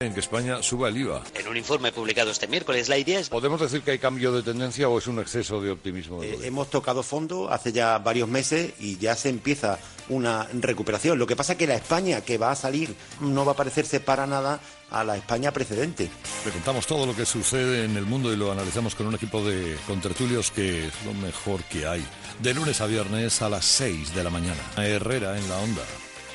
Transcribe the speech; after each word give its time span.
En 0.00 0.12
que 0.12 0.18
España 0.18 0.60
suba 0.60 0.88
el 0.88 0.96
IVA. 0.96 1.22
En 1.36 1.46
un 1.46 1.56
informe 1.56 1.92
publicado 1.92 2.32
este 2.32 2.48
miércoles, 2.48 2.88
la 2.88 2.98
idea 2.98 3.20
es... 3.20 3.28
¿Podemos 3.28 3.60
decir 3.60 3.80
que 3.82 3.92
hay 3.92 4.00
cambio 4.00 4.32
de 4.32 4.42
tendencia 4.42 4.88
o 4.88 4.98
es 4.98 5.06
un 5.06 5.20
exceso 5.20 5.60
de 5.60 5.70
optimismo? 5.70 6.20
Eh, 6.20 6.36
hemos 6.42 6.68
tocado 6.68 7.04
fondo 7.04 7.48
hace 7.48 7.72
ya 7.72 7.96
varios 7.98 8.28
meses 8.28 8.74
y 8.80 8.98
ya 8.98 9.14
se 9.14 9.28
empieza 9.28 9.78
una 10.08 10.48
recuperación. 10.52 11.16
Lo 11.16 11.28
que 11.28 11.36
pasa 11.36 11.52
es 11.52 11.58
que 11.58 11.68
la 11.68 11.76
España 11.76 12.20
que 12.22 12.38
va 12.38 12.50
a 12.50 12.56
salir 12.56 12.94
no 13.20 13.44
va 13.44 13.52
a 13.52 13.56
parecerse 13.56 14.00
para 14.00 14.26
nada 14.26 14.60
a 14.90 15.04
la 15.04 15.16
España 15.16 15.52
precedente. 15.52 16.10
Le 16.44 16.50
contamos 16.50 16.88
todo 16.88 17.06
lo 17.06 17.14
que 17.14 17.24
sucede 17.24 17.84
en 17.84 17.96
el 17.96 18.04
mundo 18.04 18.32
y 18.32 18.36
lo 18.36 18.50
analizamos 18.50 18.96
con 18.96 19.06
un 19.06 19.14
equipo 19.14 19.44
de 19.44 19.76
contertulios 19.86 20.50
que 20.50 20.88
es 20.88 21.04
lo 21.06 21.14
mejor 21.14 21.62
que 21.64 21.86
hay. 21.86 22.04
De 22.40 22.52
lunes 22.52 22.80
a 22.80 22.86
viernes 22.86 23.40
a 23.42 23.48
las 23.48 23.64
6 23.64 24.12
de 24.12 24.24
la 24.24 24.30
mañana. 24.30 24.60
Herrera 24.76 25.38
en 25.38 25.48
la 25.48 25.58
onda. 25.58 25.82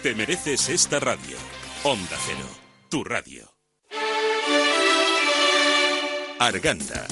Te 0.01 0.15
mereces 0.15 0.69
esta 0.69 1.01
radio. 1.01 1.35
Onda 1.83 2.17
Cero, 2.25 2.45
tu 2.89 3.03
radio. 3.03 3.45
Arganda. 6.39 7.05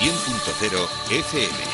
100.0 0.00 0.88
FM. 1.08 1.73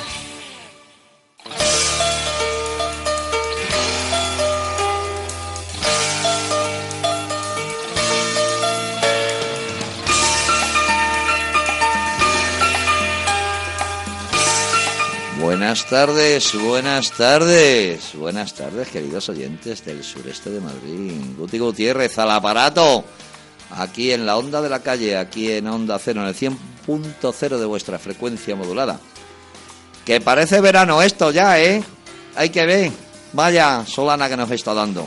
Buenas 15.60 15.84
tardes, 15.84 16.54
buenas 16.54 17.12
tardes, 17.12 18.14
buenas 18.14 18.54
tardes, 18.54 18.88
queridos 18.88 19.28
oyentes 19.28 19.84
del 19.84 20.02
sureste 20.02 20.48
de 20.48 20.58
Madrid. 20.58 21.12
Guti 21.36 21.58
Gutiérrez 21.58 22.18
al 22.18 22.30
aparato, 22.30 23.04
aquí 23.68 24.10
en 24.10 24.24
la 24.24 24.38
onda 24.38 24.62
de 24.62 24.70
la 24.70 24.80
calle, 24.80 25.18
aquí 25.18 25.52
en 25.52 25.66
Onda 25.66 25.98
Cero, 25.98 26.22
en 26.22 26.28
el 26.28 26.34
100.0 26.34 27.58
de 27.58 27.66
vuestra 27.66 27.98
frecuencia 27.98 28.56
modulada. 28.56 28.98
Que 30.06 30.22
parece 30.22 30.62
verano 30.62 31.02
esto 31.02 31.30
ya, 31.30 31.60
¿eh? 31.60 31.84
Hay 32.36 32.48
que 32.48 32.64
ver. 32.64 32.90
Vaya 33.34 33.84
solana 33.84 34.30
que 34.30 34.38
nos 34.38 34.50
está 34.50 34.72
dando. 34.72 35.06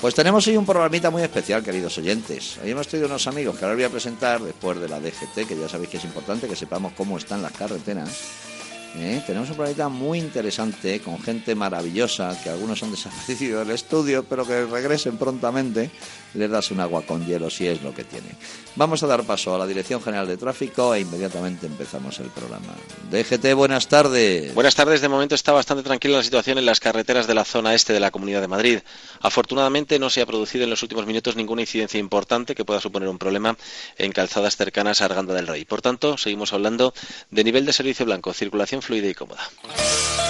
Pues 0.00 0.14
tenemos 0.14 0.46
hoy 0.46 0.56
un 0.56 0.64
programita 0.64 1.10
muy 1.10 1.22
especial, 1.22 1.62
queridos 1.62 1.98
oyentes. 1.98 2.56
Hoy 2.64 2.70
hemos 2.70 2.88
traído 2.88 3.06
unos 3.06 3.26
amigos 3.26 3.58
que 3.58 3.66
ahora 3.66 3.74
voy 3.74 3.84
a 3.84 3.90
presentar 3.90 4.40
después 4.40 4.80
de 4.80 4.88
la 4.88 4.98
DGT, 4.98 5.46
que 5.46 5.58
ya 5.60 5.68
sabéis 5.68 5.90
que 5.90 5.96
es 5.98 6.04
importante 6.04 6.48
que 6.48 6.56
sepamos 6.56 6.94
cómo 6.96 7.18
están 7.18 7.42
las 7.42 7.52
carreteras. 7.52 8.57
¿Eh? 8.96 9.22
Tenemos 9.26 9.50
un 9.50 9.56
programa 9.56 9.88
muy 9.88 10.18
interesante 10.18 11.00
con 11.00 11.20
gente 11.20 11.54
maravillosa 11.54 12.38
que 12.42 12.50
algunos 12.50 12.82
han 12.82 12.90
desaparecido 12.90 13.60
del 13.60 13.70
estudio, 13.70 14.24
pero 14.24 14.46
que 14.46 14.64
regresen 14.66 15.18
prontamente 15.18 15.90
les 16.34 16.50
das 16.50 16.70
un 16.70 16.80
agua 16.80 17.02
con 17.02 17.26
hielo 17.26 17.50
si 17.50 17.66
es 17.66 17.82
lo 17.82 17.94
que 17.94 18.04
tiene. 18.04 18.28
Vamos 18.76 19.02
a 19.02 19.06
dar 19.06 19.24
paso 19.24 19.54
a 19.54 19.58
la 19.58 19.66
Dirección 19.66 20.02
General 20.02 20.26
de 20.26 20.36
Tráfico 20.36 20.94
e 20.94 21.00
inmediatamente 21.00 21.66
empezamos 21.66 22.18
el 22.20 22.28
programa. 22.28 22.74
DGT, 23.10 23.54
buenas 23.54 23.88
tardes. 23.88 24.54
Buenas 24.54 24.74
tardes. 24.74 25.00
De 25.00 25.08
momento 25.08 25.34
está 25.34 25.52
bastante 25.52 25.82
tranquila 25.82 26.18
la 26.18 26.22
situación 26.22 26.58
en 26.58 26.66
las 26.66 26.80
carreteras 26.80 27.26
de 27.26 27.34
la 27.34 27.44
zona 27.44 27.74
este 27.74 27.92
de 27.92 28.00
la 28.00 28.10
Comunidad 28.10 28.40
de 28.40 28.48
Madrid. 28.48 28.78
Afortunadamente 29.20 29.98
no 29.98 30.10
se 30.10 30.20
ha 30.20 30.26
producido 30.26 30.64
en 30.64 30.70
los 30.70 30.82
últimos 30.82 31.06
minutos 31.06 31.36
ninguna 31.36 31.62
incidencia 31.62 31.98
importante 31.98 32.54
que 32.54 32.64
pueda 32.64 32.80
suponer 32.80 33.08
un 33.08 33.18
problema 33.18 33.56
en 33.96 34.12
calzadas 34.12 34.56
cercanas 34.56 35.00
a 35.00 35.06
Arganda 35.06 35.34
del 35.34 35.46
Rey. 35.46 35.64
Por 35.64 35.82
tanto, 35.82 36.18
seguimos 36.18 36.52
hablando 36.52 36.94
de 37.30 37.44
nivel 37.44 37.66
de 37.66 37.72
servicio 37.72 38.06
blanco, 38.06 38.32
circulación 38.32 38.77
fluida 38.80 39.08
y 39.08 39.14
cómoda. 39.14 39.42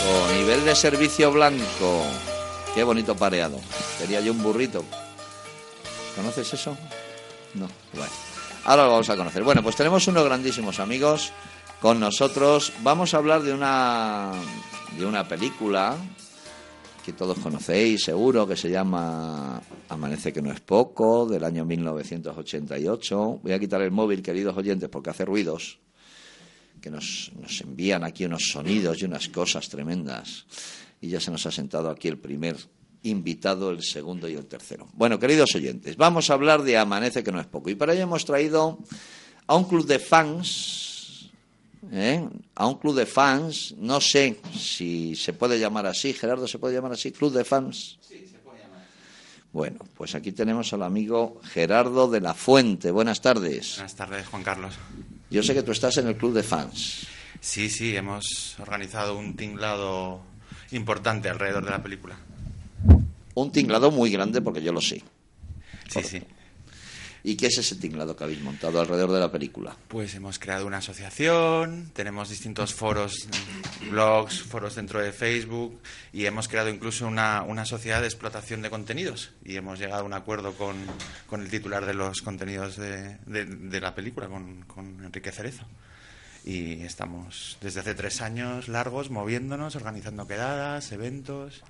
O 0.07 0.33
nivel 0.33 0.65
de 0.65 0.75
servicio 0.75 1.33
blanco. 1.33 2.05
Qué 2.75 2.83
bonito 2.85 3.17
pareado. 3.17 3.59
Sería 3.99 4.21
yo 4.21 4.33
un 4.33 4.43
burrito. 4.43 4.85
¿Conoces 6.15 6.53
eso? 6.55 6.77
No. 7.55 7.69
Bueno. 7.93 8.13
Ahora 8.65 8.85
lo 8.85 8.91
vamos 8.91 9.09
a 9.11 9.17
conocer. 9.17 9.43
Bueno, 9.43 9.63
pues 9.63 9.77
tenemos 9.77 10.07
unos 10.09 10.25
grandísimos 10.25 10.79
amigos 10.81 11.33
con 11.81 12.01
nosotros. 12.01 12.73
Vamos 12.83 13.15
a 13.15 13.19
hablar 13.19 13.43
de 13.43 13.53
una 13.53 14.33
de 14.99 15.07
una 15.07 15.27
película 15.27 15.97
que 17.05 17.13
todos 17.13 17.39
conocéis, 17.39 18.05
seguro, 18.05 18.47
que 18.47 18.57
se 18.57 18.69
llama 18.69 19.63
Amanece 19.89 20.33
que 20.33 20.43
no 20.43 20.53
es 20.53 20.61
poco, 20.61 21.27
del 21.27 21.45
año 21.45 21.65
1988. 21.65 23.41
Voy 23.43 23.53
a 23.53 23.59
quitar 23.59 23.81
el 23.81 23.91
móvil, 23.91 24.23
queridos 24.23 24.57
oyentes, 24.57 24.91
porque 24.91 25.11
hace 25.11 25.25
ruidos 25.25 25.79
que 26.81 26.91
nos, 26.91 27.33
nos 27.41 27.61
envían 27.61 28.05
aquí 28.05 28.25
unos 28.25 28.49
sonidos 28.51 29.01
y 29.03 29.05
unas 29.05 29.29
cosas 29.29 29.69
tremendas. 29.69 30.47
Y 31.01 31.09
ya 31.09 31.21
se 31.21 31.31
nos 31.31 31.47
ha 31.47 31.51
sentado 31.51 31.91
aquí 31.91 32.09
el 32.09 32.19
primer 32.19 32.57
invitado, 33.03 33.71
el 33.71 33.83
segundo 33.83 34.29
y 34.29 34.35
el 34.35 34.47
tercero. 34.47 34.89
Bueno, 34.95 35.19
queridos 35.19 35.55
oyentes, 35.55 35.97
vamos 35.97 36.31
a 36.31 36.35
hablar 36.35 36.63
de 36.63 36.77
Amanece 36.77 37.23
que 37.23 37.33
no 37.33 37.41
es 37.41 37.47
poco. 37.47 37.71
Y 37.71 37.75
para 37.75 37.93
ello 37.93 38.03
hemos 38.03 38.25
traído 38.25 38.79
a 39.47 39.57
un 39.57 39.65
club 39.65 39.87
de 39.87 39.99
fans, 39.99 41.31
¿eh? 41.93 42.27
a 42.55 42.67
un 42.67 42.79
club 42.79 42.97
de 42.97 43.07
fans, 43.07 43.75
no 43.79 44.01
sé 44.01 44.41
si 44.57 45.15
se 45.15 45.33
puede 45.33 45.59
llamar 45.59 45.87
así, 45.87 46.13
Gerardo, 46.13 46.47
¿se 46.49 46.59
puede 46.59 46.75
llamar 46.75 46.93
así? 46.93 47.13
¿Club 47.13 47.33
de 47.33 47.45
fans? 47.45 47.99
Sí, 48.01 48.27
se 48.31 48.39
puede 48.39 48.59
llamar. 48.61 48.87
Bueno, 49.53 49.79
pues 49.97 50.15
aquí 50.15 50.33
tenemos 50.33 50.73
al 50.73 50.83
amigo 50.83 51.41
Gerardo 51.45 52.11
de 52.11 52.21
la 52.21 52.35
Fuente. 52.35 52.91
Buenas 52.91 53.21
tardes. 53.21 53.77
Buenas 53.77 53.95
tardes, 53.95 54.27
Juan 54.27 54.43
Carlos. 54.43 54.75
Yo 55.31 55.43
sé 55.43 55.55
que 55.55 55.63
tú 55.63 55.73
estás 55.73 55.97
en 55.99 56.09
el 56.09 56.17
club 56.17 56.33
de 56.33 56.43
fans. 56.43 57.07
Sí, 57.41 57.69
sí, 57.69 57.95
hemos 57.95 58.59
organizado 58.59 59.17
un 59.17 59.37
tinglado 59.37 60.21
importante 60.73 61.29
alrededor 61.29 61.65
de 61.65 61.71
la 61.71 61.83
película. 61.83 62.17
Un 63.35 63.53
tinglado 63.53 63.91
muy 63.91 64.11
grande 64.11 64.41
porque 64.41 64.63
yo 64.63 64.73
lo 64.73 64.81
sé. 64.81 65.03
Sí, 65.89 66.03
sí. 66.03 66.23
¿Y 67.29 67.37
qué 67.37 67.49
es 67.49 67.59
ese 67.59 67.77
tinglado 67.77 68.17
que 68.17 68.25
habéis 68.25 68.41
montado 68.41 68.81
alrededor 68.81 69.13
de 69.13 69.21
la 69.21 69.31
película? 69.31 69.77
Pues 69.89 70.15
hemos 70.15 70.39
creado 70.39 70.67
una 70.67 70.79
asociación, 70.79 71.91
tenemos 71.93 72.31
distintos 72.31 72.73
foros, 72.73 73.29
blogs, 73.91 74.41
foros 74.41 74.77
dentro 74.77 74.99
de 74.99 75.13
Facebook 75.13 75.79
y 76.11 76.25
hemos 76.25 76.49
creado 76.49 76.71
incluso 76.71 77.07
una, 77.07 77.43
una 77.43 77.67
sociedad 77.67 78.01
de 78.01 78.07
explotación 78.07 78.63
de 78.63 78.71
contenidos 78.71 79.33
y 79.45 79.57
hemos 79.57 79.79
llegado 79.79 80.01
a 80.01 80.05
un 80.05 80.15
acuerdo 80.15 80.55
con, 80.55 80.75
con 81.27 81.43
el 81.43 81.51
titular 81.51 81.85
de 81.85 81.93
los 81.93 82.23
contenidos 82.23 82.77
de, 82.77 83.19
de, 83.27 83.81
la 83.83 83.95
película, 83.95 84.27
con, 84.29 84.63
con 84.63 85.05
Enrique 85.05 85.31
Cerezo 85.31 85.67
y 86.47 86.81
estamos 86.81 87.59
desde 87.61 87.81
hace 87.81 87.95
tres 87.95 88.23
años 88.23 88.69
largos 88.69 89.11
moviéndonos, 89.11 89.77
organizando 89.77 90.27
quedadas, 90.27 90.93
eventos. 90.93 91.63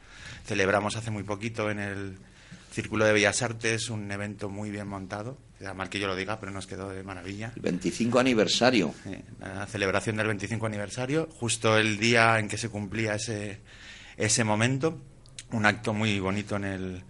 Celebramos 0.47 0.95
hace 0.95 1.11
muy 1.11 1.25
poquito 1.25 1.69
en 1.69 1.81
el 1.81 2.19
Círculo 2.79 3.07
de 3.07 3.13
Bellas 3.13 3.43
Artes 3.43 3.91
un 3.91 4.09
evento 4.13 4.49
muy 4.49 4.71
bien 4.71 4.87
montado. 4.87 5.37
Da 5.59 5.75
mal 5.75 5.91
que 5.91 5.99
yo 5.99 6.07
lo 6.07 6.15
diga, 6.15 6.39
pero 6.39 6.53
nos 6.53 6.69
quedó 6.69 6.91
de 6.91 7.03
maravilla. 7.03 7.51
El 7.57 7.63
25 7.63 8.21
aniversario. 8.21 8.95
Eh, 9.05 9.21
la 9.41 9.67
celebración 9.67 10.15
del 10.15 10.29
25 10.29 10.65
aniversario, 10.65 11.29
justo 11.41 11.77
el 11.77 11.99
día 11.99 12.39
en 12.39 12.47
que 12.47 12.57
se 12.57 12.69
cumplía 12.69 13.17
ese, 13.17 13.59
ese 14.17 14.45
momento. 14.45 14.97
Un 15.51 15.67
acto 15.67 15.93
muy 15.93 16.21
bonito 16.21 16.55
en 16.55 16.65
el, 16.67 17.03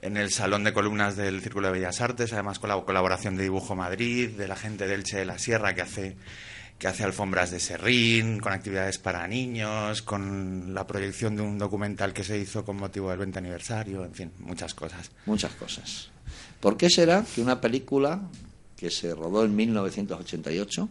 en 0.00 0.16
el 0.16 0.30
Salón 0.30 0.64
de 0.64 0.72
Columnas 0.72 1.14
del 1.14 1.42
Círculo 1.42 1.66
de 1.66 1.74
Bellas 1.74 2.00
Artes, 2.00 2.32
además 2.32 2.58
con 2.58 2.70
la 2.70 2.80
colaboración 2.80 3.36
de 3.36 3.42
Dibujo 3.42 3.76
Madrid, 3.76 4.30
de 4.30 4.48
la 4.48 4.56
gente 4.56 4.86
del 4.86 5.04
Che 5.04 5.18
de 5.18 5.26
la 5.26 5.38
Sierra 5.38 5.74
que 5.74 5.82
hace 5.82 6.16
que 6.78 6.88
hace 6.88 7.04
alfombras 7.04 7.50
de 7.50 7.60
serrín, 7.60 8.38
con 8.38 8.52
actividades 8.52 8.98
para 8.98 9.26
niños, 9.26 10.02
con 10.02 10.74
la 10.74 10.86
proyección 10.86 11.36
de 11.36 11.42
un 11.42 11.58
documental 11.58 12.12
que 12.12 12.22
se 12.24 12.38
hizo 12.38 12.64
con 12.64 12.76
motivo 12.76 13.10
del 13.10 13.18
20 13.18 13.38
aniversario, 13.38 14.04
en 14.04 14.14
fin, 14.14 14.32
muchas 14.40 14.74
cosas. 14.74 15.10
Muchas 15.24 15.52
cosas. 15.52 16.10
¿Por 16.60 16.76
qué 16.76 16.90
será 16.90 17.24
que 17.34 17.40
una 17.40 17.60
película 17.60 18.20
que 18.76 18.90
se 18.90 19.14
rodó 19.14 19.44
en 19.44 19.56
1988 19.56 20.88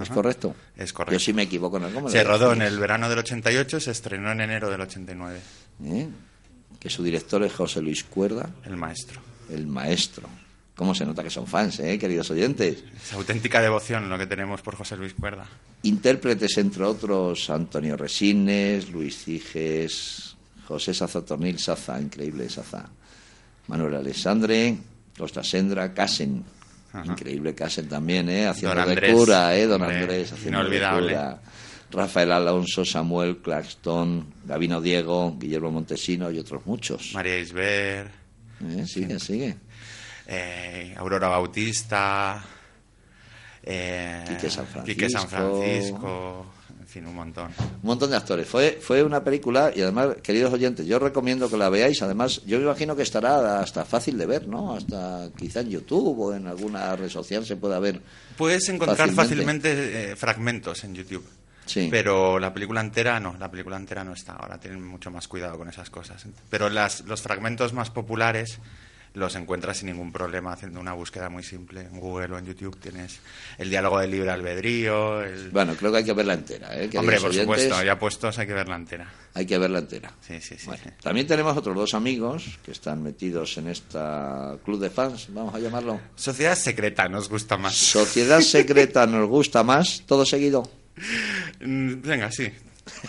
¿Es 0.00 0.08
correcto? 0.08 0.54
Es 0.76 0.92
correcto. 0.92 1.12
Yo 1.12 1.18
sí 1.18 1.32
me 1.32 1.42
equivoco 1.42 1.76
en 1.76 1.84
algo. 1.84 2.00
me 2.00 2.04
lo 2.04 2.10
Se 2.10 2.24
rodó 2.24 2.52
en 2.52 2.62
el 2.62 2.78
verano 2.78 3.08
del 3.08 3.18
88, 3.18 3.80
se 3.80 3.90
estrenó 3.90 4.30
en 4.32 4.40
enero 4.40 4.70
del 4.70 4.80
89. 4.80 5.40
¿Eh? 5.84 6.08
Que 6.78 6.88
su 6.88 7.02
director 7.02 7.42
es 7.42 7.52
José 7.52 7.82
Luis 7.82 8.04
Cuerda, 8.04 8.48
El 8.64 8.76
maestro. 8.76 9.20
el 9.50 9.66
maestro. 9.66 10.28
¿Cómo 10.80 10.94
se 10.94 11.04
nota 11.04 11.22
que 11.22 11.28
son 11.28 11.46
fans, 11.46 11.78
eh, 11.80 11.98
queridos 11.98 12.30
oyentes? 12.30 12.82
Es 12.96 13.12
auténtica 13.12 13.60
devoción 13.60 14.08
lo 14.08 14.16
que 14.16 14.26
tenemos 14.26 14.62
por 14.62 14.76
José 14.76 14.96
Luis 14.96 15.12
Cuerda. 15.12 15.46
Intérpretes, 15.82 16.56
entre 16.56 16.84
otros, 16.84 17.50
Antonio 17.50 17.98
Resines, 17.98 18.88
Luis 18.88 19.22
Ciges, 19.22 20.34
José 20.66 20.94
Saza 20.94 21.22
Tornil 21.22 21.58
Saza, 21.58 22.00
increíble 22.00 22.48
Saza, 22.48 22.88
Manuel 23.66 23.96
Alessandre, 23.96 24.78
Costa 25.18 25.44
Sendra, 25.44 25.92
Casen. 25.92 26.42
Ajá. 26.94 27.04
Increíble 27.12 27.54
Casen 27.54 27.86
también, 27.86 28.30
¿eh? 28.30 28.46
Haciendo 28.46 28.74
Don 28.76 28.86
de 28.86 28.92
Andrés, 28.92 29.14
cura, 29.14 29.54
¿eh? 29.54 29.66
Don 29.66 29.82
Andrés, 29.82 30.32
haciendo 30.32 30.60
de 30.60 30.64
inolvidable. 30.64 31.12
cura. 31.12 31.42
Rafael 31.90 32.32
Alonso, 32.32 32.86
Samuel 32.86 33.36
Claxton, 33.42 34.32
Gabino 34.46 34.80
Diego, 34.80 35.36
Guillermo 35.38 35.72
Montesino 35.72 36.30
y 36.30 36.38
otros 36.38 36.64
muchos. 36.64 37.10
María 37.12 37.38
Isber, 37.38 38.10
¿Eh? 38.66 38.86
Sigue, 38.86 39.20
sigue. 39.20 39.56
Eh, 40.30 40.94
Aurora 40.96 41.28
Bautista, 41.28 42.42
eh, 43.62 44.24
Quique 44.26 44.48
San 44.48 44.66
Quique 44.84 45.10
San 45.10 45.28
Francisco. 45.28 45.98
Francisco, 45.98 46.46
en 46.80 46.86
fin, 46.86 47.06
un 47.06 47.14
montón. 47.14 47.46
Un 47.58 47.78
montón 47.82 48.10
de 48.10 48.16
actores. 48.16 48.48
Fue, 48.48 48.78
fue 48.80 49.02
una 49.02 49.22
película 49.22 49.72
y 49.74 49.82
además, 49.82 50.16
queridos 50.22 50.52
oyentes, 50.52 50.86
yo 50.86 50.98
recomiendo 50.98 51.50
que 51.50 51.56
la 51.56 51.68
veáis. 51.68 52.00
Además, 52.02 52.42
yo 52.46 52.58
me 52.58 52.64
imagino 52.64 52.94
que 52.96 53.02
estará 53.02 53.60
hasta 53.60 53.84
fácil 53.84 54.16
de 54.16 54.26
ver, 54.26 54.46
¿no? 54.48 54.74
Hasta 54.74 55.28
quizá 55.36 55.60
en 55.60 55.70
YouTube 55.70 56.18
o 56.18 56.34
en 56.34 56.46
alguna 56.46 56.94
red 56.96 57.08
social 57.08 57.44
se 57.44 57.56
pueda 57.56 57.78
ver. 57.80 58.00
Puedes 58.36 58.68
encontrar 58.68 59.10
Fácilmente. 59.10 59.68
fácilmente, 59.68 60.12
eh, 60.12 60.16
fragmentos 60.16 60.84
en 60.84 60.94
YouTube. 60.94 61.28
Sí. 61.66 61.88
Pero 61.90 62.38
la 62.40 62.52
película 62.52 62.80
entera 62.80 63.20
no, 63.20 63.36
la 63.38 63.48
película 63.50 63.76
entera 63.76 64.02
no 64.02 64.12
está. 64.12 64.32
Ahora 64.32 64.58
tienen 64.58 64.84
mucho 64.84 65.10
más 65.10 65.28
cuidado 65.28 65.56
con 65.58 65.68
esas 65.68 65.90
cosas. 65.90 66.24
Pero 66.48 66.68
las, 66.68 67.02
los 67.02 67.22
fragmentos 67.22 67.72
más 67.72 67.90
populares 67.90 68.58
los 69.14 69.34
encuentras 69.34 69.78
sin 69.78 69.88
ningún 69.88 70.12
problema 70.12 70.52
haciendo 70.52 70.80
una 70.80 70.92
búsqueda 70.92 71.28
muy 71.28 71.42
simple. 71.42 71.80
En 71.82 71.98
Google 71.98 72.34
o 72.34 72.38
en 72.38 72.46
YouTube 72.46 72.78
tienes 72.78 73.20
el 73.58 73.70
diálogo 73.70 73.98
del 73.98 74.10
libre 74.10 74.30
albedrío. 74.30 75.22
El... 75.22 75.50
Bueno, 75.50 75.74
creo 75.74 75.90
que 75.90 75.98
hay 75.98 76.04
que 76.04 76.12
verla 76.12 76.34
entera, 76.34 76.80
¿eh? 76.80 76.88
Hombre, 76.96 77.16
por 77.16 77.30
oyentes. 77.30 77.62
supuesto, 77.62 77.82
ya 77.82 77.98
puestos 77.98 78.38
hay 78.38 78.46
que 78.46 78.52
verla 78.52 78.76
entera. 78.76 79.12
Hay 79.34 79.46
que 79.46 79.58
verla 79.58 79.80
entera. 79.80 80.12
Sí, 80.20 80.40
sí, 80.40 80.56
sí. 80.58 80.66
Bueno, 80.66 80.82
sí. 80.84 80.90
también 81.02 81.26
tenemos 81.26 81.56
otros 81.56 81.74
dos 81.74 81.94
amigos 81.94 82.58
que 82.64 82.72
están 82.72 83.02
metidos 83.02 83.56
en 83.58 83.68
esta 83.68 84.56
club 84.64 84.80
de 84.80 84.90
fans, 84.90 85.28
vamos 85.30 85.54
a 85.54 85.58
llamarlo. 85.58 86.00
Sociedad 86.14 86.54
secreta 86.56 87.08
nos 87.08 87.28
gusta 87.28 87.56
más. 87.56 87.74
Sociedad 87.74 88.40
secreta 88.40 89.06
nos 89.06 89.28
gusta 89.28 89.62
más, 89.64 90.02
todo 90.06 90.24
seguido. 90.24 90.70
Mm, 91.60 92.00
Venga, 92.02 92.30
sí. 92.30 92.50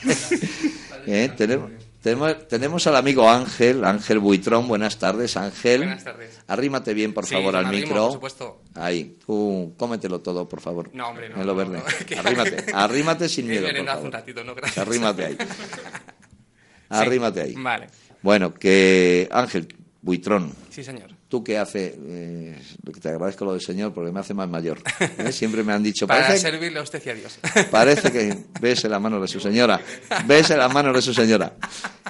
¿Eh? 1.07 1.31
Tenemos, 1.36 1.71
tenemos, 2.01 2.48
tenemos 2.48 2.88
al 2.88 2.95
amigo 2.95 3.30
Ángel, 3.30 3.83
Ángel 3.86 4.19
Buitrón. 4.19 4.68
Buenas 4.68 4.98
tardes, 4.98 5.38
Ángel. 5.38 5.81
Buenas 5.81 6.03
tardes. 6.03 6.42
Arrímate 6.48 6.94
bien, 6.94 7.13
por 7.13 7.25
Sí, 7.25 7.36
favor, 7.36 7.56
al 7.56 7.65
arrimo, 7.68 7.83
micro. 7.86 8.03
por 8.06 8.13
supuesto. 8.13 8.62
Ahí, 8.75 9.18
tú 9.25 9.74
cómetelo 9.77 10.19
todo, 10.21 10.50
por 10.50 10.62
favor. 10.62 10.89
No, 10.94 11.07
hombre, 11.09 11.30
no, 11.30 11.36
En 11.42 11.48
lo 11.48 11.53
no, 11.53 11.56
verde. 11.56 11.77
no, 11.77 12.06
que- 12.06 12.18
Arrímate, 12.18 12.65
arrímate 12.74 13.30
sin 13.30 13.48
miedo. 13.48 13.68
por 13.68 13.86
favor. 13.86 14.06
un 14.06 14.12
ratito, 14.12 14.44
no, 14.44 14.56
gracias. 14.56 14.88
Arrímate 14.88 15.25
ahí. 15.25 15.38
Arrímate 16.89 17.42
ahí. 17.42 17.53
Vale. 17.56 17.88
Bueno, 18.21 18.53
que 18.53 19.27
Ángel 19.31 19.68
Buitrón, 20.01 20.53
Sí, 20.69 20.83
señor. 20.83 21.09
¿Tú 21.31 21.43
qué 21.43 21.57
haces? 21.57 21.95
Eh, 21.97 22.61
que 22.93 22.99
te 22.99 23.09
agradezco 23.09 23.45
lo 23.45 23.53
del 23.53 23.61
señor 23.61 23.93
porque 23.93 24.11
me 24.11 24.19
hace 24.19 24.33
más 24.35 24.49
mayor. 24.49 24.83
¿Eh? 25.17 25.31
Siempre 25.31 25.63
me 25.63 25.71
han 25.73 25.81
dicho, 25.81 26.05
Para 26.05 26.27
parece, 26.27 26.41
servirle 26.51 26.77
a 26.79 26.83
usted 26.83 27.01
y 27.05 27.09
a 27.09 27.13
Dios. 27.15 27.39
parece 27.71 28.11
que 28.11 28.37
ves 28.59 28.83
en 28.83 28.91
la 28.91 28.99
mano 28.99 29.19
de 29.21 29.27
su 29.29 29.39
señora. 29.39 29.79
Ves 30.25 30.51
en 30.51 30.57
la 30.59 30.67
mano 30.69 30.91
de 30.93 31.01
su 31.01 31.13
señora. 31.13 31.53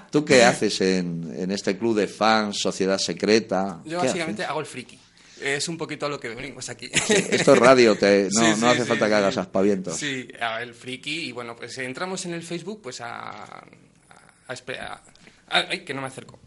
¿Tú 0.09 0.25
qué 0.25 0.43
haces 0.43 0.81
en, 0.81 1.31
en 1.37 1.51
este 1.51 1.77
club 1.77 1.95
de 1.95 2.07
fans, 2.07 2.57
sociedad 2.59 2.97
secreta? 2.97 3.79
Yo 3.85 4.01
¿Qué 4.01 4.07
básicamente 4.07 4.41
haces? 4.41 4.49
hago 4.49 4.59
el 4.59 4.65
friki. 4.65 4.99
Es 5.39 5.67
un 5.69 5.77
poquito 5.77 6.05
a 6.05 6.09
lo 6.09 6.19
que 6.19 6.29
venimos 6.29 6.67
aquí. 6.69 6.89
Esto 6.91 7.53
es 7.53 7.59
radio, 7.59 7.95
te- 7.95 8.27
no, 8.31 8.41
Sí, 8.41 8.47
no 8.49 8.55
sí, 8.57 8.65
hace 8.65 8.85
falta 8.85 9.07
que 9.07 9.13
hagas 9.15 9.37
aspavientos. 9.37 9.95
Sí, 9.97 10.27
el 10.61 10.73
friki 10.73 11.27
y 11.27 11.31
bueno, 11.31 11.55
pues 11.55 11.77
entramos 11.77 12.25
en 12.25 12.33
el 12.33 12.41
Facebook 12.43 12.81
pues 12.81 12.99
a... 13.01 13.29
a- 13.31 13.65
a- 14.47 15.01
ay, 15.69 15.79
que 15.85 15.93
no 15.93 16.01
me 16.01 16.07
acerco. 16.07 16.39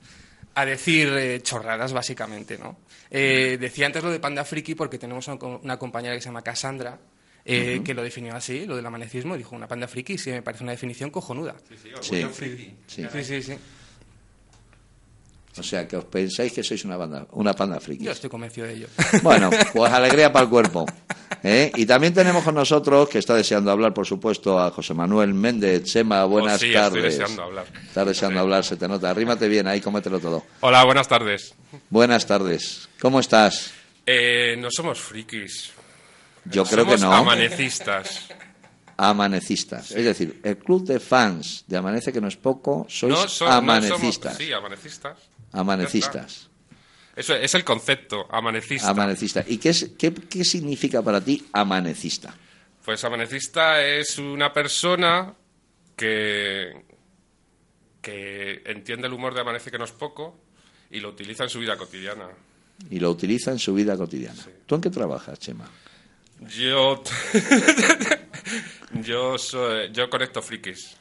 A 0.57 0.65
decir 0.65 1.09
eh, 1.09 1.41
chorradas, 1.43 1.93
básicamente, 1.93 2.57
¿no? 2.59 2.77
Eh, 3.11 3.59
decía 3.61 3.87
antes 3.87 4.03
lo 4.05 4.11
de 4.11 4.21
Panda 4.21 4.45
Friki 4.45 4.75
porque 4.75 4.99
tenemos 4.99 5.27
una, 5.29 5.39
co- 5.39 5.61
una 5.63 5.77
compañera 5.79 6.15
que 6.15 6.21
se 6.21 6.27
llama 6.27 6.43
Cassandra 6.43 6.99
eh, 7.45 7.81
que 7.85 7.93
lo 7.93 8.03
definió 8.03 8.35
así, 8.35 8.65
lo 8.65 8.75
del 8.77 8.87
amanecismo, 8.87 9.37
dijo 9.37 9.55
una 9.55 9.69
panda 9.69 9.87
friki, 9.87 10.17
sí, 10.17 10.31
me 10.31 10.41
parece 10.43 10.63
una 10.63 10.73
definición 10.73 11.11
cojonuda. 11.11 11.55
Sí, 12.03 12.17
Sí, 12.87 13.03
sí. 13.09 13.09
sí, 13.11 13.25
sí. 13.25 13.43
sí. 13.43 13.59
O 15.57 15.63
sea, 15.63 15.87
que 15.87 15.97
os 15.97 16.05
pensáis 16.05 16.53
que 16.53 16.65
sois 16.65 16.85
una 16.85 16.97
banda, 16.97 17.27
una 17.33 17.55
panda 17.55 17.79
friki. 17.79 18.05
Yo 18.05 18.11
estoy 18.11 18.29
convencido 18.29 18.67
de 18.67 18.75
ello. 18.75 18.89
Bueno, 19.23 19.51
pues 19.73 19.93
alegría 19.93 20.33
para 20.33 20.45
el 20.45 20.51
cuerpo. 20.51 20.85
¿eh? 21.45 21.71
Y 21.77 21.87
también 21.87 22.13
tenemos 22.13 22.43
con 22.43 22.57
nosotros, 22.57 23.09
que 23.09 23.19
está 23.19 23.37
deseando 23.37 23.71
hablar, 23.71 23.95
por 23.95 24.05
supuesto, 24.05 24.59
a 24.59 24.73
José 24.73 24.95
Manuel 24.95 25.33
Méndez. 25.33 25.85
Chema, 25.85 26.25
buenas 26.25 26.57
Oh, 26.57 26.65
sí, 26.67 26.73
tardes. 26.73 27.05
estoy 27.05 27.21
deseando 27.21 27.43
hablar. 27.45 27.67
Estás 27.87 28.07
deseando 28.07 28.41
hablar, 28.41 28.65
se 28.65 28.77
te 28.77 28.89
nota. 28.89 29.11
Arrímate 29.11 29.47
bien 29.49 29.69
ahí, 29.69 29.81
cómetelo 29.81 30.19
todo. 30.19 30.43
Hola, 30.61 30.85
buenas 30.85 31.07
tardes. 31.07 31.55
Buenas 31.89 32.27
tardes. 32.27 32.89
¿Cómo 33.01 33.21
estás? 33.21 33.71
Eh, 34.07 34.57
no 34.59 34.69
somos 34.73 34.99
frikis. 34.99 35.71
Yo 36.47 36.65
creo 36.65 36.85
Somos 36.85 36.97
que 36.97 37.07
no. 37.07 37.13
amanecistas. 37.13 38.27
Amanecistas. 38.97 39.91
Es 39.93 40.05
decir, 40.05 40.41
el 40.45 40.57
club 40.59 40.85
de 40.87 41.01
fans 41.01 41.65
de 41.67 41.77
Amanece, 41.77 42.13
que 42.13 42.21
no 42.21 42.29
es 42.29 42.37
poco, 42.37 42.87
sois 42.89 43.13
No 43.13 43.29
so- 43.29 43.45
no 43.47 43.53
amanecistas. 43.53 44.35
somos- 44.35 44.47
sí, 44.47 44.53
amanecistas. 44.53 45.19
Amanecistas. 45.55 46.51
Eso 47.17 47.35
es 47.35 47.55
el 47.55 47.65
concepto, 47.65 48.27
amanecista. 48.31 48.91
Amanecista. 48.91 49.45
¿Y 49.47 49.59
qué, 49.59 49.69
es, 49.69 49.93
qué, 49.97 50.13
qué 50.13 50.45
significa 50.45 51.01
para 51.01 51.21
ti 51.21 51.47
amanecista? 51.53 52.35
Pues 52.85 53.05
amanecista 53.05 53.83
es 53.85 54.19
una 54.19 54.53
persona 54.53 55.33
que, 55.97 56.73
que 58.03 58.63
entiende 58.67 59.07
el 59.07 59.13
humor 59.13 59.33
de 59.33 59.43
amanece 59.43 59.71
que 59.71 59.79
no 59.79 59.85
es 59.85 59.93
poco 59.93 60.41
y 60.91 61.01
lo 61.01 61.11
utiliza 61.11 61.45
en 61.45 61.51
su 61.51 61.61
vida 61.61 61.77
cotidiana. 61.77 62.29
Y 62.91 62.99
lo 62.99 63.11
utiliza 63.11 63.53
en 63.53 63.59
su 63.61 63.73
vida 63.75 63.97
cotidiana. 63.97 64.45
¿Tú 64.67 64.75
en 64.75 64.81
qué 64.81 64.91
trabajas, 64.91 65.39
Chema? 65.39 65.71
Yo, 66.41 67.03
yo, 69.03 69.39
soy, 69.39 69.93
yo 69.93 70.11
conecto 70.11 70.43
frikis. 70.43 70.97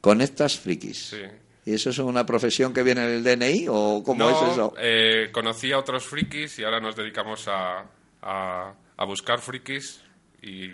Conectas 0.00 0.56
frikis. 0.56 1.08
Sí. 1.08 1.22
¿Y 1.68 1.74
eso 1.74 1.90
es 1.90 1.98
una 1.98 2.24
profesión 2.24 2.72
que 2.72 2.82
viene 2.82 3.02
en 3.04 3.10
el 3.10 3.22
DNI 3.24 3.66
o 3.68 4.02
cómo 4.02 4.24
no, 4.24 4.30
es 4.30 4.52
eso? 4.52 4.72
eh, 4.78 5.28
conocí 5.32 5.70
a 5.70 5.78
otros 5.78 6.04
frikis 6.06 6.58
y 6.58 6.64
ahora 6.64 6.80
nos 6.80 6.96
dedicamos 6.96 7.46
a, 7.46 7.84
a, 8.22 8.72
a 8.96 9.04
buscar 9.04 9.38
frikis 9.40 10.00
y 10.42 10.70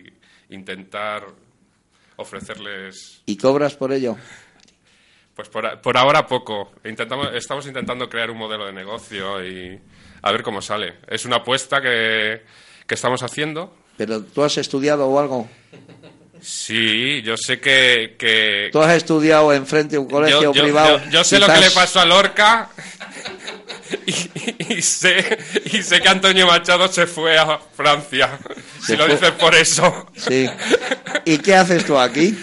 intentar 0.50 1.24
ofrecerles, 2.16 3.22
¿Y 3.26 3.36
cobras 3.36 3.74
por 3.74 3.92
ello? 3.92 4.16
pues 5.34 5.48
por, 5.48 5.80
por 5.80 5.96
ahora 5.96 6.26
poco. 6.28 6.70
Intentamos, 6.84 7.34
estamos 7.34 7.66
intentando 7.66 8.08
crear 8.08 8.30
un 8.30 8.38
modelo 8.38 8.66
de 8.66 8.72
negocio 8.72 9.44
y 9.44 9.80
a 10.22 10.30
ver 10.30 10.44
cómo 10.44 10.62
sale. 10.62 10.98
Es 11.08 11.24
una 11.24 11.36
apuesta 11.38 11.80
que, 11.82 12.42
que 12.86 12.94
estamos 12.94 13.20
haciendo. 13.24 13.74
¿Pero 13.96 14.22
tú 14.22 14.44
has 14.44 14.56
estudiado 14.58 15.08
o 15.08 15.18
algo? 15.18 15.48
Sí, 16.44 17.22
yo 17.22 17.36
sé 17.38 17.58
que... 17.58 18.16
que 18.18 18.68
¿Tú 18.70 18.80
has 18.82 18.94
estudiado 18.94 19.52
enfrente 19.52 19.92
de 19.92 19.98
un 19.98 20.08
colegio 20.08 20.42
yo, 20.42 20.52
yo- 20.54 20.62
privado? 20.62 20.98
yo- 21.04 21.10
yo 21.10 21.24
sé 21.24 21.38
lo 21.38 21.46
que 21.46 21.58
le 21.58 21.70
pasó 21.70 22.00
a 22.00 22.04
Lorca 22.04 22.68
y, 24.06 24.10
y- 24.12 24.74
y 24.74 24.82
sé, 24.82 25.38
y 25.72 25.82
sé 25.82 26.00
que 26.00 26.08
Antonio 26.08 26.46
Machado 26.46 26.88
se 26.88 27.06
fue 27.06 27.38
a 27.38 27.58
Francia. 27.74 28.38
Se 28.80 28.86
si 28.92 28.96
lo 28.96 29.06
dices 29.06 29.30
por 29.32 29.54
eso. 29.54 30.06
Sí. 30.16 30.48
¿Y 31.24 31.38
qué 31.38 31.54
haces 31.54 31.84
tú 31.86 31.98
aquí? 31.98 32.36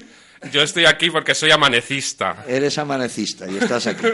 Yo 0.52 0.62
estoy 0.62 0.84
aquí 0.86 1.10
porque 1.10 1.34
soy 1.34 1.50
amanecista. 1.50 2.44
Eres 2.46 2.78
amanecista 2.78 3.50
y 3.50 3.56
estás 3.58 3.88
aquí. 3.88 4.06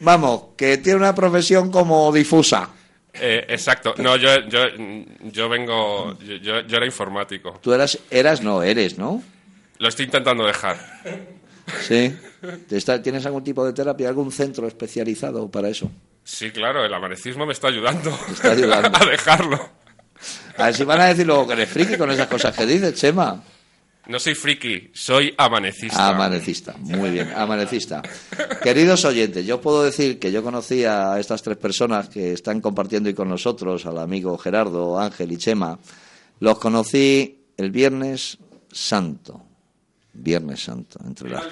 Vamos, 0.00 0.42
que 0.58 0.76
tiene 0.76 0.98
una 0.98 1.14
profesión 1.14 1.70
como 1.72 2.12
difusa. 2.12 2.68
Eh, 3.20 3.44
exacto. 3.48 3.94
No, 3.98 4.16
yo, 4.16 4.40
yo, 4.48 4.60
yo 5.22 5.48
vengo. 5.48 6.18
Yo, 6.20 6.36
yo- 6.62 6.76
era 6.76 6.86
informático. 6.86 7.58
Tú 7.62 7.72
eras, 7.72 7.98
eras, 8.10 8.42
no, 8.42 8.62
eres, 8.62 8.98
¿no? 8.98 9.22
Lo 9.78 9.88
estoy 9.88 10.06
intentando 10.06 10.44
dejar. 10.46 10.76
Sí. 11.82 12.16
¿Te 12.68 12.76
está- 12.76 13.02
¿Tienes 13.02 13.26
algún 13.26 13.44
tipo 13.44 13.64
de 13.64 13.72
terapia, 13.72 14.08
algún 14.08 14.32
centro 14.32 14.66
especializado 14.66 15.50
para 15.50 15.68
eso? 15.68 15.90
Sí, 16.24 16.50
claro, 16.50 16.84
el 16.84 16.92
amanecismo 16.92 17.46
me 17.46 17.52
está 17.52 17.68
ayudando. 17.68 18.16
está 18.30 18.52
ayudando. 18.52 18.98
a 19.00 19.06
dejarlo. 19.06 19.68
A 20.56 20.66
ver 20.66 20.74
si 20.74 20.84
van 20.84 21.00
a 21.00 21.06
decir 21.06 21.26
luego 21.26 21.46
que 21.46 21.52
eres 21.54 21.68
friki 21.68 21.96
con 21.96 22.10
esas 22.10 22.26
cosas 22.26 22.54
que 22.56 22.66
dices, 22.66 22.94
Chema. 22.94 23.42
No 24.08 24.18
soy 24.18 24.34
friki, 24.34 24.90
soy 24.94 25.34
amanecista. 25.36 26.08
Amanecista, 26.08 26.74
muy 26.78 27.10
bien, 27.10 27.30
amanecista. 27.36 28.00
Queridos 28.62 29.04
oyentes, 29.04 29.44
yo 29.44 29.60
puedo 29.60 29.82
decir 29.82 30.18
que 30.18 30.32
yo 30.32 30.42
conocí 30.42 30.84
a 30.84 31.20
estas 31.20 31.42
tres 31.42 31.58
personas 31.58 32.08
que 32.08 32.32
están 32.32 32.62
compartiendo 32.62 33.08
hoy 33.10 33.14
con 33.14 33.28
nosotros, 33.28 33.84
al 33.84 33.98
amigo 33.98 34.38
Gerardo, 34.38 34.98
Ángel 34.98 35.30
y 35.32 35.36
Chema. 35.36 35.78
Los 36.40 36.58
conocí 36.58 37.38
el 37.58 37.70
Viernes 37.70 38.38
Santo. 38.72 39.42
Viernes 40.14 40.62
Santo, 40.62 40.98
entre 41.04 41.28
las, 41.28 41.44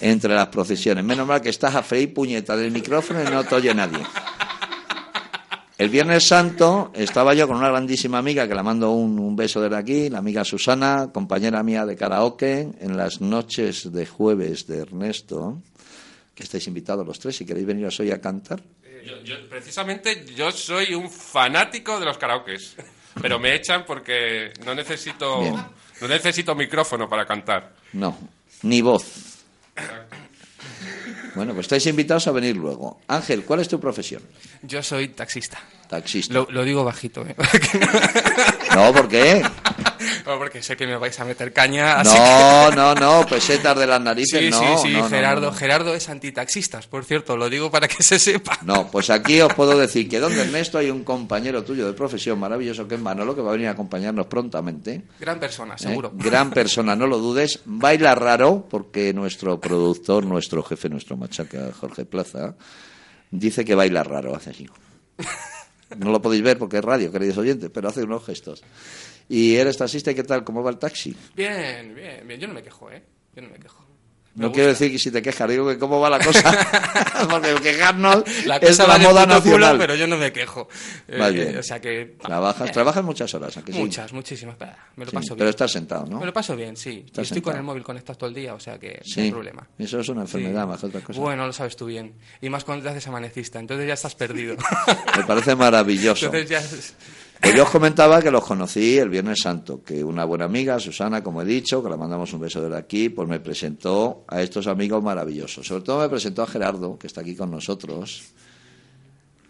entre 0.00 0.34
las 0.34 0.48
procesiones. 0.48 1.02
Menos 1.04 1.26
mal 1.26 1.40
que 1.40 1.48
estás 1.48 1.74
a 1.74 1.82
freír 1.82 2.12
puñeta 2.12 2.54
del 2.54 2.70
micrófono 2.70 3.22
y 3.22 3.30
no 3.30 3.44
te 3.44 3.54
oye 3.54 3.74
nadie. 3.74 4.04
El 5.78 5.90
Viernes 5.90 6.26
Santo 6.26 6.90
estaba 6.94 7.34
yo 7.34 7.46
con 7.46 7.58
una 7.58 7.68
grandísima 7.68 8.16
amiga 8.18 8.48
que 8.48 8.54
la 8.54 8.62
mando 8.62 8.92
un, 8.92 9.18
un 9.18 9.36
beso 9.36 9.60
desde 9.60 9.76
aquí, 9.76 10.08
la 10.08 10.18
amiga 10.18 10.42
Susana, 10.42 11.10
compañera 11.12 11.62
mía 11.62 11.84
de 11.84 11.96
karaoke, 11.96 12.70
en 12.80 12.96
las 12.96 13.20
noches 13.20 13.92
de 13.92 14.06
jueves 14.06 14.66
de 14.66 14.78
Ernesto, 14.78 15.60
que 16.34 16.44
estáis 16.44 16.66
invitados 16.66 17.06
los 17.06 17.18
tres, 17.18 17.36
si 17.36 17.44
queréis 17.44 17.66
veniros 17.66 18.00
hoy 18.00 18.10
a 18.10 18.20
cantar. 18.22 18.62
Yo- 19.04 19.22
yo- 19.22 19.48
precisamente 19.50 20.24
yo 20.34 20.50
soy 20.50 20.94
un 20.94 21.10
fanático 21.10 22.00
de 22.00 22.06
los 22.06 22.16
karaokes. 22.18 22.74
Pero 23.20 23.38
me 23.38 23.54
echan 23.54 23.84
porque 23.86 24.52
no 24.66 24.74
necesito, 24.74 25.40
Bien. 25.40 25.54
no 26.02 26.08
necesito 26.08 26.54
micrófono 26.54 27.08
para 27.08 27.24
cantar. 27.24 27.72
No, 27.94 28.14
ni 28.62 28.82
voz. 28.82 29.04
Bueno, 31.36 31.52
pues 31.52 31.66
estáis 31.66 31.86
invitados 31.86 32.26
a 32.28 32.32
venir 32.32 32.56
luego. 32.56 32.98
Ángel, 33.08 33.44
¿cuál 33.44 33.60
es 33.60 33.68
tu 33.68 33.78
profesión? 33.78 34.22
Yo 34.62 34.82
soy 34.82 35.08
taxista. 35.08 35.58
Taxista. 35.86 36.32
Lo, 36.32 36.48
lo 36.50 36.64
digo 36.64 36.82
bajito, 36.82 37.26
¿eh? 37.26 37.36
No, 38.74 38.92
¿por 38.92 39.06
qué? 39.08 39.42
No, 40.26 40.38
porque 40.38 40.62
sé 40.62 40.76
que 40.76 40.86
me 40.86 40.96
vais 40.96 41.18
a 41.20 41.24
meter 41.24 41.52
caña. 41.52 42.00
así 42.00 42.16
No, 42.16 42.70
que- 42.70 42.76
no, 42.76 42.94
no, 42.94 43.26
pesetas 43.26 43.78
de 43.78 43.86
las 43.86 44.00
narices, 44.00 44.40
Sí, 44.40 44.50
no. 44.50 44.78
sí, 44.78 44.88
sí, 44.88 44.92
no, 44.94 45.08
Gerardo, 45.08 45.50
no. 45.50 45.52
Gerardo 45.56 45.94
es 45.94 46.08
antitaxistas, 46.08 46.86
por 46.86 47.04
cierto, 47.04 47.36
lo 47.36 47.48
digo 47.50 47.70
para 47.70 47.88
que 47.88 48.02
se 48.02 48.18
sepa. 48.18 48.58
No, 48.62 48.88
pues 48.90 49.10
aquí 49.10 49.40
os 49.40 49.52
puedo 49.54 49.76
decir 49.78 50.08
que 50.08 50.18
donde 50.20 50.42
Ernesto 50.42 50.78
hay 50.78 50.90
un 50.90 51.04
compañero 51.04 51.64
tuyo 51.64 51.86
de 51.86 51.92
profesión 51.92 52.38
maravilloso 52.38 52.86
que 52.88 52.94
es 52.96 53.00
Manolo, 53.00 53.34
que 53.34 53.40
va 53.42 53.50
a 53.50 53.52
venir 53.52 53.68
a 53.68 53.72
acompañarnos 53.72 54.26
prontamente. 54.26 55.02
Gran 55.20 55.38
persona, 55.40 55.74
¿eh? 55.74 55.78
seguro. 55.78 56.12
Gran 56.14 56.50
persona, 56.52 56.94
no 56.96 57.06
lo 57.06 57.18
dudes. 57.18 57.60
Baila 57.64 58.14
raro 58.14 58.66
porque 58.68 59.12
nuestro 59.12 59.60
productor, 59.60 60.24
nuestro 60.26 60.62
jefe, 60.62 60.88
nuestro 60.88 61.16
machaca, 61.16 61.70
Jorge 61.78 62.04
Plaza, 62.04 62.54
dice 63.30 63.64
que 63.64 63.74
baila 63.74 64.02
raro, 64.04 64.34
hace 64.36 64.50
así. 64.50 64.66
No 65.96 66.10
lo 66.10 66.20
podéis 66.20 66.42
ver 66.42 66.58
porque 66.58 66.78
es 66.78 66.84
radio, 66.84 67.12
queridos 67.12 67.38
oyentes, 67.38 67.70
pero 67.72 67.88
hace 67.88 68.02
unos 68.02 68.24
gestos. 68.24 68.62
Y 69.28 69.56
eres 69.56 69.76
taxista, 69.76 70.10
¿y 70.10 70.14
qué 70.14 70.22
tal? 70.24 70.44
¿Cómo 70.44 70.62
va 70.62 70.70
el 70.70 70.78
taxi? 70.78 71.16
Bien, 71.34 71.94
bien, 71.94 72.26
bien. 72.26 72.40
Yo 72.40 72.46
no 72.48 72.54
me 72.54 72.62
quejo, 72.62 72.90
¿eh? 72.90 73.02
Yo 73.34 73.42
no 73.42 73.48
me 73.48 73.58
quejo. 73.58 73.84
Me 74.36 74.42
No 74.42 74.48
gusta. 74.48 74.54
quiero 74.56 74.68
decir 74.68 74.92
que 74.92 74.98
si 74.98 75.10
te 75.10 75.22
quejas, 75.22 75.48
digo 75.48 75.66
que 75.66 75.78
cómo 75.78 75.98
va 75.98 76.10
la 76.10 76.18
cosa. 76.18 76.52
porque 77.30 77.54
quejarnos 77.62 78.22
La 78.44 78.56
es 78.58 78.68
cosa 78.68 78.82
la 78.82 78.88
va 78.90 78.98
de 78.98 79.04
moda 79.06 79.22
puto 79.26 79.42
culo, 79.42 79.58
nacional. 79.58 79.78
pero 79.78 79.94
yo 79.94 80.06
no 80.06 80.16
me 80.18 80.30
quejo. 80.30 80.68
Eh, 81.08 81.18
Vas 81.18 81.32
bien. 81.32 81.56
O 81.56 81.62
sea 81.62 81.80
que... 81.80 82.16
Trabajas, 82.20 82.62
Bien. 82.64 82.72
trabajas 82.74 83.02
muchas 83.02 83.32
horas, 83.34 83.56
¿a 83.56 83.64
que 83.64 83.72
sí? 83.72 83.78
Muchas, 83.78 84.12
muchísimas. 84.12 84.56
Me 84.96 85.06
lo 85.06 85.10
Sí, 85.10 85.16
paso 85.16 85.28
bien. 85.34 85.38
pero 85.38 85.50
estás 85.50 85.72
sentado, 85.72 86.04
¿no? 86.06 86.20
Me 86.20 86.26
lo 86.26 86.32
paso 86.34 86.54
bien, 86.54 86.76
sí. 86.76 87.02
Estás 87.06 87.24
estoy 87.24 87.40
con 87.40 87.52
sentado. 87.54 87.56
el 87.58 87.62
móvil 87.64 87.82
conectado 87.82 88.18
todo 88.18 88.28
el 88.28 88.34
día, 88.34 88.52
o 88.54 88.60
sea 88.60 88.78
que 88.78 89.00
Sí. 89.04 89.20
no 89.20 89.24
hay 89.24 89.30
problema. 89.32 89.66
Eso 89.78 90.00
es 90.00 90.08
una 90.10 90.20
enfermedad, 90.20 90.66
más 90.66 90.80
que 90.80 90.86
otra 90.86 91.00
cosa. 91.00 91.18
Bueno, 91.18 91.46
lo 91.46 91.52
sabes 91.54 91.74
tú 91.74 91.86
bien. 91.86 92.14
Y 92.42 92.50
más 92.50 92.62
cuando 92.62 92.84
te 92.84 92.90
haces 92.90 93.06
amanecista, 93.08 93.58
entonces 93.58 93.88
ya 93.88 93.94
estás 93.94 94.14
perdido. 94.14 94.56
Me 95.16 95.24
parece 95.24 95.56
maravilloso. 95.56 96.26
entonces 96.26 96.50
ya... 96.50 96.62
es- 97.36 97.40
Pues 97.40 97.54
yo 97.54 97.64
os 97.64 97.70
comentaba 97.70 98.20
que 98.22 98.30
los 98.30 98.44
conocí 98.44 98.98
el 98.98 99.08
Viernes 99.08 99.38
Santo, 99.42 99.82
que 99.84 100.02
una 100.02 100.24
buena 100.24 100.46
amiga, 100.46 100.78
Susana, 100.80 101.22
como 101.22 101.42
he 101.42 101.44
dicho, 101.44 101.82
que 101.82 101.90
le 101.90 101.96
mandamos 101.96 102.32
un 102.32 102.40
beso 102.40 102.60
desde 102.62 102.76
aquí, 102.76 103.08
pues 103.08 103.28
me 103.28 103.40
presentó 103.40 104.24
a 104.28 104.42
estos 104.42 104.66
amigos 104.66 105.02
maravillosos. 105.02 105.66
Sobre 105.66 105.82
todo 105.84 106.00
me 106.00 106.08
presentó 106.08 106.42
a 106.42 106.46
Gerardo, 106.46 106.98
que 106.98 107.06
está 107.06 107.20
aquí 107.20 107.36
con 107.36 107.50
nosotros, 107.50 108.24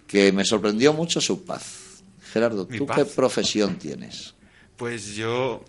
que 0.06 0.32
me 0.32 0.44
sorprendió 0.44 0.92
mucho 0.92 1.20
su 1.20 1.44
paz. 1.44 2.02
Gerardo, 2.32 2.66
¿tú 2.66 2.86
paz. 2.86 2.98
qué 2.98 3.04
profesión 3.06 3.76
tienes? 3.78 4.34
Pues 4.76 5.14
yo 5.14 5.64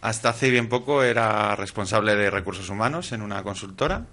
hasta 0.00 0.28
hace 0.28 0.50
bien 0.50 0.68
poco 0.68 1.02
era 1.02 1.56
responsable 1.56 2.14
de 2.14 2.30
recursos 2.30 2.68
humanos 2.68 3.10
en 3.12 3.22
una 3.22 3.42
consultora 3.42 4.06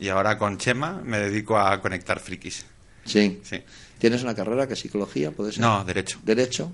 y 0.00 0.08
ahora 0.08 0.38
con 0.38 0.56
Chema 0.56 1.02
me 1.04 1.18
dedico 1.18 1.58
a 1.58 1.78
conectar 1.82 2.20
frikis. 2.20 2.64
Sí. 3.04 3.38
Sí. 3.42 3.60
¿Tienes 3.98 4.22
una 4.22 4.34
carrera 4.34 4.66
que 4.66 4.74
es 4.74 4.80
psicología, 4.80 5.30
puede 5.30 5.52
ser? 5.52 5.60
No, 5.60 5.84
derecho. 5.84 6.18
Derecho. 6.22 6.72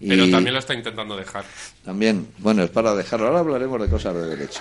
Y 0.00 0.08
Pero 0.08 0.28
también 0.30 0.54
lo 0.54 0.58
está 0.58 0.74
intentando 0.74 1.16
dejar. 1.16 1.44
También, 1.84 2.28
bueno, 2.38 2.64
es 2.64 2.70
para 2.70 2.94
dejarlo. 2.94 3.26
Ahora 3.26 3.40
hablaremos 3.40 3.80
de 3.80 3.88
cosas 3.88 4.14
de 4.14 4.26
derecho. 4.26 4.60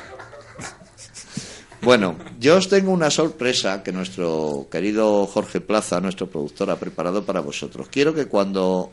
Bueno, 1.82 2.16
yo 2.40 2.58
os 2.58 2.70
tengo 2.70 2.92
una 2.92 3.10
sorpresa 3.10 3.82
que 3.82 3.92
nuestro 3.92 4.68
querido 4.70 5.26
Jorge 5.26 5.62
Plaza, 5.62 6.00
nuestro 6.00 6.30
productor, 6.30 6.70
ha 6.70 6.80
preparado 6.80 7.26
para 7.26 7.40
vosotros. 7.40 7.88
Quiero 7.90 8.14
que 8.14 8.28
cuando 8.28 8.92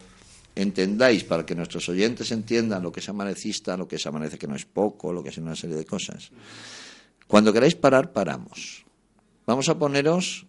entendáis, 0.54 1.22
para 1.22 1.44
que 1.44 1.54
nuestros 1.54 1.86
oyentes 1.90 2.32
entiendan 2.32 2.82
lo 2.82 2.90
que 2.90 3.00
es 3.00 3.08
amanecista, 3.10 3.76
lo 3.76 3.86
que 3.86 3.96
es 3.96 4.06
amanece 4.06 4.38
que 4.38 4.46
no 4.46 4.56
es 4.56 4.64
poco, 4.64 5.12
lo 5.12 5.22
que 5.22 5.28
es 5.28 5.36
una 5.36 5.54
serie 5.54 5.76
de 5.76 5.84
cosas, 5.84 6.30
cuando 7.26 7.52
queráis 7.52 7.74
parar, 7.74 8.10
paramos. 8.12 8.86
Vamos 9.46 9.68
a 9.68 9.78
poneros 9.78 10.47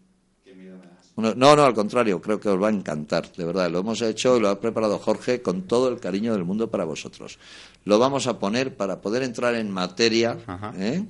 uno- 1.19 1.33
No, 1.35 1.55
no, 1.55 1.63
al 1.63 1.73
contrario, 1.73 2.21
creo 2.21 2.39
que 2.39 2.49
os 2.49 2.61
va 2.61 2.67
a 2.67 2.71
encantar, 2.71 3.31
de 3.33 3.45
verdad. 3.45 3.69
Lo 3.69 3.79
hemos 3.79 4.01
hecho 4.01 4.37
y 4.37 4.39
lo 4.39 4.49
ha 4.49 4.59
preparado 4.59 4.97
Jorge 4.99 5.41
con 5.41 5.63
todo 5.67 5.89
el 5.89 5.99
cariño 5.99 6.33
del 6.33 6.43
mundo 6.45 6.69
para 6.71 6.85
vosotros. 6.85 7.37
Lo 7.85 7.99
vamos 7.99 8.27
a 8.27 8.39
poner 8.39 8.75
para 8.75 9.01
poder 9.01 9.23
entrar 9.23 9.55
en 9.55 9.71
materia. 9.71 10.37
¿eh? 10.77 11.05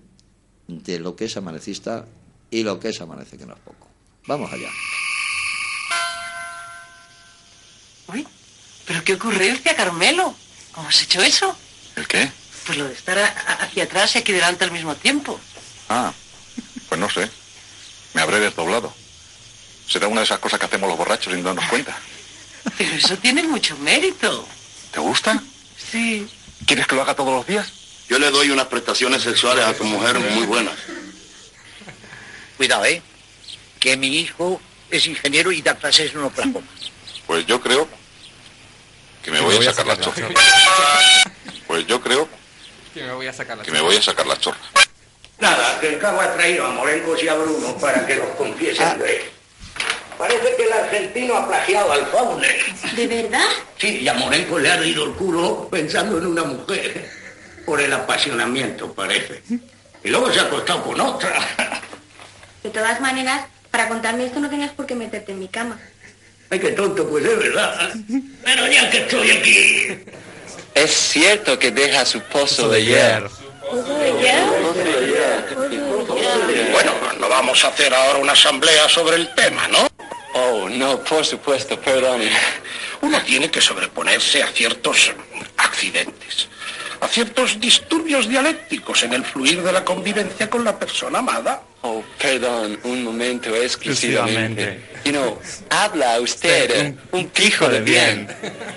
de 0.67 0.99
lo 0.99 1.15
que 1.15 1.25
es 1.25 1.35
amanecista 1.35 2.05
y 2.51 2.61
lo 2.61 2.79
que 2.79 2.89
es 2.89 3.01
amanece 3.01 3.37
que 3.39 3.45
no 3.47 3.53
es 3.53 3.59
poco. 3.59 3.87
Vamos 4.27 4.53
allá. 4.53 4.69
Uy, 8.07 8.27
¿pero 8.85 9.03
qué 9.03 9.13
ocurrencia, 9.13 9.75
Carmelo? 9.75 10.35
¿Cómo 10.73 10.87
has 10.87 11.01
hecho 11.01 11.21
eso? 11.23 11.55
¿El 11.95 12.07
qué? 12.07 12.31
Pues 12.65 12.77
lo 12.77 12.85
de 12.85 12.93
estar 12.93 13.17
a- 13.17 13.25
a- 13.25 13.53
hacia 13.63 13.83
atrás 13.85 14.15
y 14.15 14.19
aquí 14.19 14.31
delante 14.31 14.63
al 14.63 14.71
mismo 14.71 14.95
tiempo. 14.95 15.39
Ah, 15.89 16.13
pues 16.87 16.99
no 17.01 17.09
sé. 17.09 17.29
Me 18.13 18.21
habré 18.21 18.39
desdoblado. 18.39 18.93
Será 19.89 20.07
una 20.07 20.21
de 20.21 20.25
esas 20.25 20.37
cosas 20.37 20.59
que 20.59 20.67
hacemos 20.67 20.87
los 20.87 20.97
borrachos 20.97 21.33
sin 21.33 21.43
darnos 21.43 21.65
cuenta. 21.65 21.97
Pero 22.77 22.93
eso 22.93 23.17
tiene 23.17 23.41
mucho 23.41 23.75
mérito. 23.77 24.47
¿Te 24.91 24.99
gusta? 24.99 25.41
Sí. 25.91 26.27
¿Quieres 26.67 26.85
que 26.85 26.95
lo 26.95 27.01
haga 27.01 27.15
todos 27.15 27.33
los 27.33 27.47
días? 27.47 27.71
Yo 28.07 28.19
le 28.19 28.29
doy 28.29 28.51
unas 28.51 28.67
prestaciones 28.67 29.23
sexuales 29.23 29.65
a 29.65 29.73
tu 29.73 29.83
mujer 29.83 30.19
muy 30.19 30.45
buenas. 30.45 30.75
Cuidado, 32.57 32.85
¿eh? 32.85 33.01
Que 33.79 33.97
mi 33.97 34.15
hijo 34.19 34.61
es 34.91 35.07
ingeniero 35.07 35.51
y 35.51 35.61
da 35.63 35.73
clases 35.75 36.11
en 36.13 36.19
Oklahoma. 36.19 36.67
Pues 37.25 37.47
yo 37.47 37.59
creo 37.59 37.87
que 39.23 39.31
me 39.31 39.39
voy 39.39 39.57
a 39.57 39.73
sacar 39.73 39.87
la 39.87 39.99
chorra. 39.99 40.27
Pues 41.65 41.87
yo 41.87 42.01
creo 42.01 42.27
Que 42.93 43.03
me 43.03 43.13
voy 43.13 43.27
a 43.27 43.33
sacar 43.33 43.57
la 43.57 43.63
que 43.63 43.71
me 43.71 43.81
voy 43.81 43.95
a 43.95 44.01
sacar 44.01 44.27
la 44.27 44.37
chorra. 44.39 44.59
Nada, 45.39 45.79
que 45.79 45.93
el 45.93 45.99
cabo 45.99 46.21
ha 46.21 46.33
traído 46.33 46.65
a 46.65 46.69
Morencos 46.71 47.23
y 47.23 47.27
a 47.27 47.33
Bruno 47.35 47.75
para 47.77 48.05
que 48.05 48.15
los 48.15 48.27
confiesen 48.35 49.01
él. 49.01 49.38
Parece 50.19 50.53
que 50.57 50.63
el 50.65 50.73
argentino 50.73 51.37
ha 51.37 51.47
plagiado 51.47 51.93
al 51.93 52.05
Fauner. 52.07 52.57
¿De 52.93 53.07
verdad? 53.07 53.47
Sí, 53.77 53.99
y 54.01 54.07
a 54.09 54.13
Morenco 54.15 54.59
le 54.59 54.69
ha 54.69 54.85
ido 54.85 55.05
el 55.05 55.13
culo 55.13 55.69
pensando 55.71 56.17
en 56.17 56.25
una 56.25 56.43
mujer. 56.43 57.09
Por 57.65 57.79
el 57.79 57.93
apasionamiento, 57.93 58.91
parece. 58.91 59.41
Y 60.03 60.09
luego 60.09 60.29
se 60.33 60.41
ha 60.41 60.43
acostado 60.43 60.83
con 60.83 60.99
otra. 60.99 61.31
De 62.61 62.69
todas 62.69 62.99
maneras, 62.99 63.45
para 63.71 63.87
contarme 63.87 64.25
esto 64.25 64.41
no 64.41 64.49
tenías 64.49 64.71
por 64.71 64.85
qué 64.85 64.93
meterte 64.93 65.31
en 65.31 65.39
mi 65.39 65.47
cama. 65.47 65.79
Ay, 66.49 66.59
qué 66.59 66.71
tonto, 66.71 67.07
pues 67.07 67.23
es 67.23 67.39
verdad. 67.39 67.93
Pero 68.43 68.67
ya 68.67 68.89
que 68.89 68.97
estoy 68.97 69.31
aquí. 69.31 70.03
Es 70.75 70.91
cierto 70.91 71.57
que 71.57 71.71
deja 71.71 72.05
su 72.05 72.19
pozo 72.23 72.67
de 72.67 72.83
hierro. 72.83 73.31
Bueno, 76.73 76.91
no 77.19 77.29
vamos 77.29 77.63
a 77.63 77.69
hacer 77.69 77.93
ahora 77.93 78.19
una 78.19 78.33
asamblea 78.33 78.89
sobre 78.89 79.15
el 79.15 79.33
tema, 79.33 79.65
¿no? 79.69 79.87
Oh, 80.41 80.69
no, 80.69 81.03
por 81.03 81.25
supuesto, 81.25 81.79
perdone. 81.79 82.29
Uno 83.01 83.21
tiene 83.23 83.49
que 83.51 83.59
sobreponerse 83.59 84.41
a 84.41 84.47
ciertos 84.47 85.11
accidentes, 85.57 86.47
a 87.01 87.07
ciertos 87.07 87.59
disturbios 87.59 88.29
dialécticos 88.29 89.03
en 89.03 89.13
el 89.13 89.25
fluir 89.25 89.61
de 89.61 89.71
la 89.71 89.83
convivencia 89.83 90.49
con 90.49 90.63
la 90.63 90.79
persona 90.79 91.19
amada. 91.19 91.63
Oh, 91.81 92.03
perdón, 92.17 92.79
un 92.83 93.03
momento 93.03 93.53
exclusivamente. 93.55 94.81
You 95.03 95.11
know, 95.11 95.39
habla 95.69 96.19
usted, 96.21 96.71
eh, 96.71 96.95
un, 97.11 97.27
pijo 97.29 97.67
de 97.67 97.81
bien. 97.81 98.27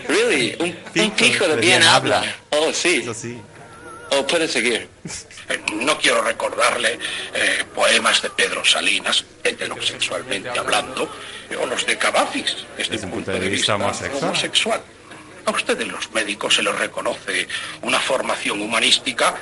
Really, 0.09 0.57
un, 0.61 1.03
un 1.03 1.11
pijo 1.13 1.47
de 1.47 1.57
bien 1.57 1.83
habla. 1.83 2.23
Oh, 2.51 2.73
sí. 2.73 3.05
Oh, 4.15 4.27
puede 4.27 4.47
seguir. 4.47 4.89
Eh, 5.49 5.61
No 5.75 5.99
quiero 5.99 6.23
recordarle 6.23 6.99
eh, 7.35 7.65
poemas 7.75 8.21
de 8.23 8.31
Pedro 8.31 8.65
Salinas, 8.65 9.25
heterosexualmente 9.43 10.59
hablando, 10.59 11.11
o 11.61 11.67
los 11.67 11.87
de 11.87 11.97
Cavafis, 11.97 12.67
desde, 12.77 13.05
un 13.07 13.11
punto 13.13 13.33
de 13.33 13.49
vista 13.49 13.77
homosexual. 13.77 14.83
A 15.45 15.51
ustedes 15.51 15.89
los 15.89 16.11
médicos 16.13 16.55
se 16.55 16.63
les 16.63 16.75
reconoce 16.79 17.49
una 17.83 17.99
formación 17.99 18.61
humanística 18.61 19.35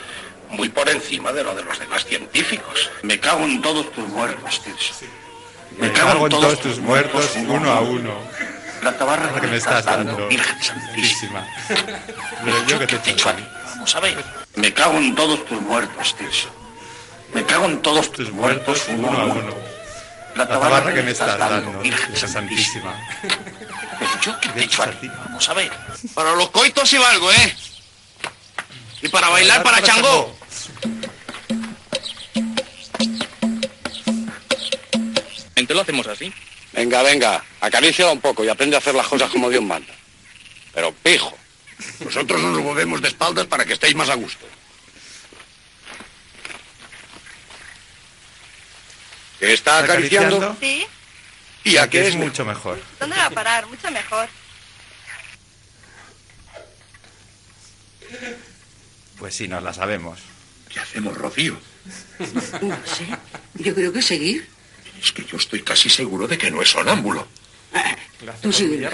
muy 0.50 0.68
por 0.68 0.88
encima 0.88 1.32
de 1.32 1.44
lo 1.44 1.54
de 1.54 1.62
los 1.62 1.78
demás 1.78 2.04
científicos. 2.04 2.90
Me 3.02 3.18
cago 3.20 3.44
en 3.44 3.60
todos 3.60 3.92
tus 3.92 4.06
muertos, 4.08 4.62
Tirso. 4.62 4.94
Me 5.78 5.92
cago 5.92 6.26
en 6.26 6.30
todos 6.30 6.60
tus 6.60 6.78
muertos 6.78 7.32
uno 7.36 7.70
a 7.70 7.80
uno. 7.80 8.14
La 8.82 8.96
tabarra 8.96 9.40
que 9.40 9.46
me 9.46 9.56
estás 9.56 9.84
dando. 9.84 10.26
Virgen 10.28 10.62
Santísima. 10.62 11.46
Pero 11.68 12.66
yo 12.66 12.78
que 12.78 12.86
te 12.86 13.10
he 13.10 13.12
hecho 13.12 13.28
a 13.28 13.36
ti. 13.36 13.44
Vamos 13.74 13.94
a 13.94 14.00
ver. 14.00 14.39
Me 14.56 14.72
cago 14.72 14.98
en 14.98 15.14
todos 15.14 15.44
tus 15.46 15.60
muertos, 15.60 16.14
Tirso. 16.16 16.48
Me 17.34 17.44
cago 17.44 17.66
en 17.66 17.80
todos 17.82 18.10
tus 18.10 18.30
muertos 18.32 18.86
Uno 18.88 19.08
a 19.08 19.24
uno. 19.26 19.54
La 20.34 20.46
tabarra 20.48 20.94
que 20.94 21.02
me 21.02 21.10
estás 21.10 21.38
dando, 21.38 21.80
Virgen 21.80 22.16
Santísima. 22.16 22.94
Pero 23.22 24.10
yo 24.22 24.40
que 24.40 24.48
te 24.50 24.60
he 24.60 24.64
hecho 24.64 24.82
a 24.82 24.86
ti. 24.90 25.08
Vamos 25.08 25.48
a 25.48 25.54
ver. 25.54 25.70
Para 26.14 26.32
los 26.34 26.50
coitos 26.50 26.88
sí 26.88 26.98
valgo, 26.98 27.30
¿eh? 27.32 27.56
Y 29.02 29.08
para 29.08 29.28
bailar 29.28 29.62
para 29.62 29.82
Changó. 29.82 30.36
Entonces 35.56 35.76
lo 35.76 35.82
hacemos 35.82 36.06
así. 36.06 36.32
Venga, 36.72 37.02
venga, 37.02 37.44
acaríciala 37.60 38.12
un 38.12 38.20
poco 38.20 38.44
y 38.44 38.48
aprende 38.48 38.76
a 38.76 38.78
hacer 38.78 38.94
las 38.94 39.06
cosas 39.06 39.30
como 39.30 39.50
Dios 39.50 39.62
manda. 39.62 39.92
Pero 40.72 40.92
pijo. 41.02 41.36
Nosotros 42.00 42.42
nos 42.42 42.62
movemos 42.62 43.00
de 43.00 43.08
espaldas 43.08 43.46
para 43.46 43.64
que 43.64 43.74
estéis 43.74 43.94
más 43.94 44.08
a 44.08 44.14
gusto. 44.14 44.46
¿Qué 49.38 49.52
está 49.54 49.78
acariciando? 49.78 50.56
Sí. 50.60 50.86
¿Y 51.64 51.76
a 51.76 51.88
qué 51.88 52.08
es 52.08 52.14
mucho 52.14 52.44
mejor? 52.44 52.80
¿Dónde 52.98 53.16
va 53.16 53.26
a 53.26 53.30
parar? 53.30 53.66
Mucho 53.66 53.90
mejor. 53.90 54.28
Pues 59.18 59.34
sí, 59.34 59.48
nos 59.48 59.62
la 59.62 59.72
sabemos. 59.72 60.20
¿Qué 60.68 60.80
hacemos, 60.80 61.16
Rocío? 61.16 61.58
No 62.62 62.78
sé. 62.86 63.06
Yo 63.54 63.74
creo 63.74 63.92
que 63.92 64.02
seguir. 64.02 64.48
Es 65.00 65.12
que 65.12 65.24
yo 65.24 65.36
estoy 65.36 65.62
casi 65.62 65.88
seguro 65.88 66.28
de 66.28 66.36
que 66.36 66.50
no 66.50 66.60
es 66.60 66.70
sonámbulo. 66.70 67.26
Tú 68.42 68.52
sigue. 68.52 68.88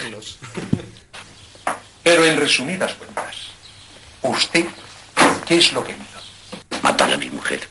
Pero 2.06 2.24
en 2.24 2.36
resumidas 2.36 2.94
cuentas, 2.94 3.34
¿usted 4.22 4.64
qué 5.44 5.56
es 5.56 5.72
lo 5.72 5.82
que 5.82 5.90
hizo? 5.90 6.80
Matar 6.80 7.12
a 7.12 7.16
mi 7.16 7.28
mujer. 7.30 7.66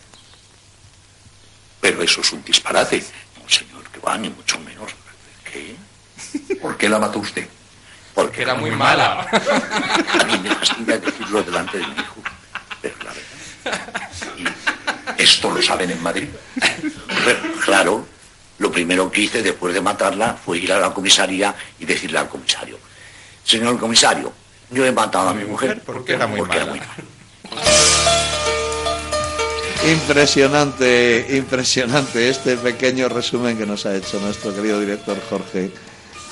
Pero 1.80 2.04
eso 2.04 2.20
es 2.20 2.34
un 2.34 2.44
disparate. 2.44 3.02
No, 3.42 3.48
señor, 3.48 3.90
que 3.90 4.02
va, 4.02 4.18
ni 4.18 4.30
mucho 4.30 4.60
menos. 4.60 4.92
¿Qué? 5.50 5.78
¿Por 6.56 6.76
qué 6.76 6.90
la 6.90 7.00
mató 7.00 7.20
usted? 7.20 7.48
Porque 8.14 8.42
era 8.42 8.56
muy 8.56 8.72
mala. 8.72 9.22
A 9.22 10.24
mí 10.26 10.38
me 10.40 10.54
fastidia 10.54 10.98
decirlo 10.98 11.42
delante 11.42 11.78
de 11.78 11.88
mi 11.88 11.94
hijo. 11.94 12.22
Pero 12.82 12.96
la 13.06 13.14
verdad. 13.14 15.16
¿Y 15.18 15.24
esto 15.24 15.50
lo 15.50 15.62
saben 15.62 15.92
en 15.92 16.04
Madrid? 16.04 16.28
Pero, 17.24 17.40
claro, 17.64 18.06
lo 18.58 18.70
primero 18.70 19.10
que 19.10 19.22
hice 19.22 19.42
después 19.42 19.74
de 19.74 19.80
matarla 19.80 20.34
fue 20.34 20.58
ir 20.58 20.74
a 20.74 20.80
la 20.82 20.94
comisaría 20.94 21.56
y 21.80 21.86
decirle 21.86 22.20
al 22.20 22.28
comisario, 22.28 22.78
señor 23.46 23.80
comisario, 23.80 24.34
yo 24.72 24.86
he 24.86 24.92
matado 24.92 25.30
a 25.30 25.34
mi 25.34 25.46
mujer 25.46 25.82
porque 25.86 26.14
era 26.14 26.28
muy 26.28 26.40
porque 26.40 26.58
era 26.58 26.66
mala. 26.66 26.78
muy 26.78 26.80
mala. 26.82 28.06
Impresionante, 29.92 31.28
impresionante 31.38 32.30
este 32.30 32.58
pequeño 32.58 33.08
resumen 33.08 33.56
que 33.58 33.66
nos 33.68 33.86
ha 33.86 33.96
hecho 33.96 34.20
nuestro 34.20 34.54
querido 34.56 34.80
director 34.80 35.18
Jorge. 35.30 35.72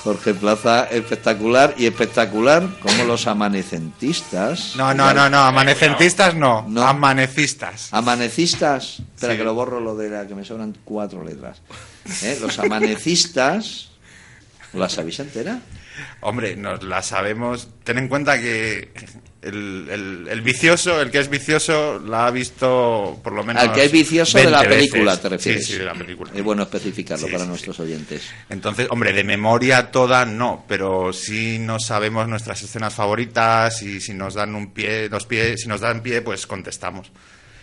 Jorge 0.04 0.34
Plaza, 0.34 0.84
espectacular 0.92 1.76
y 1.78 1.86
espectacular 1.86 2.68
como 2.82 3.06
los 3.06 3.26
amanecentistas. 3.26 4.76
No, 4.76 4.94
no, 4.94 5.14
no, 5.14 5.30
no, 5.30 5.38
amanecentistas 5.40 6.36
no, 6.36 6.66
amanecistas. 6.86 7.88
Amanecistas. 7.94 9.00
Espera 9.16 9.34
Sí. 9.34 9.38
que 9.38 9.46
lo 9.46 9.54
borro 9.54 9.80
lo 9.80 9.96
de 9.96 10.10
la 10.10 10.28
que 10.28 10.36
me 10.36 10.44
sobran 10.44 10.76
cuatro 10.84 11.24
letras. 11.24 11.62
¿Eh? 12.24 12.38
Los 12.42 12.60
amanecistas. 12.60 13.92
¿La 14.74 14.90
sabéis 14.90 15.20
entera? 15.20 15.60
Hombre, 16.22 16.56
nos 16.56 16.84
la 16.84 17.02
sabemos. 17.02 17.68
Ten 17.84 17.98
en 17.98 18.08
cuenta 18.08 18.40
que 18.40 18.92
el, 19.42 19.88
el- 19.92 20.28
el 20.30 20.42
vicioso, 20.42 21.02
el 21.02 21.12
que 21.12 21.20
es 21.20 21.30
vicioso, 21.30 22.00
la 22.00 22.28
ha 22.28 22.32
visto 22.32 23.20
por 23.24 23.34
lo 23.34 23.44
menos. 23.44 23.62
Al 23.62 23.74
que 23.74 23.86
es 23.86 23.92
vicioso 23.92 24.38
de 24.38 24.50
la 24.50 24.60
20 24.62 24.76
película, 24.76 25.12
veces. 25.12 25.22
te 25.22 25.30
refieres. 25.30 25.66
Sí, 25.68 25.74
sí, 25.74 25.80
de 25.80 25.86
la 25.86 25.94
película. 25.94 26.32
Es 26.34 26.44
bueno 26.44 26.64
especificarlo 26.64 27.28
Sí, 27.28 27.32
para 27.32 27.44
sí, 27.44 27.50
nuestros 27.50 27.80
oyentes. 27.80 28.24
Entonces, 28.50 28.88
hombre, 28.90 29.14
de 29.14 29.24
memoria 29.24 29.92
toda 29.92 30.26
no, 30.26 30.66
pero 30.68 31.14
sí 31.14 31.60
nos 31.60 31.86
sabemos 31.86 32.28
nuestras 32.28 32.62
escenas 32.64 32.94
favoritas 32.94 33.82
y 33.84 34.00
si 34.02 34.14
nos 34.14 34.34
dan 34.36 34.56
un 34.56 34.72
pie, 34.74 35.10
los 35.10 35.26
pies, 35.26 35.62
si 35.62 35.68
nos 35.68 35.82
dan 35.82 36.02
pie, 36.02 36.22
pues 36.22 36.48
contestamos. 36.48 37.12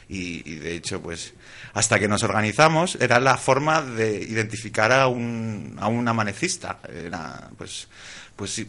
Y, 0.09 0.43
y, 0.45 0.57
de 0.57 0.75
hecho, 0.75 1.01
pues 1.01 1.35
hasta 1.73 2.01
que 2.01 2.09
nos 2.09 2.25
organizamos 2.25 2.97
era 3.01 3.21
la 3.21 3.37
forma 3.37 3.81
de 3.81 4.17
identificar 4.21 4.91
a 4.91 5.07
un, 5.07 5.77
a 5.79 5.87
un 5.87 6.07
amanecista. 6.09 6.81
Era, 6.93 7.49
pues, 7.57 7.87
pues 8.41 8.55
sí, 8.55 8.67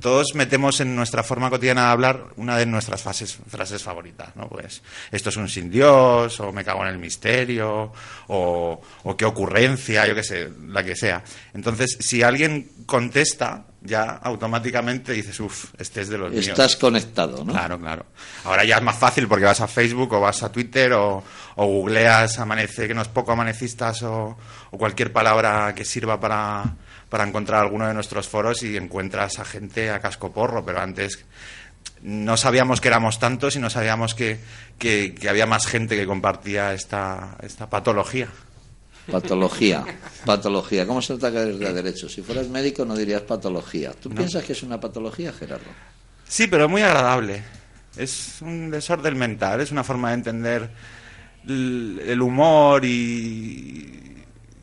todos 0.00 0.36
metemos 0.36 0.78
en 0.78 0.94
nuestra 0.94 1.24
forma 1.24 1.50
cotidiana 1.50 1.86
de 1.86 1.88
hablar 1.88 2.26
una 2.36 2.56
de 2.56 2.64
nuestras 2.64 3.02
frases, 3.02 3.36
frases 3.48 3.82
favoritas, 3.82 4.36
¿no? 4.36 4.48
Pues 4.48 4.82
esto 5.10 5.30
es 5.30 5.36
un 5.36 5.48
sin 5.48 5.68
Dios, 5.68 6.38
o 6.38 6.52
me 6.52 6.64
cago 6.64 6.82
en 6.82 6.90
el 6.90 6.98
misterio, 6.98 7.92
o, 8.28 8.80
o 9.02 9.16
qué 9.16 9.24
ocurrencia, 9.24 10.06
yo 10.06 10.14
qué 10.14 10.22
sé, 10.22 10.48
la 10.68 10.84
que 10.84 10.94
sea. 10.94 11.24
Entonces, 11.54 11.98
si 11.98 12.22
alguien 12.22 12.70
contesta, 12.86 13.64
ya 13.80 14.10
automáticamente 14.10 15.12
dices, 15.12 15.40
uff, 15.40 15.74
este 15.76 16.02
es 16.02 16.08
de 16.08 16.18
los 16.18 16.30
míos. 16.30 16.46
Estás 16.46 16.76
conectado, 16.76 17.44
¿no? 17.44 17.52
Claro, 17.52 17.80
claro. 17.80 18.06
Ahora 18.44 18.64
ya 18.64 18.76
es 18.76 18.82
más 18.82 18.96
fácil 18.96 19.26
porque 19.26 19.46
vas 19.46 19.60
a 19.60 19.66
Facebook 19.66 20.12
o 20.12 20.20
vas 20.20 20.40
a 20.44 20.52
Twitter 20.52 20.92
o, 20.92 21.24
o 21.56 21.66
googleas 21.66 22.38
amanece, 22.38 22.86
que 22.86 22.94
no 22.94 23.02
es 23.02 23.08
poco 23.08 23.32
amanecistas 23.32 24.04
o, 24.04 24.38
o 24.70 24.78
cualquier 24.78 25.12
palabra 25.12 25.74
que 25.74 25.84
sirva 25.84 26.20
para, 26.20 26.76
para 27.08 27.24
encontrar 27.26 27.62
alguno 27.62 27.86
de 27.88 27.94
nuestros 27.94 28.28
foros 28.28 28.62
y 28.62 28.76
encuentras 28.76 29.38
a 29.38 29.44
gente 29.44 29.90
a 29.90 30.00
casco 30.00 30.32
porro, 30.32 30.64
pero 30.64 30.80
antes 30.80 31.24
no 32.02 32.36
sabíamos 32.36 32.80
que 32.80 32.88
éramos 32.88 33.18
tantos 33.18 33.56
y 33.56 33.58
no 33.58 33.70
sabíamos 33.70 34.14
que, 34.14 34.38
que, 34.78 35.14
que 35.14 35.28
había 35.28 35.46
más 35.46 35.66
gente 35.66 35.96
que 35.96 36.06
compartía 36.06 36.72
esta, 36.74 37.36
esta 37.42 37.68
patología. 37.68 38.28
Patología, 39.10 39.84
patología. 40.26 40.86
¿Cómo 40.86 41.00
se 41.00 41.16
trata 41.16 41.32
que 41.46 41.52
de 41.52 41.72
derecho? 41.72 42.08
Si 42.08 42.20
fueras 42.22 42.48
médico 42.48 42.84
no 42.84 42.94
dirías 42.94 43.22
patología. 43.22 43.92
¿Tú 43.92 44.10
No. 44.10 44.16
piensas 44.16 44.44
que 44.44 44.52
es 44.52 44.62
una 44.62 44.78
patología, 44.78 45.32
Gerardo? 45.32 45.64
Sí, 46.26 46.46
pero 46.46 46.68
muy 46.68 46.82
agradable. 46.82 47.42
Es 47.96 48.36
un 48.42 48.70
desorden 48.70 49.16
mental, 49.18 49.60
es 49.62 49.72
una 49.72 49.82
forma 49.82 50.10
de 50.10 50.14
entender 50.14 50.70
el 51.48 52.20
humor 52.20 52.84
y, 52.84 54.07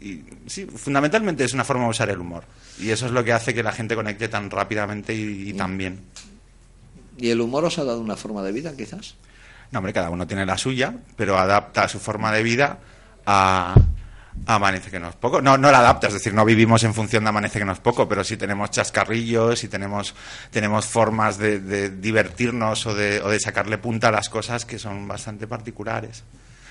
y- 0.10 0.24
Sí, 0.48 0.66
fundamentalmente 0.66 1.44
es 1.44 1.54
una 1.54 1.64
forma 1.64 1.84
de 1.86 1.90
usar 1.90 2.10
el 2.10 2.20
humor. 2.20 2.44
Y 2.80 2.90
eso 2.92 3.06
es 3.06 3.12
lo 3.12 3.24
que 3.24 3.34
hace 3.34 3.54
que 3.54 3.64
la 3.64 3.72
gente 3.72 3.96
conecte 3.96 4.28
tan 4.28 4.50
rápidamente 4.50 5.14
y, 5.14 5.50
y 5.50 5.54
tan 5.54 5.78
bien. 5.78 6.02
¿Y 7.18 7.30
el 7.30 7.42
humor 7.42 7.66
os 7.66 7.78
ha 7.80 7.84
dado 7.84 8.00
una 8.02 8.16
forma 8.18 8.44
de 8.44 8.52
vida, 8.52 8.74
quizás? 8.76 9.16
No, 9.72 9.80
hombre, 9.80 9.94
cada 9.94 10.10
uno 10.10 10.28
tiene 10.28 10.46
la 10.46 10.58
suya, 10.58 10.94
pero 11.16 11.38
adapta 11.38 11.88
su 11.88 12.00
forma 12.00 12.32
de 12.32 12.44
vida 12.44 12.80
a, 13.26 13.74
a 14.46 14.56
Amanece 14.56 14.92
que 14.92 15.00
no 15.00 15.10
es 15.10 15.16
poco. 15.16 15.42
No, 15.42 15.58
no 15.58 15.72
la 15.72 15.80
adapta, 15.80 16.08
es 16.08 16.14
decir, 16.14 16.34
no 16.34 16.46
vivimos 16.46 16.84
en 16.84 16.94
función 16.94 17.24
de 17.24 17.30
Amanece 17.30 17.58
que 17.60 17.66
no 17.66 17.72
es 17.72 17.80
poco, 17.80 18.08
pero 18.08 18.24
sí 18.24 18.38
tenemos 18.38 18.70
chascarrillos 18.72 19.64
y 19.64 19.68
tenemos, 19.70 20.14
tenemos 20.52 20.86
formas 20.86 21.38
de, 21.38 21.60
de 21.60 21.90
divertirnos 21.90 22.86
o 22.86 22.94
de, 22.94 23.22
o 23.22 23.30
de 23.30 23.40
sacarle 23.40 23.78
punta 23.78 24.10
a 24.10 24.12
las 24.12 24.30
cosas 24.30 24.66
que 24.66 24.78
son 24.78 25.08
bastante 25.08 25.48
particulares. 25.48 26.24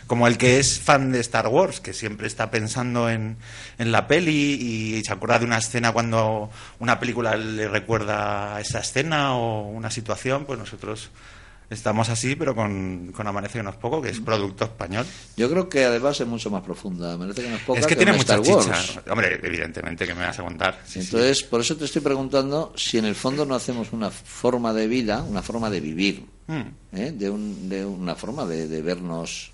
Como 0.06 0.26
el 0.26 0.36
que 0.36 0.58
es 0.58 0.78
fan 0.80 1.12
de 1.12 1.20
Star 1.20 1.48
Wars, 1.48 1.80
que 1.80 1.92
siempre 1.92 2.26
está 2.26 2.50
pensando 2.50 3.08
en, 3.08 3.36
en 3.78 3.90
la 3.92 4.06
peli 4.06 4.52
y 4.98 5.02
se 5.04 5.12
acuerda 5.12 5.38
de 5.38 5.46
una 5.46 5.58
escena 5.58 5.92
cuando 5.92 6.50
una 6.78 7.00
película 7.00 7.36
le 7.36 7.68
recuerda 7.68 8.56
a 8.56 8.60
esa 8.60 8.80
escena 8.80 9.34
o 9.36 9.62
una 9.68 9.90
situación, 9.90 10.44
pues 10.44 10.58
nosotros 10.58 11.10
estamos 11.70 12.10
así, 12.10 12.36
pero 12.36 12.54
con, 12.54 13.10
con 13.16 13.26
Amanece 13.26 13.58
que 13.58 13.62
no 13.62 13.70
es 13.70 13.76
poco, 13.76 14.02
que 14.02 14.10
es 14.10 14.20
producto 14.20 14.64
español. 14.64 15.06
Yo 15.36 15.48
creo 15.50 15.68
que 15.70 15.84
además 15.86 16.20
es 16.20 16.26
mucho 16.26 16.50
más 16.50 16.62
profunda. 16.62 17.16
Merece 17.16 17.42
que 17.42 17.48
no 17.48 17.56
es 17.56 17.62
poca 17.62 17.80
es 17.80 17.86
que, 17.86 17.96
tiene 17.96 18.12
mucha 18.12 18.40
chicha. 18.40 18.74
Hombre, 19.10 19.40
evidentemente 19.42 20.06
que 20.06 20.14
me 20.14 20.20
vas 20.26 20.38
a 20.38 20.42
contar. 20.44 20.78
Sí, 20.84 21.00
sí. 21.00 21.06
Entonces, 21.06 21.42
por 21.42 21.62
eso 21.62 21.76
te 21.76 21.86
estoy 21.86 22.02
preguntando 22.02 22.72
si 22.76 22.98
en 22.98 23.06
el 23.06 23.14
fondo 23.14 23.46
no 23.46 23.54
hacemos 23.54 23.92
una 23.92 24.10
forma 24.10 24.72
de 24.74 24.86
vida, 24.86 25.22
una 25.22 25.40
forma 25.42 25.70
de 25.70 25.80
vivir, 25.80 26.26
Mm. 26.46 26.60
¿eh? 26.96 27.10
de, 27.16 27.30
un- 27.30 27.70
de 27.70 27.86
una 27.86 28.14
forma 28.14 28.44
de, 28.44 28.68
de 28.68 28.82
vernos 28.82 29.50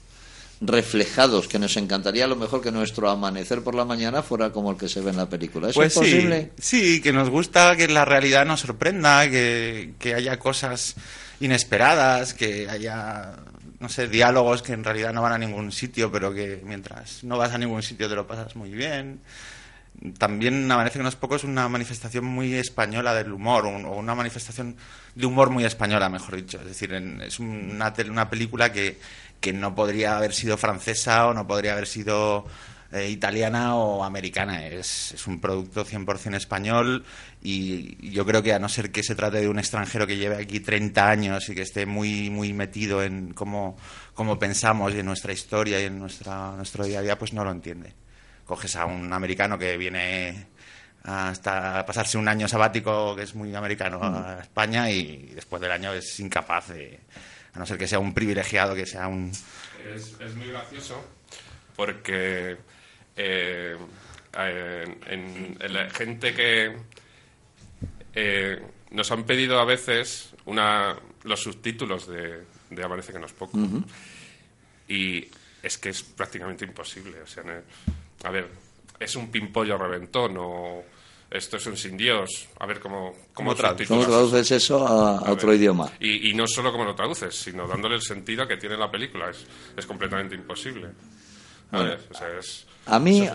reflejados, 0.60 1.48
que 1.48 1.58
nos 1.58 1.76
encantaría 1.76 2.24
a 2.24 2.28
lo 2.28 2.36
mejor 2.36 2.60
que 2.60 2.70
nuestro 2.70 3.08
amanecer 3.08 3.62
por 3.62 3.74
la 3.74 3.84
mañana 3.84 4.22
fuera 4.22 4.50
como 4.50 4.70
el 4.70 4.76
que 4.76 4.88
se 4.88 5.00
ve 5.00 5.10
en 5.10 5.16
la 5.16 5.28
película. 5.28 5.70
¿Eso 5.70 5.80
Pues 5.80 5.92
es 5.92 5.98
posible? 5.98 6.50
Sí, 6.58 6.96
sí, 6.96 7.02
que 7.02 7.12
nos 7.12 7.30
gusta 7.30 7.76
que 7.76 7.88
la 7.88 8.04
realidad 8.04 8.44
nos 8.44 8.60
sorprenda, 8.60 9.28
que, 9.30 9.94
que 9.98 10.14
haya 10.14 10.38
cosas 10.38 10.96
inesperadas, 11.40 12.34
que 12.34 12.68
haya, 12.68 13.36
no 13.78 13.88
sé, 13.88 14.08
diálogos 14.08 14.60
que 14.62 14.74
en 14.74 14.84
realidad 14.84 15.14
no 15.14 15.22
van 15.22 15.32
a 15.32 15.38
ningún 15.38 15.72
sitio, 15.72 16.12
pero 16.12 16.34
que 16.34 16.60
mientras 16.62 17.24
no 17.24 17.38
vas 17.38 17.52
a 17.52 17.58
ningún 17.58 17.82
sitio 17.82 18.08
te 18.08 18.14
lo 18.14 18.26
pasas 18.26 18.54
muy 18.54 18.70
bien. 18.70 19.20
También 20.18 20.66
me 20.66 20.74
parece 20.74 20.98
que 20.98 21.02
no 21.02 21.08
es 21.10 21.16
poco, 21.16 21.36
es 21.36 21.44
una 21.44 21.68
manifestación 21.68 22.24
muy 22.24 22.54
española 22.54 23.12
del 23.14 23.32
humor, 23.32 23.66
un- 23.66 23.84
o 23.84 23.92
una 23.96 24.14
manifestación 24.14 24.76
de 25.14 25.26
humor 25.26 25.50
muy 25.50 25.64
española, 25.64 26.08
mejor 26.08 26.36
dicho. 26.36 26.58
Es 26.60 26.66
decir, 26.66 26.92
en- 26.94 27.20
es 27.20 27.38
una, 27.38 27.92
una 28.08 28.30
película 28.30 28.72
que, 28.72 28.98
que 29.40 29.52
no 29.52 29.74
podría 29.74 30.16
haber 30.16 30.32
sido 30.32 30.56
francesa 30.56 31.26
o 31.26 31.34
no 31.34 31.46
podría 31.46 31.72
haber 31.72 31.86
sido 31.86 32.46
eh, 32.92 33.08
italiana 33.10 33.76
o 33.76 34.02
americana. 34.02 34.66
Es, 34.66 35.12
es 35.12 35.26
un 35.26 35.38
producto 35.40 35.84
100% 35.84 36.36
español 36.36 37.04
y 37.42 38.10
yo 38.10 38.24
creo 38.26 38.42
que 38.42 38.52
a 38.54 38.58
no 38.58 38.68
ser 38.70 38.90
que 38.92 39.02
se 39.02 39.14
trate 39.14 39.38
de 39.40 39.48
un 39.48 39.58
extranjero 39.58 40.06
que 40.06 40.16
lleve 40.16 40.36
aquí 40.42 40.60
30 40.60 41.10
años 41.10 41.48
y 41.50 41.54
que 41.54 41.62
esté 41.62 41.84
muy, 41.86 42.30
muy 42.30 42.52
metido 42.54 43.02
en 43.02 43.32
cómo, 43.34 43.76
cómo 44.14 44.38
pensamos 44.38 44.94
y 44.94 45.00
en 45.00 45.06
nuestra 45.06 45.32
historia 45.32 45.80
y 45.80 45.84
en 45.84 45.98
nuestra, 45.98 46.52
nuestro 46.56 46.84
día 46.84 47.00
a 47.00 47.02
día, 47.02 47.18
pues 47.18 47.32
no 47.32 47.44
lo 47.44 47.50
entiende. 47.52 47.92
Coges 48.50 48.74
a 48.74 48.84
un 48.84 49.12
americano 49.12 49.56
que 49.56 49.76
viene 49.76 50.48
hasta 51.04 51.86
pasarse 51.86 52.18
un 52.18 52.26
año 52.26 52.48
sabático, 52.48 53.14
que 53.14 53.22
es 53.22 53.34
muy 53.36 53.54
americano, 53.54 54.00
a 54.02 54.40
España 54.42 54.90
y 54.90 55.30
después 55.36 55.62
del 55.62 55.70
año 55.70 55.92
es 55.92 56.18
incapaz 56.18 56.68
de, 56.70 56.98
a 57.54 57.58
no 57.60 57.64
ser 57.64 57.78
que 57.78 57.86
sea 57.86 58.00
un 58.00 58.12
privilegiado, 58.12 58.74
que 58.74 58.86
sea 58.86 59.06
un... 59.06 59.30
Es, 59.94 60.16
es 60.20 60.34
muy 60.34 60.48
gracioso 60.48 61.00
porque 61.76 62.56
eh, 63.16 63.76
eh, 64.36 64.96
en, 65.06 65.56
en 65.60 65.72
la 65.72 65.88
gente 65.90 66.34
que 66.34 66.76
eh, 68.14 68.62
nos 68.90 69.10
han 69.12 69.22
pedido 69.24 69.60
a 69.60 69.64
veces 69.64 70.30
una, 70.46 70.96
los 71.22 71.40
subtítulos 71.40 72.08
de, 72.08 72.42
de 72.70 72.84
Amanece 72.84 73.12
que 73.12 73.18
no 73.20 73.26
es 73.26 73.32
poco. 73.32 73.58
Y 74.88 75.28
es 75.62 75.78
que 75.78 75.90
es 75.90 76.02
prácticamente 76.02 76.64
imposible. 76.64 77.22
O 77.22 77.26
sea, 77.26 77.42
no- 77.44 77.52
a 78.24 78.30
ver, 78.30 78.48
es 78.98 79.16
un 79.16 79.30
pimpollo 79.30 79.76
reventón 79.78 80.36
o 80.38 80.82
esto 81.30 81.56
es 81.58 81.66
un 81.66 81.76
sin 81.76 81.96
Dios. 81.96 82.48
A 82.58 82.66
ver 82.66 82.80
cómo, 82.80 83.12
cómo, 83.34 83.54
¿Cómo 83.54 83.56
subtitulas 83.56 84.06
traduces 84.06 84.50
eso 84.50 84.86
a, 84.86 85.18
a 85.18 85.28
A 85.28 85.32
otro 85.32 85.48
ver. 85.50 85.58
idioma? 85.58 85.90
Y, 86.00 86.30
y 86.30 86.34
no 86.34 86.46
solo 86.46 86.72
cómo 86.72 86.84
lo 86.84 86.94
traduces, 86.94 87.34
sino 87.34 87.66
dándole 87.66 87.94
el 87.96 88.02
sentido 88.02 88.46
que 88.48 88.56
tiene 88.56 88.76
la 88.76 88.90
película. 88.90 89.30
Es, 89.30 89.46
es 89.76 89.86
completamente 89.86 90.34
imposible. 90.34 90.88
A 91.70 91.76
Bueno. 91.76 91.90
ver, 91.90 92.00
o 92.10 92.14
sea, 92.14 92.28
es... 92.38 92.66
A 92.86 92.98
mí, 92.98 93.28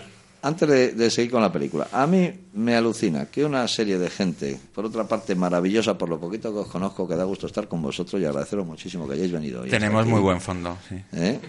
antes 0.46 0.68
de, 0.68 0.92
de 0.92 1.10
seguir 1.10 1.32
con 1.32 1.42
la 1.42 1.50
película, 1.50 1.88
a 1.90 2.06
mí 2.06 2.30
me 2.54 2.76
alucina 2.76 3.26
que 3.26 3.44
una 3.44 3.66
serie 3.66 3.98
de 3.98 4.08
gente, 4.08 4.56
por 4.72 4.84
otra 4.84 5.04
parte 5.08 5.34
maravillosa, 5.34 5.98
por 5.98 6.08
lo 6.08 6.20
poquito 6.20 6.52
que 6.52 6.60
os 6.60 6.68
conozco, 6.68 7.08
que 7.08 7.16
da 7.16 7.24
gusto 7.24 7.46
estar 7.48 7.66
con 7.66 7.82
vosotros 7.82 8.22
y 8.22 8.24
agradeceros 8.24 8.64
muchísimo 8.64 9.08
que 9.08 9.14
hayáis 9.14 9.32
venido 9.32 9.62
hoy. 9.62 9.70
Tenemos 9.70 10.06
muy 10.06 10.20
buen 10.20 10.40
fondo, 10.40 10.78
sí. 10.88 10.94
¿Eh? 11.12 11.40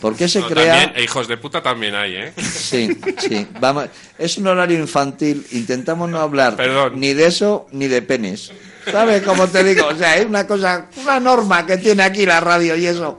¿Por 0.00 0.14
qué 0.16 0.28
se 0.28 0.40
No, 0.40 0.48
crea...? 0.48 0.74
también, 0.74 0.92
e 1.00 1.04
hijos 1.04 1.26
de 1.28 1.36
puta 1.38 1.62
también 1.62 1.94
hay, 1.94 2.14
¿eh? 2.14 2.32
Sí, 2.36 2.96
sí. 3.18 3.46
Vamos, 3.58 3.86
es 4.18 4.36
un 4.36 4.46
horario 4.48 4.78
infantil. 4.78 5.46
Intentamos 5.52 6.10
no 6.10 6.20
hablar 6.20 6.56
ni 6.94 7.14
de 7.14 7.26
eso 7.26 7.66
ni 7.72 7.86
de 7.88 8.02
penes. 8.02 8.52
¿Sabes 8.92 9.22
cómo 9.22 9.46
te 9.48 9.64
digo? 9.64 9.86
O 9.88 9.96
sea, 9.96 10.16
es 10.18 10.26
una 10.26 10.46
cosa, 10.46 10.88
una 11.02 11.18
norma 11.18 11.64
que 11.66 11.78
tiene 11.78 12.02
aquí 12.02 12.26
la 12.26 12.40
radio 12.40 12.76
y 12.76 12.86
eso. 12.86 13.18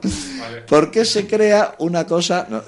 ¿Por 0.68 0.92
qué 0.92 1.04
se 1.06 1.26
crea 1.26 1.74
una 1.80 2.06
cosa? 2.06 2.46
no, 2.50 2.62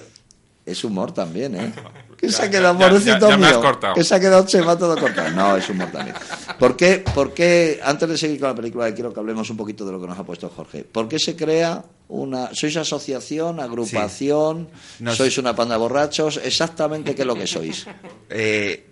es 0.65 0.83
humor 0.83 1.13
también, 1.13 1.55
¿eh? 1.55 1.71
Que 2.19 2.29
se 2.31 2.41
ha 2.43 2.49
quedado 2.49 2.77
has 2.85 3.37
mío. 3.39 3.61
cortado. 3.61 3.93
Que 3.95 4.03
se 4.03 4.13
ha 4.15 4.19
quedado 4.19 4.45
Chema 4.45 4.77
todo 4.77 4.97
cortado. 4.97 5.29
No, 5.31 5.55
es 5.55 5.69
humor 5.69 5.89
también. 5.91 6.15
¿Por 6.57 6.75
qué, 6.75 7.03
por 7.15 7.33
qué, 7.33 7.79
antes 7.83 8.09
de 8.09 8.17
seguir 8.17 8.39
con 8.39 8.49
la 8.49 8.55
película, 8.55 8.93
quiero 8.93 9.13
que 9.13 9.19
hablemos 9.19 9.49
un 9.49 9.55
poquito 9.57 9.85
de 9.85 9.93
lo 9.93 10.01
que 10.01 10.07
nos 10.07 10.19
ha 10.19 10.23
puesto 10.25 10.49
Jorge? 10.49 10.83
¿Por 10.83 11.07
qué 11.07 11.17
se 11.17 11.35
crea 11.35 11.83
una. 12.09 12.49
¿Sois 12.53 12.75
asociación, 12.75 13.59
agrupación? 13.59 14.67
Nos- 14.99 15.15
¿Sois 15.17 15.37
una 15.37 15.55
panda 15.55 15.75
de 15.75 15.79
borrachos? 15.79 16.39
¿Exactamente 16.43 17.15
qué 17.15 17.21
es 17.21 17.27
lo 17.27 17.35
que 17.35 17.47
sois? 17.47 17.85
Eh, 18.29 18.88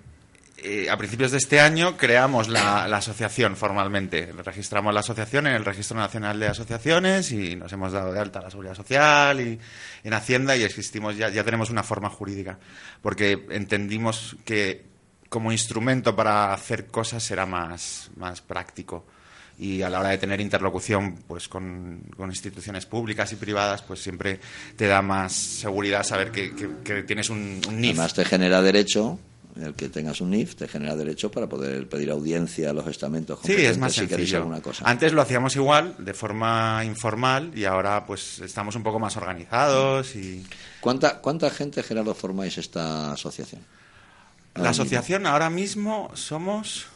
eh, 0.57 0.89
a 0.89 0.97
principios 0.97 1.31
de 1.31 1.37
este 1.37 1.59
año 1.59 1.97
creamos 1.97 2.47
la, 2.49 2.87
la 2.87 2.97
asociación 2.97 3.55
formalmente. 3.55 4.31
Registramos 4.43 4.93
la 4.93 5.01
asociación 5.01 5.47
en 5.47 5.53
el 5.53 5.63
Registro 5.65 5.97
Nacional 5.97 6.39
de 6.39 6.47
Asociaciones 6.47 7.31
y 7.31 7.55
nos 7.55 7.71
hemos 7.73 7.91
dado 7.91 8.11
de 8.11 8.19
alta 8.19 8.39
a 8.39 8.43
la 8.43 8.49
Seguridad 8.49 8.75
Social 8.75 9.39
y 9.41 9.59
en 10.03 10.13
Hacienda 10.13 10.55
y 10.55 10.63
existimos 10.63 11.15
ya, 11.15 11.29
ya 11.29 11.43
tenemos 11.43 11.69
una 11.69 11.83
forma 11.83 12.09
jurídica. 12.09 12.57
Porque 13.01 13.45
entendimos 13.51 14.35
que 14.45 14.85
como 15.29 15.51
instrumento 15.51 16.15
para 16.15 16.53
hacer 16.53 16.87
cosas 16.87 17.29
era 17.31 17.45
más, 17.45 18.09
más 18.15 18.41
práctico. 18.41 19.05
Y 19.59 19.81
a 19.81 19.89
la 19.89 19.99
hora 19.99 20.09
de 20.09 20.19
tener 20.19 20.39
interlocución 20.39 21.23
pues 21.27 21.47
con, 21.47 22.01
con 22.15 22.29
instituciones 22.29 22.85
públicas 22.85 23.31
y 23.31 23.35
privadas, 23.37 23.81
pues 23.81 23.99
siempre 24.01 24.39
te 24.75 24.85
da 24.85 25.01
más 25.01 25.33
seguridad 25.33 26.03
saber 26.03 26.31
que, 26.31 26.53
que- 26.55 26.69
que 26.83 27.03
tienes 27.03 27.29
un, 27.31 27.59
un 27.67 27.81
NIF. 27.81 27.93
Además 27.97 28.13
te 28.13 28.23
genera 28.23 28.61
derecho, 28.61 29.19
el 29.63 29.73
que 29.73 29.89
tengas 29.89 30.21
un 30.21 30.31
NIF, 30.31 30.55
te 30.55 30.67
genera 30.67 30.95
derecho 30.95 31.31
para 31.31 31.47
poder 31.47 31.87
pedir 31.89 32.09
audiencia 32.11 32.69
a 32.69 32.73
los 32.73 32.87
estamentos 32.87 33.39
Sí, 33.43 33.53
es 33.53 33.77
más 33.77 33.93
si 33.93 34.07
sencillo. 34.07 34.37
alguna 34.39 34.61
cosa. 34.61 34.83
Antes 34.87 35.13
lo 35.13 35.21
hacíamos 35.21 35.55
igual, 35.55 35.95
de 35.99 36.13
forma 36.13 36.83
informal, 36.85 37.51
y 37.55 37.65
ahora 37.65 38.05
pues 38.05 38.39
estamos 38.39 38.75
un 38.75 38.83
poco 38.83 38.99
más 38.99 39.15
organizados 39.17 40.15
y... 40.15 40.45
¿Cuánta, 40.81 41.19
¿Cuánta 41.21 41.49
gente, 41.49 41.83
Gerardo, 41.83 42.13
formáis 42.13 42.57
esta 42.57 43.11
asociación? 43.13 43.61
La 44.55 44.69
asociación 44.69 45.27
ahora 45.27 45.49
mismo 45.49 46.09
somos 46.15 46.87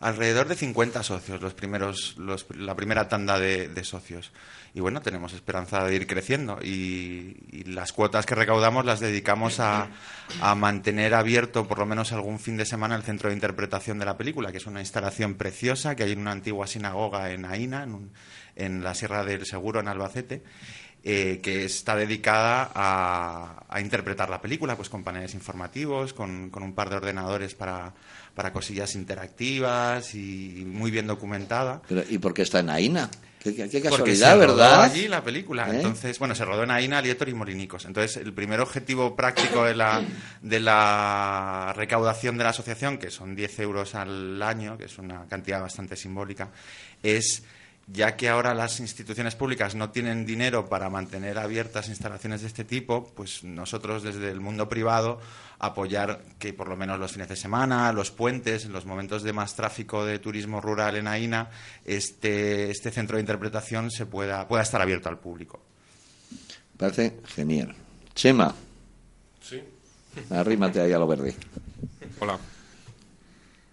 alrededor 0.00 0.48
de 0.48 0.54
50 0.56 1.02
socios, 1.02 1.40
los 1.40 1.54
primeros, 1.54 2.14
los- 2.18 2.46
la 2.56 2.74
primera 2.74 3.08
tanda 3.08 3.38
de, 3.38 3.68
de 3.68 3.84
socios. 3.84 4.30
Y 4.78 4.80
bueno, 4.80 5.02
tenemos 5.02 5.32
esperanza 5.32 5.82
de 5.82 5.96
ir 5.96 6.06
creciendo 6.06 6.60
y, 6.62 7.64
las 7.66 7.92
cuotas 7.92 8.26
que 8.26 8.36
recaudamos 8.36 8.84
las 8.84 9.00
dedicamos 9.00 9.58
a, 9.58 9.88
a 10.40 10.54
mantener 10.54 11.14
abierto 11.14 11.66
por 11.66 11.80
lo 11.80 11.84
menos 11.86 12.12
algún 12.12 12.38
fin 12.38 12.56
de 12.56 12.64
semana 12.64 12.94
el 12.94 13.02
centro 13.02 13.28
de 13.28 13.34
interpretación 13.34 13.98
de 13.98 14.04
la 14.04 14.16
película, 14.16 14.52
que 14.52 14.58
es 14.58 14.66
una 14.66 14.78
instalación 14.78 15.34
preciosa 15.34 15.96
que 15.96 16.04
hay 16.04 16.12
en 16.12 16.20
una 16.20 16.30
antigua 16.30 16.68
sinagoga 16.68 17.32
en 17.32 17.44
Aina, 17.44 17.82
en, 17.82 17.92
un- 17.92 18.12
en 18.54 18.84
la 18.84 18.94
Sierra 18.94 19.24
del 19.24 19.46
Seguro, 19.46 19.80
en 19.80 19.88
Albacete. 19.88 20.44
Eh, 21.04 21.40
que 21.42 21.64
está 21.64 21.96
dedicada 21.96 22.70
a, 22.74 23.64
a 23.68 23.80
interpretar 23.80 24.28
la 24.30 24.40
película, 24.40 24.76
pues 24.76 24.88
con 24.88 25.04
paneles 25.04 25.34
informativos, 25.34 26.12
con, 26.12 26.50
con 26.50 26.62
un 26.62 26.74
par 26.74 26.90
de 26.90 26.96
ordenadores 26.96 27.54
para, 27.54 27.92
para 28.34 28.52
cosillas 28.52 28.94
interactivas 28.94 30.14
y 30.14 30.64
muy 30.66 30.90
bien 30.90 31.06
documentada. 31.06 31.80
Pero, 31.88 32.02
¿Y 32.08 32.18
por 32.18 32.34
qué 32.34 32.42
está 32.42 32.60
en 32.60 32.70
Aina? 32.70 33.08
Qué, 33.40 33.54
qué- 33.54 33.68
qué 33.70 33.88
Porque 33.88 34.16
se 34.16 34.24
rodó 34.34 34.38
¿verdad? 34.56 34.82
allí 34.82 35.06
la 35.06 35.22
película. 35.22 35.68
¿Eh? 35.70 35.76
Entonces, 35.76 36.18
bueno, 36.18 36.34
se 36.34 36.44
rodó 36.44 36.64
en 36.64 36.72
Aina, 36.72 37.00
Lietor 37.00 37.28
y 37.28 37.34
Molinicos. 37.34 37.84
Entonces, 37.84 38.16
el 38.16 38.32
primer 38.32 38.58
objetivo 38.60 39.14
práctico 39.14 39.62
de 39.64 39.76
la, 39.76 40.02
de 40.42 40.58
la 40.58 41.72
recaudación 41.76 42.36
de 42.36 42.42
la 42.44 42.50
asociación, 42.50 42.98
que 42.98 43.10
son 43.10 43.36
10 43.36 43.60
euros 43.60 43.94
al 43.94 44.42
año, 44.42 44.76
que 44.76 44.86
es 44.86 44.98
una 44.98 45.24
cantidad 45.28 45.60
bastante 45.60 45.94
simbólica, 45.94 46.48
es 47.00 47.44
ya 47.90 48.16
que 48.16 48.28
ahora 48.28 48.54
las 48.54 48.80
instituciones 48.80 49.34
públicas 49.34 49.74
no 49.74 49.90
tienen 49.90 50.26
dinero 50.26 50.68
para 50.68 50.90
mantener 50.90 51.38
abiertas 51.38 51.88
instalaciones 51.88 52.42
de 52.42 52.48
este 52.48 52.64
tipo, 52.64 53.06
pues 53.14 53.44
nosotros 53.44 54.02
desde 54.02 54.30
el 54.30 54.40
mundo 54.40 54.68
privado 54.68 55.20
apoyar 55.58 56.22
que 56.38 56.52
por 56.52 56.68
lo 56.68 56.76
menos 56.76 56.98
los 56.98 57.12
fines 57.12 57.28
de 57.28 57.36
semana, 57.36 57.90
los 57.92 58.10
puentes, 58.10 58.66
en 58.66 58.72
los 58.72 58.84
momentos 58.84 59.22
de 59.22 59.32
más 59.32 59.56
tráfico 59.56 60.04
de 60.04 60.18
turismo 60.18 60.60
rural 60.60 60.96
en 60.96 61.08
Aina, 61.08 61.50
este, 61.84 62.70
este 62.70 62.90
centro 62.90 63.16
de 63.16 63.22
interpretación 63.22 63.90
se 63.90 64.04
pueda, 64.06 64.46
pueda 64.46 64.62
estar 64.62 64.82
abierto 64.82 65.08
al 65.08 65.18
público. 65.18 65.60
Parece 66.76 67.20
genial. 67.26 67.74
Chema, 68.14 68.54
Sí. 69.40 69.62
arrímate 70.30 70.80
ahí 70.80 70.92
a 70.92 70.98
lo 70.98 71.06
verde. 71.06 71.34
Hola. 72.20 72.38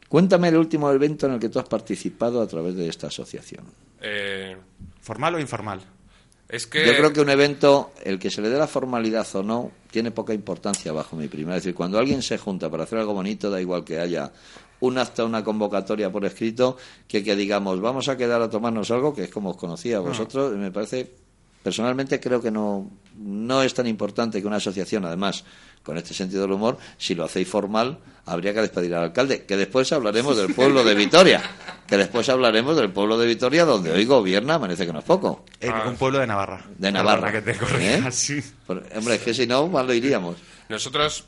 Cuéntame 0.07 0.47
el 0.47 0.55
último 0.55 0.89
evento 0.91 1.25
en 1.27 1.33
el 1.33 1.39
que 1.39 1.49
tú 1.49 1.59
has 1.59 1.67
participado 1.67 2.41
a 2.41 2.47
través 2.47 2.75
de 2.75 2.87
esta 2.87 3.07
asociación. 3.07 3.65
Eh, 4.01 4.57
¿Formal 5.01 5.35
o 5.35 5.39
informal? 5.39 5.81
es 6.47 6.67
que... 6.67 6.85
Yo 6.85 6.95
creo 6.95 7.11
que 7.11 7.21
un 7.21 7.29
evento, 7.29 7.91
el 8.03 8.19
que 8.19 8.29
se 8.29 8.41
le 8.41 8.49
dé 8.49 8.57
la 8.57 8.67
formalidad 8.67 9.27
o 9.35 9.43
no, 9.43 9.71
tiene 9.91 10.11
poca 10.11 10.33
importancia 10.33 10.91
bajo 10.91 11.15
mi 11.15 11.27
primera. 11.27 11.57
Es 11.57 11.63
decir, 11.63 11.75
cuando 11.75 11.97
alguien 11.97 12.21
se 12.21 12.37
junta 12.37 12.69
para 12.69 12.83
hacer 12.83 12.99
algo 12.99 13.13
bonito, 13.13 13.49
da 13.49 13.59
igual 13.59 13.83
que 13.83 13.99
haya 13.99 14.31
un 14.81 14.97
acta, 14.97 15.25
una 15.25 15.43
convocatoria 15.43 16.11
por 16.11 16.25
escrito, 16.25 16.77
que 17.07 17.23
que 17.23 17.35
digamos, 17.35 17.79
vamos 17.81 18.09
a 18.09 18.17
quedar 18.17 18.41
a 18.41 18.49
tomarnos 18.49 18.91
algo, 18.91 19.13
que 19.13 19.23
es 19.23 19.29
como 19.29 19.51
os 19.51 19.57
conocía 19.57 19.97
a 19.97 20.01
vosotros, 20.01 20.55
me 20.55 20.69
parece, 20.69 21.11
personalmente 21.63 22.19
creo 22.19 22.41
que 22.41 22.51
no, 22.51 22.91
no 23.17 23.63
es 23.63 23.73
tan 23.73 23.87
importante 23.87 24.41
que 24.41 24.47
una 24.47 24.57
asociación, 24.57 25.05
además, 25.05 25.45
con 25.85 25.97
este 25.97 26.13
sentido 26.13 26.41
del 26.41 26.51
humor, 26.53 26.77
si 26.97 27.13
lo 27.15 27.23
hacéis 27.23 27.47
formal, 27.47 27.99
habría 28.25 28.53
que 28.53 28.61
despedir 28.61 28.93
al 28.95 29.03
alcalde, 29.03 29.45
que 29.45 29.55
después 29.55 29.91
hablaremos 29.93 30.35
del 30.35 30.53
pueblo 30.55 30.83
de 30.83 30.95
Vitoria, 30.95 31.41
que 31.87 31.95
después 31.95 32.27
hablaremos 32.29 32.75
del 32.75 32.89
pueblo 32.91 33.17
de 33.19 33.27
Vitoria, 33.27 33.65
donde 33.65 33.91
hoy 33.91 34.03
gobierna, 34.05 34.59
parece 34.59 34.87
que 34.87 34.91
no 34.93 34.99
es 34.99 35.05
poco. 35.05 35.45
En 35.59 35.71
Ah. 35.71 35.83
un 35.87 35.95
pueblo 35.95 36.17
de 36.19 36.25
Navarra. 36.27 36.65
De 36.77 36.91
Navarra. 36.91 37.31
Que 37.31 37.41
te 37.43 37.55
corrija, 37.55 38.07
¿Eh? 38.07 38.11
sí. 38.11 38.43
Hombre, 38.67 39.15
es 39.15 39.21
que 39.21 39.33
si 39.33 39.45
no, 39.45 39.67
mal 39.67 39.85
lo 39.85 39.93
iríamos. 39.93 40.37
Nosotros 40.69 41.25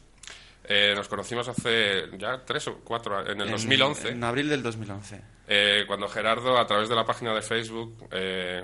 eh, 0.70 0.94
nos 0.96 1.08
conocimos 1.08 1.48
hace 1.48 2.06
ya 2.18 2.44
tres 2.44 2.68
o 2.68 2.80
cuatro, 2.84 3.22
en 3.22 3.40
el 3.40 3.48
En- 3.48 3.52
2011. 3.54 4.10
En 4.10 4.24
abril 4.24 4.50
del 4.50 4.64
2011. 4.64 5.22
Eh, 5.48 5.84
cuando 5.88 6.08
Gerardo, 6.10 6.58
a 6.58 6.66
través 6.68 6.90
de 6.90 6.96
la 6.96 7.06
página 7.06 7.34
de 7.34 7.42
Facebook, 7.44 7.96
eh, 8.12 8.64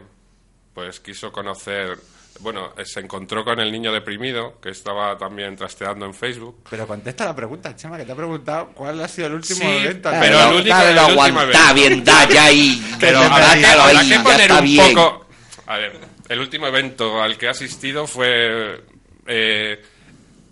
pues 0.73 0.99
quiso 0.99 1.32
conocer, 1.32 1.97
bueno, 2.39 2.73
eh, 2.77 2.83
se 2.85 2.99
encontró 2.99 3.43
con 3.45 3.59
el 3.59 3.71
niño 3.71 3.91
deprimido, 3.91 4.59
que 4.59 4.69
estaba 4.69 5.17
también 5.17 5.55
trasteando 5.55 6.05
en 6.05 6.13
Facebook. 6.13 6.63
Pero 6.69 6.85
contesta 6.87 7.25
la 7.25 7.35
pregunta, 7.35 7.75
Chema, 7.75 7.97
que 7.97 8.05
te 8.05 8.11
ha 8.11 8.15
preguntado 8.15 8.69
cuál 8.73 8.99
ha 9.01 9.07
sido 9.07 9.27
el 9.27 9.33
último 9.35 9.59
Sí, 9.61 9.65
evento. 9.65 10.09
pero 10.19 10.57
el 10.57 10.67
dale, 10.67 10.89
el 10.89 10.95
lo 10.95 11.01
último 11.07 11.21
aguanta 11.21 11.43
evento. 11.43 11.73
bien, 11.75 12.03
da 12.03 12.27
ya 12.29 12.43
ahí. 12.45 12.83
Pero 12.99 13.19
Que 13.19 13.25
habrá 13.25 13.53
que, 13.59 13.65
habrá 13.65 13.99
ahí, 13.99 14.09
que 14.09 14.19
poner 14.19 14.51
un 14.51 14.63
bien. 14.63 14.93
poco... 14.95 15.27
A 15.67 15.77
ver, 15.77 15.99
el 16.29 16.39
último 16.39 16.67
evento 16.67 17.21
al 17.21 17.37
que 17.37 17.45
he 17.45 17.49
asistido 17.49 18.07
fue... 18.07 18.83
Eh, 19.27 19.81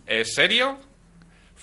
eh, 0.07 0.25
¿Serio? 0.25 0.77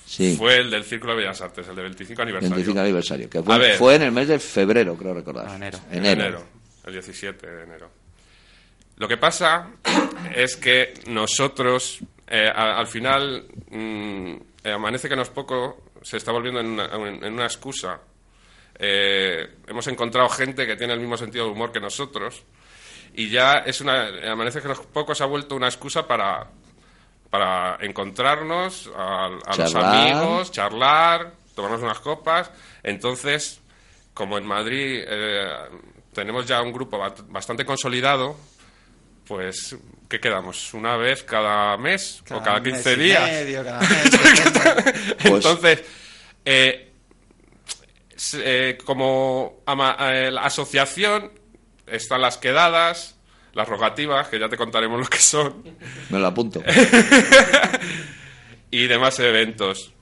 Sí. 0.05 0.35
Fue 0.37 0.57
el 0.57 0.69
del 0.71 0.83
Círculo 0.83 1.13
de 1.13 1.19
Bellas 1.21 1.39
Artes, 1.41 1.67
el 1.67 1.75
del 1.75 1.85
25 1.85 2.21
aniversario. 2.23 2.55
25 2.55 2.79
aniversario, 2.81 3.29
que 3.29 3.43
fue, 3.43 3.73
fue 3.75 3.95
en 3.95 4.01
el 4.03 4.11
mes 4.11 4.27
de 4.27 4.39
febrero, 4.39 4.95
creo 4.95 5.13
recordar. 5.13 5.47
Ah, 5.49 5.55
enero. 5.55 5.79
En 5.91 5.99
Enero. 6.05 6.21
enero, 6.21 6.43
el 6.85 6.93
17 6.93 7.47
de 7.47 7.63
enero. 7.63 7.91
Lo 8.99 9.07
que 9.07 9.17
pasa 9.17 9.69
es 10.35 10.55
que 10.57 10.93
nosotros, 11.07 11.99
eh, 12.27 12.47
a- 12.53 12.77
al 12.77 12.85
final, 12.87 13.47
mm, 13.71 14.33
eh, 14.63 14.71
amanece 14.71 15.09
que 15.09 15.15
no 15.15 15.23
es 15.23 15.29
poco, 15.29 15.85
se 16.03 16.17
está 16.17 16.31
volviendo 16.31 16.59
en 16.59 16.67
una, 16.67 16.85
en- 16.85 17.33
una 17.33 17.45
excusa. 17.45 17.99
Eh, 18.77 19.55
hemos 19.67 19.87
encontrado 19.87 20.29
gente 20.29 20.65
que 20.67 20.75
tiene 20.75 20.93
el 20.93 20.99
mismo 20.99 21.17
sentido 21.17 21.45
de 21.45 21.51
humor 21.51 21.71
que 21.71 21.79
nosotros 21.81 22.43
y 23.13 23.29
ya 23.29 23.55
es 23.65 23.81
una, 23.81 24.07
amanece 24.31 24.61
que 24.61 24.67
no 24.67 24.73
es 24.73 24.79
poco 24.79 25.13
se 25.15 25.23
ha 25.23 25.27
vuelto 25.27 25.55
una 25.55 25.67
excusa 25.67 26.07
para 26.07 26.47
para 27.29 27.77
encontrarnos 27.81 28.89
a, 28.95 29.25
a 29.25 29.29
los 29.55 29.75
amigos, 29.75 30.51
charlar, 30.51 31.33
tomarnos 31.55 31.81
unas 31.83 31.99
copas. 31.99 32.51
Entonces, 32.81 33.61
como 34.15 34.37
en 34.39 34.47
Madrid 34.47 35.03
eh, 35.07 35.47
tenemos 36.13 36.47
ya 36.47 36.59
un 36.63 36.71
grupo 36.73 36.97
bastante 37.27 37.65
consolidado, 37.65 38.35
pues, 39.29 39.77
¿qué 40.09 40.19
quedamos? 40.19 40.73
¿Una 40.73 40.97
vez 40.97 41.23
cada 41.23 41.77
mes 41.77 42.21
o 42.31 42.43
cada 42.43 42.59
mes 42.59 42.73
15 42.73 42.93
y 42.93 42.95
días? 42.97 43.31
medio, 43.31 43.63
cada 43.63 43.79
mes. 43.79 45.15
Entonces, 45.23 45.83
eh, 46.43 46.91
s- 48.17 48.41
eh, 48.43 48.77
como 48.83 49.61
ama- 49.65 49.95
eh, 50.13 50.29
la 50.31 50.41
asociación, 50.41 51.31
están 51.87 52.21
las 52.21 52.37
quedadas, 52.37 53.15
las 53.53 53.67
rogativas, 53.69 54.27
que 54.27 54.39
ya 54.39 54.49
te 54.49 54.57
contaremos 54.57 54.99
lo 54.99 55.07
que 55.07 55.19
son, 55.19 55.63
Me 56.09 56.19
lo 56.19 56.27
apunto. 56.27 56.61
y 58.71 58.87
demás 58.87 59.19
eventos. 59.19 59.93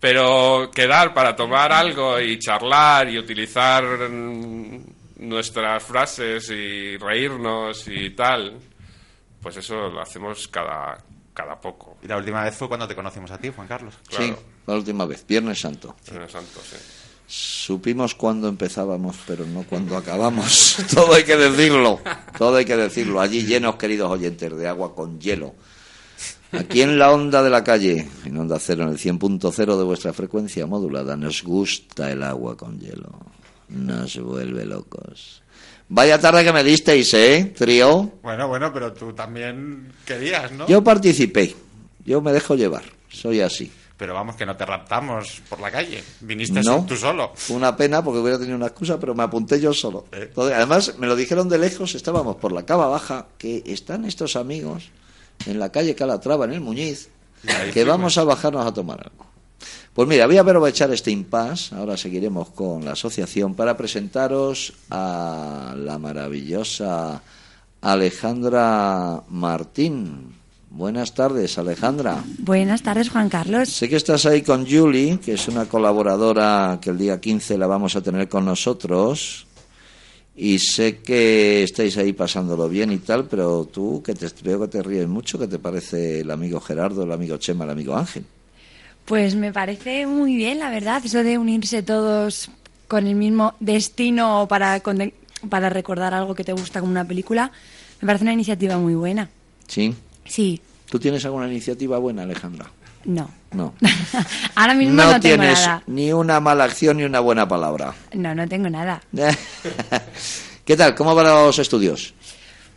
Pero 0.00 0.70
quedar 0.74 1.14
para 1.14 1.34
tomar 1.34 1.72
algo 1.72 2.20
y 2.20 2.38
charlar 2.38 3.08
y 3.08 3.18
utilizar 3.18 3.82
mm, 3.84 4.84
nuestras 5.18 5.82
frases 5.82 6.50
y 6.50 6.96
reírnos 6.98 7.88
y 7.88 8.10
tal, 8.10 8.58
pues 9.44 9.58
eso 9.58 9.90
lo 9.90 10.00
hacemos 10.00 10.48
cada, 10.48 10.96
cada 11.34 11.60
poco. 11.60 11.98
Y 12.02 12.08
la 12.08 12.16
última 12.16 12.42
vez 12.42 12.56
fue 12.56 12.66
cuando 12.66 12.88
te 12.88 12.96
conocimos 12.96 13.30
a 13.30 13.36
ti, 13.36 13.52
Juan 13.54 13.68
Carlos. 13.68 13.94
Sí, 14.08 14.34
la 14.66 14.74
última 14.74 15.04
vez, 15.04 15.26
Viernes 15.26 15.60
Santo. 15.60 15.94
Viernes 16.08 16.32
Santo, 16.32 16.60
sí. 16.62 16.76
Supimos 17.26 18.14
cuándo 18.14 18.48
empezábamos, 18.48 19.16
pero 19.26 19.44
no 19.44 19.64
cuándo 19.64 19.96
acabamos. 19.98 20.78
todo 20.94 21.12
hay 21.12 21.24
que 21.24 21.36
decirlo, 21.36 22.00
todo 22.38 22.56
hay 22.56 22.64
que 22.64 22.74
decirlo. 22.74 23.20
Allí 23.20 23.44
llenos, 23.44 23.76
queridos 23.76 24.10
oyentes, 24.10 24.56
de 24.56 24.66
agua 24.66 24.94
con 24.94 25.20
hielo. 25.20 25.54
Aquí 26.52 26.80
en 26.80 26.98
la 26.98 27.12
onda 27.12 27.42
de 27.42 27.50
la 27.50 27.62
calle, 27.62 28.08
en 28.24 28.38
onda 28.38 28.58
cero, 28.58 28.84
en 28.84 28.90
el 28.90 28.98
100.0 28.98 29.76
de 29.76 29.84
vuestra 29.84 30.14
frecuencia 30.14 30.66
modulada, 30.66 31.18
nos 31.18 31.42
gusta 31.42 32.10
el 32.10 32.22
agua 32.22 32.56
con 32.56 32.80
hielo. 32.80 33.10
Nos 33.68 34.18
vuelve 34.18 34.64
locos. 34.64 35.42
Vaya 35.88 36.18
tarde 36.18 36.44
que 36.44 36.52
me 36.52 36.64
disteis, 36.64 37.12
¿eh, 37.14 37.52
trío? 37.56 38.10
Bueno, 38.22 38.48
bueno, 38.48 38.72
pero 38.72 38.92
tú 38.92 39.12
también 39.12 39.92
querías, 40.04 40.50
¿no? 40.52 40.66
Yo 40.66 40.82
participé, 40.82 41.54
yo 42.04 42.20
me 42.20 42.32
dejo 42.32 42.54
llevar, 42.54 42.84
soy 43.08 43.40
así. 43.40 43.70
Pero 43.96 44.12
vamos, 44.12 44.34
que 44.34 44.44
no 44.44 44.56
te 44.56 44.66
raptamos 44.66 45.40
por 45.48 45.60
la 45.60 45.70
calle. 45.70 46.02
Viniste 46.20 46.60
No, 46.62 46.84
tú 46.84 46.96
solo. 46.96 47.30
Fue 47.34 47.54
una 47.56 47.76
pena 47.76 48.02
porque 48.02 48.18
hubiera 48.18 48.38
tenido 48.38 48.56
una 48.56 48.66
excusa, 48.66 48.98
pero 48.98 49.14
me 49.14 49.22
apunté 49.22 49.60
yo 49.60 49.72
solo. 49.72 50.06
Entonces, 50.10 50.56
además, 50.56 50.94
me 50.98 51.06
lo 51.06 51.14
dijeron 51.14 51.48
de 51.48 51.58
lejos, 51.58 51.94
estábamos 51.94 52.36
por 52.36 52.50
la 52.50 52.66
cava 52.66 52.88
baja, 52.88 53.26
que 53.38 53.62
están 53.66 54.04
estos 54.04 54.34
amigos 54.34 54.90
en 55.46 55.60
la 55.60 55.70
calle 55.70 55.94
Calatrava, 55.94 56.44
en 56.46 56.54
el 56.54 56.60
Muñiz, 56.60 57.08
que 57.72 57.84
vamos 57.84 58.18
a 58.18 58.24
bajarnos 58.24 58.66
a 58.66 58.74
tomar 58.74 59.00
algo. 59.00 59.33
Pues 59.92 60.08
mira, 60.08 60.26
voy 60.26 60.36
a 60.36 60.40
aprovechar 60.40 60.92
este 60.92 61.10
impasse, 61.10 61.74
ahora 61.74 61.96
seguiremos 61.96 62.50
con 62.50 62.84
la 62.84 62.92
asociación, 62.92 63.54
para 63.54 63.76
presentaros 63.76 64.72
a 64.90 65.74
la 65.76 65.98
maravillosa 65.98 67.22
Alejandra 67.80 69.22
Martín. 69.28 70.34
Buenas 70.70 71.14
tardes, 71.14 71.56
Alejandra. 71.56 72.24
Buenas 72.38 72.82
tardes, 72.82 73.08
Juan 73.08 73.28
Carlos. 73.28 73.68
Sé 73.68 73.88
que 73.88 73.94
estás 73.94 74.26
ahí 74.26 74.42
con 74.42 74.66
Julie, 74.68 75.20
que 75.20 75.34
es 75.34 75.46
una 75.46 75.66
colaboradora 75.66 76.80
que 76.82 76.90
el 76.90 76.98
día 76.98 77.20
15 77.20 77.56
la 77.56 77.68
vamos 77.68 77.94
a 77.94 78.00
tener 78.02 78.28
con 78.28 78.44
nosotros. 78.44 79.46
Y 80.34 80.58
sé 80.58 80.98
que 80.98 81.62
estáis 81.62 81.96
ahí 81.96 82.12
pasándolo 82.12 82.68
bien 82.68 82.90
y 82.90 82.98
tal, 82.98 83.26
pero 83.26 83.66
tú, 83.66 84.02
que 84.02 84.14
te 84.14 84.28
veo 84.42 84.62
que 84.62 84.66
te 84.66 84.82
ríes 84.82 85.06
mucho, 85.06 85.38
¿qué 85.38 85.46
te 85.46 85.60
parece 85.60 86.20
el 86.20 86.30
amigo 86.32 86.60
Gerardo, 86.60 87.04
el 87.04 87.12
amigo 87.12 87.36
Chema, 87.36 87.62
el 87.62 87.70
amigo 87.70 87.96
Ángel? 87.96 88.24
Pues 89.04 89.34
me 89.34 89.52
parece 89.52 90.06
muy 90.06 90.36
bien, 90.36 90.58
la 90.58 90.70
verdad, 90.70 91.02
eso 91.04 91.22
de 91.22 91.36
unirse 91.38 91.82
todos 91.82 92.50
con 92.88 93.06
el 93.06 93.14
mismo 93.14 93.54
destino 93.60 94.46
para, 94.48 94.82
para 95.48 95.68
recordar 95.70 96.14
algo 96.14 96.34
que 96.34 96.44
te 96.44 96.52
gusta 96.52 96.80
como 96.80 96.90
una 96.92 97.04
película, 97.04 97.50
me 98.00 98.06
parece 98.06 98.24
una 98.24 98.32
iniciativa 98.32 98.78
muy 98.78 98.94
buena. 98.94 99.28
¿Sí? 99.66 99.94
Sí, 100.26 100.60
¿Tú 100.88 100.98
tienes 101.00 101.24
alguna 101.24 101.48
iniciativa 101.48 101.98
buena, 101.98 102.22
Alejandra? 102.22 102.70
no. 103.04 103.28
No. 103.52 103.72
Ahora 104.54 104.74
mismo 104.74 104.94
no, 104.94 105.08
tengo 105.08 105.20
tienes 105.20 105.60
nada. 105.60 105.82
ni 105.86 106.12
una 106.12 106.40
mala 106.40 106.64
acción 106.64 106.96
ni 106.96 107.04
una 107.04 107.20
buena 107.20 107.46
palabra. 107.48 107.94
No, 108.12 108.34
no 108.34 108.48
tengo 108.48 108.68
nada. 108.68 109.00
¿Qué 110.64 110.76
tal? 110.76 110.94
¿Cómo 110.94 111.14
van 111.14 111.26
los 111.26 111.58
estudios? 111.58 112.14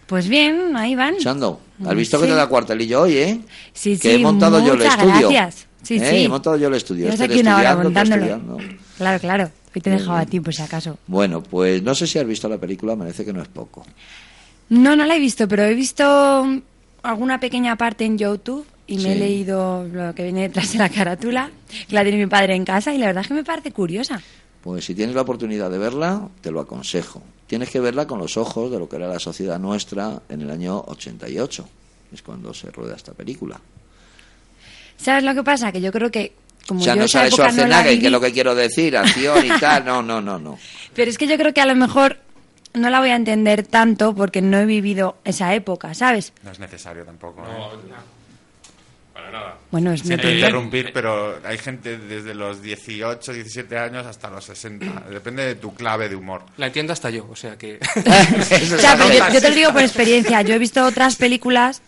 Pues 0.08 0.28
bien, 0.28 0.76
ahí 0.76 0.96
van. 0.96 1.18
Chando, 1.18 1.62
has 1.86 1.96
visto 1.96 2.20
que 2.20 2.28
te 2.28 2.34
da 2.34 2.48
cuartelillo 2.48 3.02
hoy, 3.02 3.18
¿eh? 3.18 3.40
Sí, 3.74 3.98
que 3.98 4.10
sí, 4.10 4.16
he 4.16 4.20
montado 4.20 4.66
yo 4.66 4.74
el 4.74 4.82
estudio. 4.84 5.30
gracias. 5.30 5.67
Sí, 5.88 5.96
¿Eh? 5.96 6.10
sí. 6.10 6.16
He 6.26 6.30
montado 6.30 6.58
yo 6.58 6.68
el 6.68 6.74
estudio. 6.74 7.08
Este 7.08 7.24
aquí 7.24 7.40
una 7.40 7.58
hora 7.58 7.78
montándolo. 7.78 8.60
Claro, 8.98 9.20
claro. 9.22 9.52
Hoy 9.74 9.82
te 9.82 9.90
he 9.90 9.94
dejado 9.94 10.14
a 10.14 10.20
bien. 10.20 10.30
ti, 10.30 10.40
por 10.42 10.54
si 10.54 10.62
acaso. 10.62 10.98
Bueno, 11.08 11.42
pues 11.42 11.82
no 11.82 11.96
sé 11.96 12.08
si 12.08 12.20
has 12.20 12.28
visto 12.28 12.50
la 12.50 12.58
película, 12.58 12.96
merece 12.98 13.24
que 13.24 13.32
no 13.32 13.42
es 13.42 13.48
poco. 13.48 13.86
No, 14.68 14.98
no 14.98 15.06
la 15.06 15.16
he 15.16 15.20
visto, 15.20 15.48
pero 15.48 15.64
he 15.64 15.74
visto 15.76 16.46
alguna 17.04 17.40
pequeña 17.40 17.78
parte 17.78 18.04
en 18.04 18.18
YouTube 18.18 18.66
y 18.86 18.98
me 18.98 19.14
he 19.14 19.16
leído 19.16 19.86
lo 19.88 20.14
que 20.14 20.24
viene 20.24 20.42
detrás 20.42 20.74
de 20.74 20.80
la 20.80 20.90
carátula, 20.90 21.52
que 21.88 21.96
la 21.96 22.04
tiene 22.04 22.18
mi 22.18 22.28
padre 22.28 22.56
en 22.56 22.66
casa 22.66 22.94
y 22.94 22.98
la 22.98 23.06
verdad 23.06 23.22
es 23.22 23.30
que 23.30 23.34
me 23.34 23.46
parece 23.46 23.72
curiosa. 23.72 24.22
Pues 24.62 24.84
si 24.84 24.94
tienes 24.94 25.16
la 25.16 25.22
oportunidad 25.22 25.72
de 25.72 25.78
verla, 25.78 26.28
te 26.42 26.52
lo 26.52 26.60
aconsejo. 26.60 27.24
Tienes 27.46 27.70
que 27.70 27.80
verla 27.80 28.08
con 28.08 28.20
los 28.20 28.36
ojos 28.36 28.70
de 28.72 28.80
lo 28.80 28.90
que 28.90 28.98
era 28.98 29.08
la 29.08 29.20
sociedad 29.20 29.58
nuestra 29.58 30.22
en 30.28 30.42
el 30.42 30.50
año 30.52 30.84
88. 30.88 31.66
Es 32.12 32.22
cuando 32.22 32.54
se 32.54 32.72
rueda 32.72 32.96
esta 32.96 33.14
película. 33.14 33.62
¿Sabes 34.98 35.24
lo 35.24 35.34
que 35.34 35.44
pasa? 35.44 35.72
Que 35.72 35.82
yo 35.82 35.92
creo 35.92 36.12
que 36.12 36.34
como 36.68 36.82
o 36.82 36.84
sea, 36.84 36.94
yo 36.94 37.00
no 37.00 37.06
esa 37.06 37.20
sale 37.20 37.30
época 37.30 37.44
no 37.44 37.48
la 37.48 37.54
Schwarzenegger, 37.54 37.84
que 37.86 37.96
viví, 37.96 38.06
es 38.06 38.12
lo 38.12 38.22
que 38.22 38.32
quiero 38.34 38.56
decir, 38.56 38.98
acción 38.98 39.46
y 39.46 39.50
tal. 39.60 39.86
No, 39.86 40.04
no, 40.04 40.22
no, 40.22 40.38
no. 40.38 40.60
pero 40.94 41.10
es 41.10 41.18
que 41.18 41.28
yo 41.28 41.38
creo 41.38 41.54
que 41.54 41.62
a 41.62 41.66
lo 41.66 41.76
mejor 41.76 42.18
no 42.74 42.90
la 42.90 43.00
voy 43.00 43.10
a 43.10 43.16
entender 43.16 43.64
tanto 43.64 44.14
porque 44.14 44.42
no 44.42 44.60
he 44.60 44.66
vivido 44.66 45.18
esa 45.24 45.56
época, 45.56 45.94
¿sabes? 45.94 46.34
No 46.44 46.52
es 46.52 46.60
necesario 46.60 47.06
tampoco. 47.06 47.42
¿eh? 47.44 47.88
Para 49.14 49.32
nada. 49.32 49.58
Bueno, 49.72 49.94
es 49.94 50.02
Siento 50.02 50.30
interrumpir, 50.30 50.92
pero 50.94 51.40
hay 51.44 51.58
gente 51.58 51.98
desde 51.98 52.36
los 52.36 52.62
18, 52.62 53.34
17 53.34 53.78
años 53.78 54.06
hasta 54.06 54.30
los 54.30 54.46
60. 54.46 55.06
Depende 55.10 55.46
de 55.46 55.56
tu 55.56 55.74
clave 55.74 56.10
de 56.10 56.16
humor. 56.16 56.44
La 56.58 56.68
entiendo 56.68 56.94
hasta 56.94 57.10
yo, 57.10 57.28
o 57.30 57.36
sea 57.36 57.58
que... 57.58 57.80
O 57.96 58.80
sea, 58.80 58.98
pero 58.98 59.14
yo, 59.14 59.34
yo 59.34 59.42
te 59.42 59.50
lo 59.50 59.56
digo 59.56 59.72
por 59.72 59.82
experiencia. 59.82 60.42
Yo 60.42 60.54
he 60.54 60.60
visto 60.60 60.86
otras 60.86 61.16
películas 61.16 61.82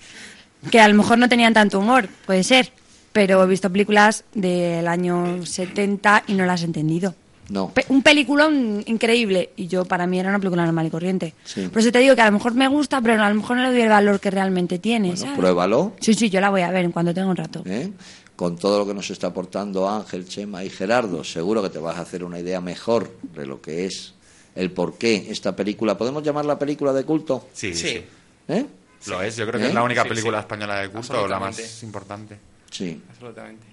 que 0.71 0.79
a 0.79 0.87
lo 0.87 0.95
mejor 0.95 1.17
no 1.17 1.29
tenían 1.29 1.53
tanto 1.53 1.79
humor, 1.79 2.07
puede 2.25 2.43
ser. 2.43 2.71
Pero 3.19 3.43
he 3.43 3.47
visto 3.47 3.69
películas 3.69 4.23
del 4.33 4.87
año 4.87 5.45
70 5.45 6.23
y 6.27 6.35
no 6.35 6.45
las 6.45 6.61
he 6.61 6.65
entendido. 6.65 7.13
No. 7.49 7.69
Pe- 7.73 7.83
un 7.89 8.01
peliculón 8.01 8.81
increíble 8.85 9.49
y 9.57 9.67
yo 9.67 9.83
para 9.83 10.07
mí 10.07 10.17
era 10.17 10.29
una 10.29 10.39
película 10.39 10.63
normal 10.63 10.87
y 10.87 10.89
corriente. 10.89 11.33
Sí. 11.43 11.67
Por 11.67 11.81
eso 11.81 11.91
te 11.91 11.99
digo 11.99 12.15
que 12.15 12.21
a 12.21 12.27
lo 12.27 12.31
mejor 12.31 12.53
me 12.53 12.69
gusta, 12.69 13.01
pero 13.01 13.21
a 13.21 13.27
lo 13.27 13.35
mejor 13.35 13.57
no 13.57 13.63
le 13.63 13.71
doy 13.71 13.81
el 13.81 13.89
valor 13.89 14.21
que 14.21 14.31
realmente 14.31 14.79
tiene. 14.79 15.17
¿sabes? 15.17 15.37
Pruébalo. 15.37 15.91
Sí, 15.99 16.13
sí, 16.13 16.29
yo 16.29 16.39
la 16.39 16.49
voy 16.49 16.61
a 16.61 16.71
ver 16.71 16.85
en 16.85 16.93
cuanto 16.93 17.13
tenga 17.13 17.27
un 17.27 17.35
rato. 17.35 17.61
¿eh? 17.65 17.91
Con 18.37 18.55
todo 18.57 18.79
lo 18.79 18.87
que 18.87 18.93
nos 18.93 19.09
está 19.11 19.27
aportando 19.27 19.89
Ángel, 19.89 20.25
Chema 20.25 20.63
y 20.63 20.69
Gerardo, 20.69 21.25
seguro 21.25 21.61
que 21.61 21.69
te 21.69 21.79
vas 21.79 21.97
a 21.97 22.03
hacer 22.03 22.23
una 22.23 22.39
idea 22.39 22.61
mejor 22.61 23.11
de 23.35 23.45
lo 23.45 23.61
que 23.61 23.85
es 23.85 24.13
el 24.55 24.71
por 24.71 24.97
qué 24.97 25.27
esta 25.29 25.53
película. 25.57 25.97
¿Podemos 25.97 26.23
llamarla 26.23 26.57
película 26.57 26.93
de 26.93 27.03
culto? 27.03 27.49
Sí, 27.51 27.73
sí. 27.73 28.01
¿Eh? 28.47 28.65
Lo 29.07 29.21
es, 29.21 29.35
yo 29.35 29.45
creo 29.45 29.59
que 29.59 29.65
¿Eh? 29.65 29.69
es 29.69 29.73
la 29.73 29.83
única 29.83 30.03
Sí, 30.03 30.09
película 30.09 30.37
sí. 30.37 30.41
española 30.43 30.79
de 30.79 30.89
culto, 30.89 31.27
la 31.27 31.37
más 31.39 31.83
importante. 31.83 32.37
Sí. 32.69 33.01
Absolutamente. 33.09 33.67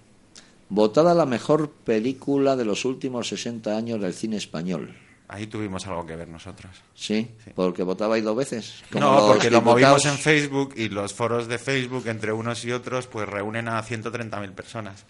Votada 0.69 1.15
la 1.15 1.27
mejor 1.27 1.71
película 1.71 2.57
de 2.57 2.65
los 2.65 2.85
últimos 2.85 3.29
60 3.29 3.77
años 3.77 4.01
del 4.01 4.15
cine 4.15 4.37
español. 4.37 4.95
Ahí 5.29 5.47
tuvimos 5.47 5.87
algo 5.87 6.07
que 6.07 6.15
ver 6.15 6.29
nosotros. 6.29 6.71
¿Sí? 6.95 7.29
¿Porque 7.55 7.83
votabais 7.83 8.23
dos 8.23 8.37
veces? 8.37 8.83
Como 8.93 9.05
No, 9.05 9.27
porque 9.27 9.51
lo 9.51 9.59
diputados. 9.59 9.65
movimos 9.65 10.07
en 10.07 10.19
Facebook 10.19 10.75
y 10.77 10.89
los 10.89 11.15
foros 11.15 11.49
de 11.49 11.59
Facebook 11.59 12.07
entre 12.07 12.33
unos 12.33 12.65
y 12.65 12.73
otros 12.73 13.07
pues 13.09 13.29
reúnen 13.29 13.69
a 13.69 13.83
130.000 13.83 14.53
personas. 14.53 15.05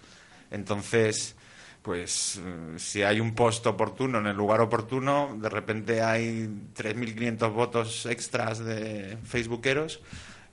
Entonces, 0.51 1.37
pues 1.83 2.41
eh, 2.43 2.79
si 2.79 3.03
hay 3.03 3.21
un 3.21 3.35
post 3.35 3.67
oportuno 3.67 4.19
en 4.19 4.27
el 4.27 4.37
lugar 4.37 4.61
oportuno, 4.61 5.37
de 5.39 5.49
repente 5.51 6.03
hay 6.03 6.49
3.500 6.75 7.53
votos 7.53 8.07
extras 8.07 8.59
de 8.59 9.19
facebookeros 9.25 10.01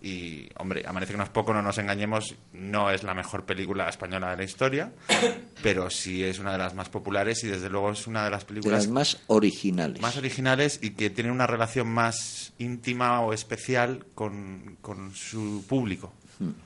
y, 0.04 0.50
hombre, 0.58 0.84
Amanece 0.86 1.14
que 1.14 1.18
no 1.18 1.24
es 1.24 1.30
poco, 1.30 1.54
no 1.54 1.62
nos 1.62 1.78
engañemos, 1.78 2.36
no 2.52 2.92
es 2.92 3.04
la 3.04 3.14
mejor 3.14 3.46
película 3.46 3.88
española 3.88 4.32
de 4.32 4.38
la 4.38 4.44
historia, 4.44 4.92
pero 5.64 5.90
sí 5.90 6.24
es 6.24 6.40
una 6.40 6.52
de 6.52 6.58
las 6.58 6.76
más 6.76 6.90
populares 6.90 7.42
y 7.46 7.48
desde 7.48 7.70
luego 7.70 7.92
es 7.92 8.06
una 8.06 8.26
de 8.26 8.30
las 8.30 8.42
De 8.42 8.48
películas 8.48 8.84
las 8.84 8.92
más 8.92 9.18
originales. 9.28 10.02
más 10.02 10.18
originales 10.18 10.80
y 10.82 10.90
que 10.92 11.10
tienen 11.10 11.32
una 11.32 11.48
relación 11.48 11.88
más 11.88 12.52
íntima 12.60 13.22
o 13.22 13.32
especial 13.32 14.06
con, 14.14 14.78
con 14.82 15.16
su 15.16 15.64
público. 15.70 16.12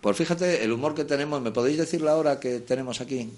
Pues 0.01 0.17
fíjate, 0.17 0.63
el 0.63 0.71
humor 0.71 0.95
que 0.95 1.05
tenemos, 1.05 1.39
¿me 1.39 1.51
podéis 1.51 1.77
decir 1.77 2.01
la 2.01 2.15
hora 2.15 2.39
que 2.39 2.61
tenemos 2.61 3.01
aquí? 3.01 3.29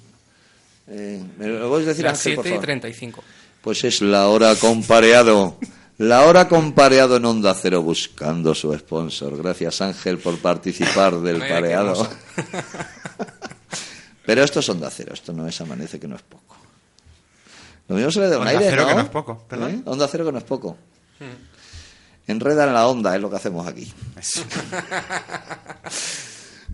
Eh, 0.87 1.21
¿Me 1.37 1.47
lo 1.47 1.67
podéis 1.67 1.87
decir, 1.89 2.05
Las 2.05 2.19
Ángel, 2.19 2.35
por 2.35 2.43
7 2.45 2.49
y 2.49 2.51
favor? 2.53 2.65
35. 2.65 3.23
Pues 3.61 3.83
es 3.83 4.01
la 4.01 4.29
hora 4.29 4.55
compareado 4.55 5.57
La 5.99 6.23
hora 6.23 6.47
con 6.47 6.71
pareado 6.71 7.17
en 7.17 7.25
Onda 7.25 7.53
Cero 7.53 7.81
buscando 7.81 8.55
su 8.55 8.73
sponsor. 8.73 9.35
Gracias 9.35 9.81
Ángel 9.81 10.17
por 10.17 10.39
participar 10.39 11.19
del 11.19 11.41
Mira, 11.41 11.49
pareado. 11.49 12.07
Pero 14.25 14.41
esto 14.41 14.61
es 14.61 14.69
Onda 14.69 14.89
Cero, 14.89 15.11
esto 15.13 15.33
no 15.33 15.45
es 15.45 15.59
Amanece 15.59 15.99
que 15.99 16.07
no 16.07 16.15
es 16.15 16.21
poco. 16.21 16.55
Lo 17.89 17.97
mismo 17.97 18.11
se 18.11 18.21
le 18.21 18.29
da 18.29 18.37
un 18.37 18.47
Onda 18.47 18.51
aire, 18.51 18.69
Cero 18.69 18.83
¿no? 18.83 18.87
que 18.87 18.95
no 18.95 19.01
es 19.01 19.09
poco, 19.09 19.43
perdón. 19.45 19.71
¿Eh? 19.71 19.81
Onda 19.83 20.07
Cero 20.07 20.25
que 20.25 20.31
no 20.31 20.37
es 20.37 20.45
poco. 20.45 20.77
Enredan 22.27 22.73
la 22.73 22.87
onda, 22.87 23.13
es 23.13 23.21
lo 23.21 23.29
que 23.29 23.35
hacemos 23.35 23.67
aquí. 23.67 23.91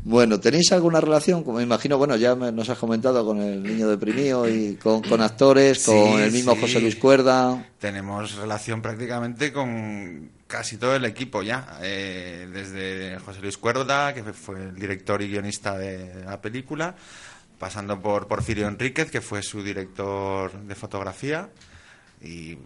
Bueno, 0.07 0.39
¿tenéis 0.39 0.71
alguna 0.71 1.01
relación? 1.01 1.43
Como 1.43 1.57
me 1.57 1.63
imagino, 1.63 1.97
bueno, 1.97 2.15
ya 2.15 2.35
me- 2.35 2.51
nos 2.51 2.69
has 2.69 2.77
comentado 2.77 3.25
con 3.25 3.41
el 3.41 3.63
niño 3.63 3.87
deprimido 3.89 4.47
y 4.47 4.75
con, 4.75 5.01
con 5.01 5.19
actores, 5.19 5.81
Sí, 5.81 5.91
con 5.91 6.21
el 6.21 6.31
mismo 6.31 6.53
sí. 6.53 6.61
José 6.61 6.79
Luis 6.79 6.95
Cuerda. 6.95 7.71
Tenemos 7.79 8.35
relación 8.35 8.83
prácticamente 8.83 9.51
con 9.51 10.29
casi 10.45 10.77
todo 10.77 10.95
el 10.95 11.05
equipo 11.05 11.41
ya. 11.41 11.79
Eh, 11.81 12.47
desde 12.53 13.17
José 13.19 13.41
Luis 13.41 13.57
Cuerda, 13.57 14.13
que 14.13 14.21
fue 14.31 14.61
el 14.61 14.75
director 14.75 15.19
y 15.23 15.27
guionista 15.27 15.75
de 15.75 16.23
la 16.23 16.39
película, 16.39 16.93
pasando 17.57 17.99
por 17.99 18.27
Porfirio 18.27 18.67
Enríquez, 18.67 19.09
que 19.09 19.21
fue 19.21 19.41
su 19.41 19.63
director 19.63 20.51
de 20.51 20.75
fotografía. 20.75 21.49
Y 22.21 22.57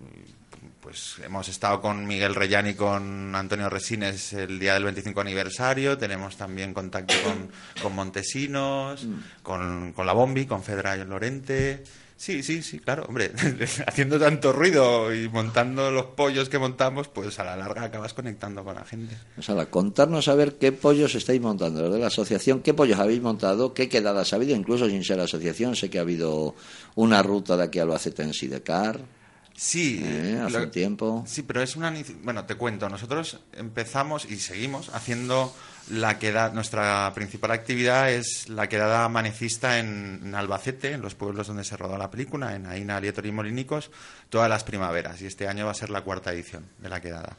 pues 0.90 1.18
hemos 1.24 1.48
estado 1.48 1.82
con 1.82 2.08
Miguel 2.08 2.34
Reyán 2.34 2.66
y 2.66 2.74
con 2.74 3.36
Antonio 3.36 3.70
Resines 3.70 4.34
el 4.34 4.58
día 4.58 4.74
del 4.74 4.86
25 4.86 5.22
aniversario. 5.22 6.00
Tenemos 6.00 6.36
también 6.36 6.74
contacto 6.74 7.14
con, 7.24 7.52
con 7.80 7.94
Montesinos, 7.94 9.06
con, 9.44 9.94
con 9.94 10.08
la 10.08 10.14
Bombi, 10.14 10.48
con 10.48 10.64
Fedra 10.64 10.98
y 10.98 11.06
Lorente. 11.06 11.84
Sí, 12.18 12.42
sí, 12.42 12.64
sí, 12.64 12.80
claro, 12.80 13.06
hombre, 13.08 13.32
haciendo 13.88 14.20
tanto 14.20 14.52
ruido 14.52 15.14
y 15.14 15.30
montando 15.30 15.92
los 15.92 16.06
pollos 16.06 16.50
que 16.50 16.58
montamos, 16.58 17.08
pues 17.08 17.38
a 17.38 17.44
la 17.44 17.56
larga 17.56 17.84
acabas 17.84 18.16
conectando 18.16 18.64
con 18.64 18.74
la 18.74 18.84
gente. 18.84 19.16
O 19.38 19.44
sea, 19.44 19.64
contarnos 19.68 20.28
a 20.28 20.34
ver 20.34 20.56
qué 20.56 20.72
pollos 20.72 21.14
estáis 21.14 21.40
montando, 21.40 21.84
los 21.84 21.94
de 21.94 22.00
la 22.00 22.08
asociación, 22.08 22.62
qué 22.62 22.74
pollos 22.74 22.98
habéis 22.98 23.22
montado, 23.22 23.76
qué 23.76 23.90
quedadas 23.90 24.34
ha 24.34 24.38
habido, 24.38 24.56
incluso 24.56 24.90
sin 24.90 25.04
ser 25.04 25.20
asociación. 25.20 25.76
Sé 25.76 25.92
que 25.92 26.00
ha 26.00 26.02
habido 26.02 26.56
una 26.96 27.22
ruta 27.22 27.56
de 27.56 27.66
aquí 27.66 27.78
a 27.78 27.84
Albacete 27.84 28.24
en 28.24 28.34
Sidecar. 28.34 29.19
Sí, 29.62 30.02
Eh, 30.02 30.40
hace 30.42 30.58
lo- 30.58 30.70
tiempo. 30.72 31.26
Sí, 31.28 31.42
pero 31.44 31.62
es 31.62 31.76
una. 31.76 31.94
Bueno, 32.24 32.46
te 32.46 32.56
cuento. 32.56 32.88
Nosotros 32.88 33.42
empezamos 33.52 34.24
y 34.24 34.38
seguimos 34.40 34.88
haciendo 34.96 35.54
la 35.90 36.18
quedada. 36.18 36.54
Nuestra 36.54 37.12
principal 37.14 37.52
actividad 37.52 38.10
es 38.10 38.48
la 38.48 38.70
quedada 38.70 39.04
amanecista 39.04 39.80
en, 39.80 40.22
en 40.24 40.34
Albacete, 40.36 40.94
en 40.94 41.02
los 41.02 41.14
pueblos 41.16 41.48
donde 41.48 41.66
se 41.66 41.76
rodó 41.76 41.98
la 41.98 42.10
película, 42.10 42.56
en 42.56 42.68
Aina, 42.68 43.02
Lietor 43.02 43.26
y 43.26 43.34
Molinicos, 43.34 43.92
todas 44.30 44.50
las 44.50 44.64
primaveras. 44.64 45.22
Y 45.22 45.26
este 45.26 45.50
año 45.50 45.66
va 45.66 45.72
a 45.72 45.76
ser 45.76 45.90
la 45.90 46.02
cuarta 46.04 46.32
edición 46.32 46.66
de 46.78 46.88
la 46.88 47.02
quedada. 47.02 47.36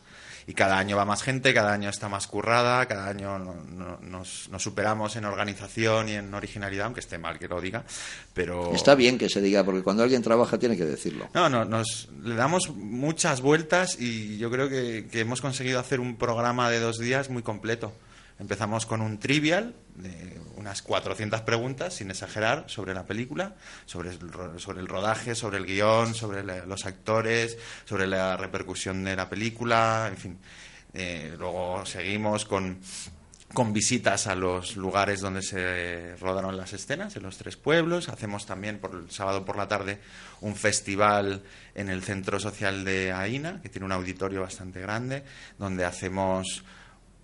Y 0.51 0.53
cada 0.53 0.79
año 0.79 0.97
va 0.97 1.05
más 1.05 1.23
gente, 1.23 1.55
cada 1.55 1.73
año 1.73 1.89
está 1.89 2.09
más 2.09 2.27
currada, 2.27 2.85
cada 2.87 3.07
año 3.07 3.39
no- 3.39 3.55
no- 3.69 3.99
nos, 4.01 4.49
nos 4.49 4.61
superamos 4.61 5.15
en 5.15 5.25
organización 5.25 6.09
y 6.09 6.15
en 6.15 6.35
originalidad, 6.35 6.87
aunque 6.87 6.99
esté 6.99 7.19
mal 7.19 7.39
que 7.39 7.47
lo 7.47 7.61
diga. 7.61 7.85
Pero 8.35 8.75
Está 8.75 8.97
bien 8.97 9.17
que 9.17 9.29
se 9.29 9.41
diga, 9.41 9.63
porque 9.63 9.83
cuando 9.85 10.03
alguien 10.03 10.23
trabaja 10.23 10.59
tiene 10.59 10.77
que 10.77 10.85
decirlo. 10.85 11.29
no, 11.35 11.49
no, 11.49 11.65
nos 11.65 12.09
le 12.25 12.35
damos 12.35 12.69
muchas 12.75 13.43
vueltas 13.43 14.01
y 14.01 14.39
yo 14.39 14.51
creo 14.51 14.69
que, 14.69 15.07
que 15.09 15.21
hemos 15.21 15.41
conseguido 15.41 15.79
hacer 15.79 16.01
un 16.01 16.17
programa 16.17 16.69
de 16.69 16.81
dos 16.81 16.99
días 16.99 17.31
muy 17.31 17.43
completo. 17.45 17.93
Empezamos 18.41 18.87
con 18.87 19.03
un 19.03 19.19
trivial 19.19 19.75
de 19.97 20.41
unas 20.57 20.81
400 20.81 21.43
preguntas, 21.43 21.93
sin 21.95 22.11
exagerar, 22.11 22.65
sobre 22.69 22.95
la 22.95 23.05
película, 23.05 23.55
sobre 23.85 24.11
el, 24.11 24.19
sobre 24.57 24.81
el 24.81 24.89
rodaje, 24.89 25.35
sobre 25.35 25.59
el 25.59 25.67
guion, 25.67 26.15
sobre 26.15 26.43
los 26.43 26.87
actores, 26.87 27.59
sobre 27.85 28.07
la 28.07 28.39
repercusión 28.39 29.05
de 29.05 29.15
la 29.15 29.29
película, 29.29 30.09
en 30.11 30.17
fin. 30.17 30.39
Eh, 30.95 31.37
luego 31.39 31.85
seguimos 31.85 32.47
con 32.47 32.81
con 33.53 33.73
visitas 33.73 34.29
a 34.29 34.37
los 34.37 34.77
lugares 34.77 35.21
donde 35.21 35.43
se 35.43 36.15
rodaron 36.17 36.57
las 36.57 36.73
escenas, 36.73 37.17
en 37.17 37.25
los 37.25 37.37
tres 37.37 37.57
pueblos. 37.57 38.09
Hacemos 38.09 38.47
también 38.47 38.79
por 38.79 38.95
el 38.95 39.11
sábado 39.11 39.45
por 39.45 39.57
la 39.57 39.67
tarde 39.67 39.99
un 40.41 40.55
festival 40.55 41.43
en 41.75 41.89
el 41.89 42.03
Centro 42.03 42.39
Social 42.39 42.85
de 42.85 43.13
Aina, 43.13 43.61
que 43.61 43.69
tiene 43.69 43.87
un 43.87 43.93
auditorio 43.93 44.43
bastante 44.43 44.81
grande, 44.81 45.25
donde 45.59 45.85
hacemos 45.85 46.63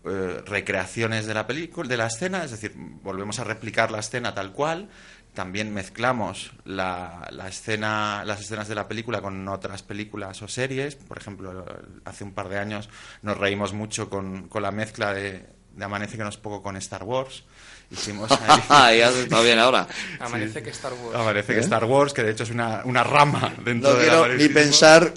eh, 0.06 0.42
recreaciones 0.46 1.26
de 1.26 1.34
la 1.34 1.46
película, 1.46 1.88
de 1.88 1.96
la 1.96 2.06
escena, 2.06 2.44
es 2.44 2.50
decir, 2.52 2.72
volvemos 2.76 3.38
a 3.38 3.44
replicar 3.44 3.90
la 3.90 3.98
escena 4.00 4.34
tal 4.34 4.52
cual. 4.52 4.88
También 5.34 5.74
mezclamos 5.74 6.52
la, 6.64 7.28
la 7.30 7.46
escena, 7.48 8.22
las 8.24 8.40
escenas 8.40 8.68
de 8.68 8.74
la 8.74 8.88
película 8.88 9.20
con 9.20 9.46
otras 9.48 9.82
películas 9.82 10.40
o 10.40 10.48
series. 10.48 10.94
Por 10.96 11.18
ejemplo, 11.18 11.66
hace 12.06 12.24
un 12.24 12.32
par 12.32 12.48
de 12.48 12.58
años 12.58 12.88
nos 13.20 13.36
reímos 13.36 13.74
mucho 13.74 14.08
con, 14.08 14.48
con 14.48 14.62
la 14.62 14.70
mezcla 14.70 15.12
de, 15.12 15.44
de 15.74 15.84
Amanece 15.84 16.16
que 16.16 16.22
no 16.22 16.30
es 16.30 16.38
poco 16.38 16.62
con 16.62 16.76
Star 16.78 17.04
Wars. 17.04 17.44
Hicimos 17.90 18.30
ahí- 18.32 18.98
Ya 19.00 19.10
está 19.10 19.42
bien 19.42 19.58
ahora. 19.58 19.86
Amanece 20.20 20.62
que 20.62 20.70
Star 20.70 20.94
Wars. 20.94 21.14
Amanece 21.14 21.52
que 21.52 21.58
¿Eh? 21.58 21.64
Star 21.64 21.84
Wars, 21.84 22.14
que 22.14 22.22
de 22.22 22.30
hecho 22.32 22.44
es 22.44 22.50
una, 22.50 22.80
una 22.84 23.04
rama 23.04 23.52
dentro 23.62 23.90
No 23.92 23.96
del 23.98 24.08
quiero 24.08 24.20
ni 24.20 24.24
amanecismo. 24.32 24.54
pensar 24.54 25.12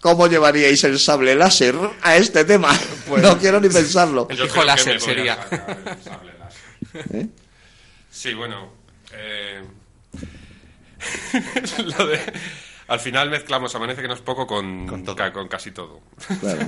cómo 0.00 0.26
llevaríais 0.26 0.82
el 0.84 0.98
sable 0.98 1.34
láser 1.34 1.74
a 2.02 2.16
este 2.16 2.44
tema. 2.44 2.70
Pues- 3.08 3.22
no 3.22 3.38
quiero 3.38 3.60
ni 3.60 3.68
pensarlo. 3.68 4.26
El 4.30 4.48
que 4.50 4.64
láser 4.64 5.00
sería. 5.00 5.36
sable 6.04 6.32
láser. 6.38 7.16
¿Eh? 7.16 7.26
Sí, 8.10 8.34
bueno. 8.34 8.72
eh, 9.12 9.62
lo 11.98 12.06
de- 12.06 12.20
al 12.88 13.00
final 13.00 13.30
mezclamos 13.30 13.74
Amanece 13.74 14.00
que 14.02 14.08
no 14.08 14.14
es 14.14 14.20
poco 14.20 14.46
con, 14.46 15.04
ca- 15.14 15.32
con 15.32 15.46
casi 15.48 15.70
todo. 15.72 16.00
Claro. 16.40 16.60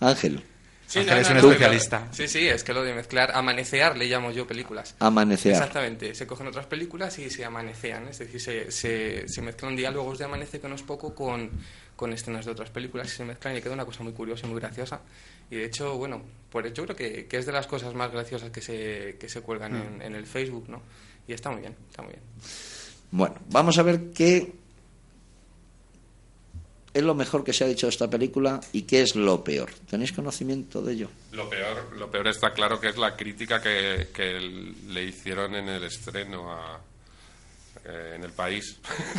Ángel, 0.00 0.42
Sí, 0.86 1.00
Ángel 1.00 1.18
es 1.18 1.28
un 1.30 1.36
no, 1.38 1.40
especialista. 1.50 2.08
Sí, 2.12 2.28
sí, 2.28 2.46
es 2.48 2.62
que 2.62 2.72
lo 2.72 2.82
de 2.84 2.94
mezclar, 2.94 3.32
amanecear 3.34 3.96
le 3.98 4.06
llamo 4.06 4.30
yo 4.30 4.46
películas. 4.46 4.94
Amanecear. 5.00 5.54
Exactamente, 5.56 6.14
se 6.14 6.26
cogen 6.28 6.46
otras 6.46 6.66
películas 6.66 7.18
y 7.18 7.28
se 7.28 7.44
amanecean, 7.44 8.06
es 8.08 8.18
decir, 8.20 8.40
se, 8.40 8.70
se, 8.70 9.26
se 9.28 9.42
mezclan 9.42 9.74
diálogos 9.74 10.18
de 10.18 10.26
Amanece 10.26 10.60
que 10.60 10.68
no 10.68 10.76
es 10.76 10.82
poco 10.82 11.12
con, 11.14 11.50
con 11.96 12.12
escenas 12.12 12.44
de 12.44 12.52
otras 12.52 12.70
películas 12.70 13.08
y 13.08 13.16
se 13.16 13.24
mezclan 13.24 13.56
y 13.56 13.62
queda 13.62 13.72
una 13.74 13.84
cosa 13.86 14.02
muy 14.04 14.12
curiosa 14.12 14.46
y 14.46 14.50
muy 14.50 14.60
graciosa. 14.60 15.00
Y 15.50 15.56
de 15.56 15.64
hecho, 15.64 15.96
bueno, 15.96 16.22
por 16.50 16.70
yo 16.72 16.84
creo 16.84 16.96
que, 16.96 17.26
que 17.26 17.36
es 17.38 17.46
de 17.46 17.52
las 17.52 17.66
cosas 17.66 17.94
más 17.94 18.12
graciosas 18.12 18.50
que 18.50 18.60
se, 18.60 19.16
que 19.18 19.28
se 19.28 19.40
cuelgan 19.40 19.72
Mm. 19.72 19.82
en, 19.96 20.02
en 20.02 20.14
el 20.14 20.26
Facebook, 20.26 20.68
¿no? 20.68 20.82
Y 21.26 21.32
está 21.32 21.50
muy 21.50 21.60
bien, 21.60 21.74
está 21.90 22.02
muy 22.02 22.12
bien. 22.12 22.22
bueno, 23.10 23.36
vamos 23.50 23.78
a 23.78 23.82
ver 23.82 24.10
qué 24.14 24.52
es 26.94 27.02
lo 27.02 27.14
mejor 27.14 27.44
que 27.44 27.52
se 27.52 27.62
ha 27.64 27.66
dicho 27.66 27.86
de 27.86 27.90
esta 27.90 28.08
película 28.08 28.58
y 28.72 28.82
qué 28.82 29.02
es 29.02 29.16
lo 29.16 29.44
peor. 29.44 29.70
¿Tenéis 29.90 30.12
conocimiento 30.12 30.80
de 30.80 30.94
ello? 30.94 31.10
Lo 31.32 31.48
peor, 31.50 31.94
lo 31.96 32.10
peor 32.10 32.26
está 32.28 32.52
claro 32.54 32.80
que 32.80 32.88
es 32.88 32.96
la 32.96 33.14
crítica 33.16 33.60
que, 33.60 34.08
que 34.14 34.40
le 34.88 35.04
hicieron 35.04 35.54
en 35.54 35.68
el 35.68 35.84
estreno 35.84 36.50
a- 36.50 36.80
eh, 37.84 38.12
en 38.16 38.24
el 38.24 38.32
país. 38.32 38.78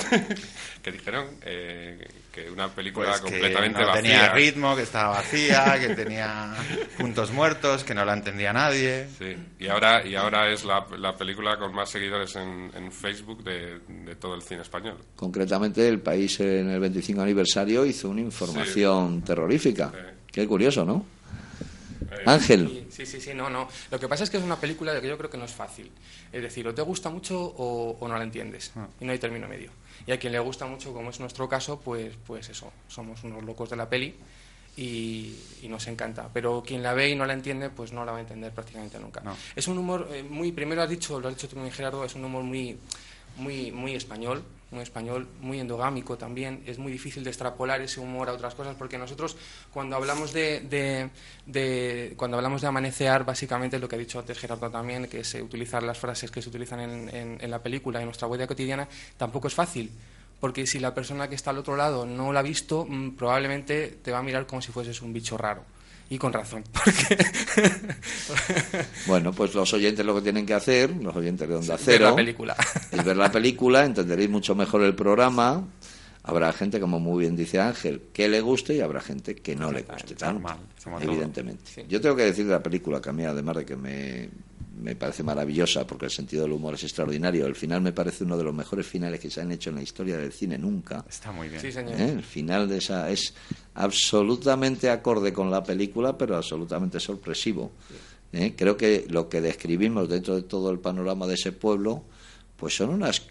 que 0.84 0.92
dijeron 0.92 1.28
eh, 1.44 2.08
que 2.32 2.50
una 2.50 2.70
película 2.70 3.08
Pues 3.10 3.22
que 3.22 3.32
completamente 3.32 3.80
no 3.82 3.88
vacía. 3.88 4.02
tenía 4.02 4.34
ritmo, 4.34 4.76
que 4.76 4.84
estaba 4.84 5.10
vacía, 5.18 5.78
que 5.80 5.96
tenía 5.96 6.54
puntos 6.98 7.32
muertos, 7.32 7.84
que 7.84 7.94
no 7.94 8.06
la 8.06 8.14
entendía 8.14 8.54
nadie. 8.54 9.08
Sí, 9.18 9.36
y 9.60 9.68
ahora, 9.68 10.06
y 10.06 10.16
ahora 10.16 10.52
es 10.52 10.64
la, 10.66 10.86
la 10.98 11.16
película 11.16 11.58
con 11.58 11.74
más 11.74 11.90
seguidores 11.90 12.36
en, 12.36 12.72
en 12.76 12.92
Facebook 12.92 13.44
de, 13.44 13.80
de 13.88 14.16
todo 14.16 14.36
el 14.36 14.42
cine 14.42 14.62
español. 14.62 14.98
Concretamente, 15.16 15.88
el 15.88 16.00
país 16.00 16.40
en 16.40 16.70
el 16.70 16.80
25 16.80 17.22
aniversario 17.22 17.86
hizo 17.86 18.10
una 18.10 18.22
información 18.22 19.22
terrorífica. 19.22 19.92
Qué 20.32 20.48
curioso, 20.48 20.86
¿no? 20.86 21.06
Ángel, 22.26 22.88
Sí, 22.90 23.06
sí, 23.06 23.22
sí, 23.22 23.34
no, 23.34 23.50
no. 23.50 23.68
Lo 23.92 24.00
que 24.00 24.08
pasa 24.08 24.24
es 24.24 24.30
que 24.30 24.38
es 24.38 24.44
una 24.44 24.60
película 24.60 25.00
que 25.00 25.08
yo 25.08 25.18
creo 25.18 25.30
que 25.30 25.38
no 25.38 25.46
es 25.46 25.54
fácil. 25.54 25.92
Es 26.32 26.42
decir, 26.42 26.68
o 26.68 26.74
te 26.74 26.82
gusta 26.82 27.10
mucho 27.10 27.40
o, 27.40 27.98
o 28.00 28.08
no 28.08 28.18
la 28.18 28.24
entiendes. 28.24 28.72
Y 29.00 29.06
no 29.06 29.12
hay 29.12 29.20
término 29.20 29.48
medio. 29.48 29.72
Y 30.06 30.12
a 30.12 30.20
quien 30.20 30.34
le 30.34 30.40
gusta 30.40 30.66
mucho, 30.66 30.94
como 30.94 31.10
es 31.10 31.20
nuestro 31.20 31.50
caso, 31.50 31.80
pues, 31.80 32.14
pues 32.26 32.50
eso, 32.50 32.72
somos 32.88 33.24
unos 33.24 33.44
locos 33.44 33.70
de 33.70 33.76
la 33.76 33.90
peli 33.90 34.16
y, 34.78 35.36
y 35.62 35.68
nos 35.68 35.88
encanta. 35.88 36.30
Pero 36.34 36.64
quien 36.66 36.84
la 36.84 36.94
ve 36.94 37.10
y 37.10 37.16
no 37.16 37.26
la 37.26 37.34
entiende, 37.34 37.70
pues 37.70 37.92
no 37.92 38.06
la 38.06 38.12
va 38.12 38.20
a 38.20 38.22
entender 38.22 38.52
prácticamente 38.52 39.00
nunca. 39.00 39.22
Es 39.56 39.68
un 39.68 39.78
humor 39.78 40.08
eh, 40.12 40.24
muy, 40.24 40.52
primero 40.52 40.82
has 40.82 40.90
dicho, 40.90 41.20
lo 41.20 41.28
has 41.28 41.36
dicho 41.36 41.50
tú 41.50 41.58
Gerardo, 41.72 42.06
es 42.06 42.16
un 42.16 42.24
humor 42.26 42.44
muy, 42.44 42.78
muy, 43.38 43.72
muy 43.72 43.96
español, 43.96 44.44
muy 44.72 44.82
español, 44.82 45.28
muy 45.40 45.60
endogámico 45.60 46.18
también. 46.18 46.64
Es 46.66 46.78
muy 46.78 46.92
difícil 46.92 47.24
de 47.24 47.30
extrapolar 47.30 47.82
ese 47.82 48.00
humor 48.00 48.30
a 48.30 48.34
otras 48.34 48.54
cosas 48.56 48.76
porque 48.76 48.98
nosotros 48.98 49.38
cuando 49.72 49.96
hablamos 49.96 50.34
de, 50.34 51.10
cuando 52.18 52.38
hablamos 52.38 52.62
de 52.62 52.68
amanecear, 52.68 53.26
básicamente 53.26 53.80
lo 53.80 53.88
que 53.88 53.96
ha 53.96 54.00
dicho 54.00 54.20
antes 54.20 54.38
Gerardo 54.38 54.70
también, 54.70 55.08
que 55.08 55.22
es 55.22 55.34
utilizar 55.36 55.84
las 55.84 55.98
frases 55.98 56.32
que 56.32 56.42
se 56.42 56.50
utilizan 56.50 56.80
en, 56.82 57.40
en- 57.42 57.50
la 57.52 57.62
película, 57.64 58.00
en 58.00 58.06
nuestra 58.06 58.28
huella 58.28 58.48
cotidiana, 58.48 58.88
tampoco 59.18 59.48
es 59.48 59.54
fácil. 59.54 59.90
Porque 60.40 60.68
si 60.68 60.80
la 60.80 60.94
persona 60.94 61.28
que 61.30 61.36
está 61.36 61.50
al 61.50 61.58
otro 61.58 61.76
lado 61.76 62.06
no 62.06 62.32
la 62.34 62.42
ha 62.42 62.44
visto, 62.44 62.86
mm, 62.88 63.12
probablemente 63.12 63.98
te 64.04 64.12
va 64.12 64.20
a 64.20 64.24
mirar 64.24 64.46
como 64.46 64.62
si 64.62 64.72
fueses 64.72 65.02
un 65.02 65.14
bicho 65.14 65.38
raro. 65.38 65.64
Y 66.10 66.18
con 66.18 66.32
razón. 66.32 66.64
Porque 66.72 67.18
bueno, 69.08 69.34
pues 69.34 69.54
los 69.54 69.74
oyentes 69.74 70.06
lo 70.06 70.16
que 70.16 70.22
tienen 70.22 70.46
que 70.46 70.54
hacer, 70.54 70.92
los 70.92 71.16
oyentes 71.16 71.48
de 71.48 71.56
Onda 71.56 71.76
Ver 71.76 71.84
Cero, 71.84 72.10
la 72.10 72.16
película. 72.16 72.56
es 72.92 73.04
ver 73.04 73.18
la 73.18 73.32
película, 73.32 73.86
entenderéis 73.86 74.30
mucho 74.30 74.56
mejor 74.56 74.84
el 74.84 74.96
programa. 74.96 75.68
Habrá 76.24 76.52
gente, 76.52 76.80
como 76.80 77.00
muy 77.00 77.22
bien 77.22 77.36
dice 77.38 77.60
Ángel, 77.60 78.04
que 78.12 78.28
le 78.28 78.42
guste 78.42 78.76
y 78.76 78.82
habrá 78.82 79.00
gente 79.00 79.36
que 79.36 79.56
no 79.56 79.72
le 79.72 79.84
guste. 79.84 80.16
Normal, 80.26 80.58
como 80.84 81.00
todo. 81.00 81.12
evidentemente. 81.12 81.86
Yo 81.88 82.02
tengo 82.02 82.18
que 82.18 82.24
decir 82.24 82.46
de 82.46 82.52
la 82.52 82.62
película 82.62 83.02
que 83.02 83.10
a 83.10 83.14
mí, 83.14 83.24
además 83.24 83.58
de 83.58 83.66
que 83.66 83.76
me, 83.78 84.30
me 84.82 84.96
parece 84.96 85.24
maravillosa, 85.24 85.86
porque 85.86 86.06
el 86.06 86.12
sentido 86.12 86.44
del 86.44 86.54
humor 86.54 86.76
es 86.76 86.84
extraordinario, 86.84 87.46
el 87.46 87.56
final 87.56 87.82
me 87.82 87.92
parece 87.92 88.24
uno 88.24 88.38
de 88.38 88.44
los 88.44 88.54
mejores 88.54 88.86
finales 88.86 89.20
que 89.20 89.30
se 89.30 89.42
han 89.42 89.52
hecho 89.52 89.70
en 89.70 89.78
la 89.78 89.82
historia 89.82 90.18
del 90.18 90.32
cine 90.32 90.58
nunca. 90.58 91.04
Está 91.10 91.32
muy 91.32 91.50
bien. 91.50 91.62
Sí, 91.62 91.72
señor. 91.72 92.00
¿Eh? 92.00 92.12
El 92.12 92.24
final 92.24 92.68
de 92.68 92.78
esa 92.78 93.10
es 93.10 93.34
absolutamente 93.76 94.90
acorde 94.90 95.34
con 95.34 95.50
la 95.50 95.64
película, 95.64 96.18
pero 96.18 96.36
absolutamente 96.36 97.00
sorpresivo. 97.00 97.72
¿Eh? 98.34 98.54
Creo 98.56 98.76
que 98.78 99.06
lo 99.10 99.30
que 99.30 99.42
describimos 99.42 100.10
dentro 100.10 100.36
de 100.36 100.44
todo 100.44 100.70
el 100.72 100.80
panorama 100.80 101.28
de 101.28 101.36
ese 101.36 101.52
pueblo, 101.52 102.04
pues 102.58 102.76
son 102.76 102.90
unas 102.90 103.22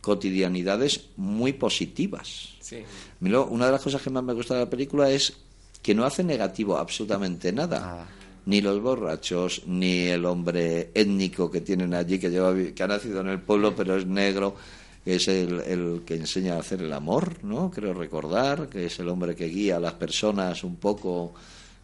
cotidianidades 0.00 1.08
muy 1.16 1.52
positivas. 1.52 2.50
Sí. 2.60 2.82
Una 3.20 3.66
de 3.66 3.72
las 3.72 3.82
cosas 3.82 4.02
que 4.02 4.10
más 4.10 4.24
me 4.24 4.32
gusta 4.32 4.54
de 4.54 4.60
la 4.60 4.70
película 4.70 5.10
es 5.10 5.34
que 5.82 5.94
no 5.94 6.04
hace 6.04 6.24
negativo 6.24 6.76
absolutamente 6.76 7.52
nada. 7.52 8.08
Ni 8.46 8.60
los 8.60 8.80
borrachos, 8.80 9.62
ni 9.66 10.06
el 10.06 10.24
hombre 10.24 10.90
étnico 10.94 11.50
que 11.50 11.60
tienen 11.60 11.94
allí, 11.94 12.18
que, 12.18 12.30
lleva, 12.30 12.54
que 12.54 12.82
ha 12.82 12.86
nacido 12.86 13.20
en 13.20 13.28
el 13.28 13.40
pueblo 13.40 13.74
pero 13.76 13.96
es 13.96 14.06
negro, 14.06 14.56
que 15.04 15.16
es 15.16 15.28
el, 15.28 15.60
el 15.60 16.02
que 16.04 16.14
enseña 16.14 16.54
a 16.54 16.60
hacer 16.60 16.82
el 16.82 16.92
amor, 16.92 17.44
¿no? 17.44 17.70
Creo 17.70 17.94
recordar, 17.94 18.68
que 18.68 18.86
es 18.86 18.98
el 18.98 19.08
hombre 19.08 19.34
que 19.34 19.46
guía 19.46 19.76
a 19.76 19.80
las 19.80 19.94
personas 19.94 20.64
un 20.64 20.76
poco 20.76 21.34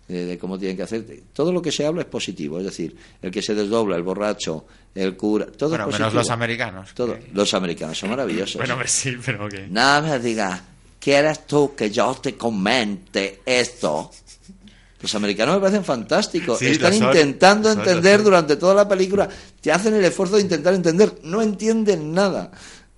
eh, 0.09 0.18
de 0.18 0.38
cómo 0.38 0.57
tienen 0.57 0.76
que 0.76 0.84
hacer. 0.84 1.04
Todo 1.32 1.50
lo 1.50 1.61
que 1.61 1.72
se 1.72 1.84
habla 1.84 2.02
es 2.02 2.07
positivo, 2.07 2.59
es 2.59 2.64
decir, 2.64 2.96
el 3.20 3.32
que 3.32 3.42
se 3.42 3.57
desdobla, 3.57 3.96
el 3.96 4.04
borracho, 4.04 4.64
el 4.94 5.16
cura, 5.16 5.46
todo 5.46 5.70
Bueno, 5.70 5.88
es 5.88 5.98
menos 5.98 6.14
los 6.14 6.30
americanos. 6.30 6.94
Todo. 6.94 7.18
Los 7.32 7.52
americanos 7.54 7.98
son 7.98 8.11
maravillosos. 8.11 8.57
Bueno, 8.57 8.78
sí, 8.86 9.16
pero 9.24 9.48
que... 9.48 9.66
No 9.66 10.02
me 10.02 10.20
digas, 10.20 10.62
¿quieres 11.00 11.44
tú 11.44 11.74
que 11.74 11.90
yo 11.90 12.14
te 12.14 12.36
comente 12.36 13.40
esto? 13.44 14.12
Los 15.07 15.14
americanos 15.14 15.54
me 15.54 15.61
parecen 15.61 15.84
fantásticos. 15.84 16.59
Sí, 16.59 16.66
Están 16.66 16.92
son, 16.92 17.07
intentando 17.07 17.70
son, 17.70 17.78
entender 17.78 18.24
durante 18.24 18.57
toda 18.57 18.74
la 18.74 18.88
película. 18.88 19.28
Te 19.61 19.70
hacen 19.70 19.94
el 19.94 20.04
esfuerzo 20.04 20.34
de 20.34 20.42
intentar 20.42 20.74
entender. 20.74 21.20
No 21.22 21.40
entienden 21.42 22.12
nada. 22.12 22.50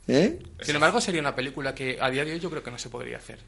¿Eh? 0.07 0.39
Sin 0.63 0.75
embargo, 0.75 1.03
sería 1.03 1.21
una 1.21 1.35
película 1.35 1.75
que 1.75 1.99
a 2.01 2.09
día 2.09 2.25
de 2.25 2.33
hoy 2.33 2.41
yo 2.41 2.49
creo 2.49 2.63
que 2.63 2.71
no 2.71 2.79
se 2.79 2.89
podría 2.89 3.19
hacer. 3.19 3.39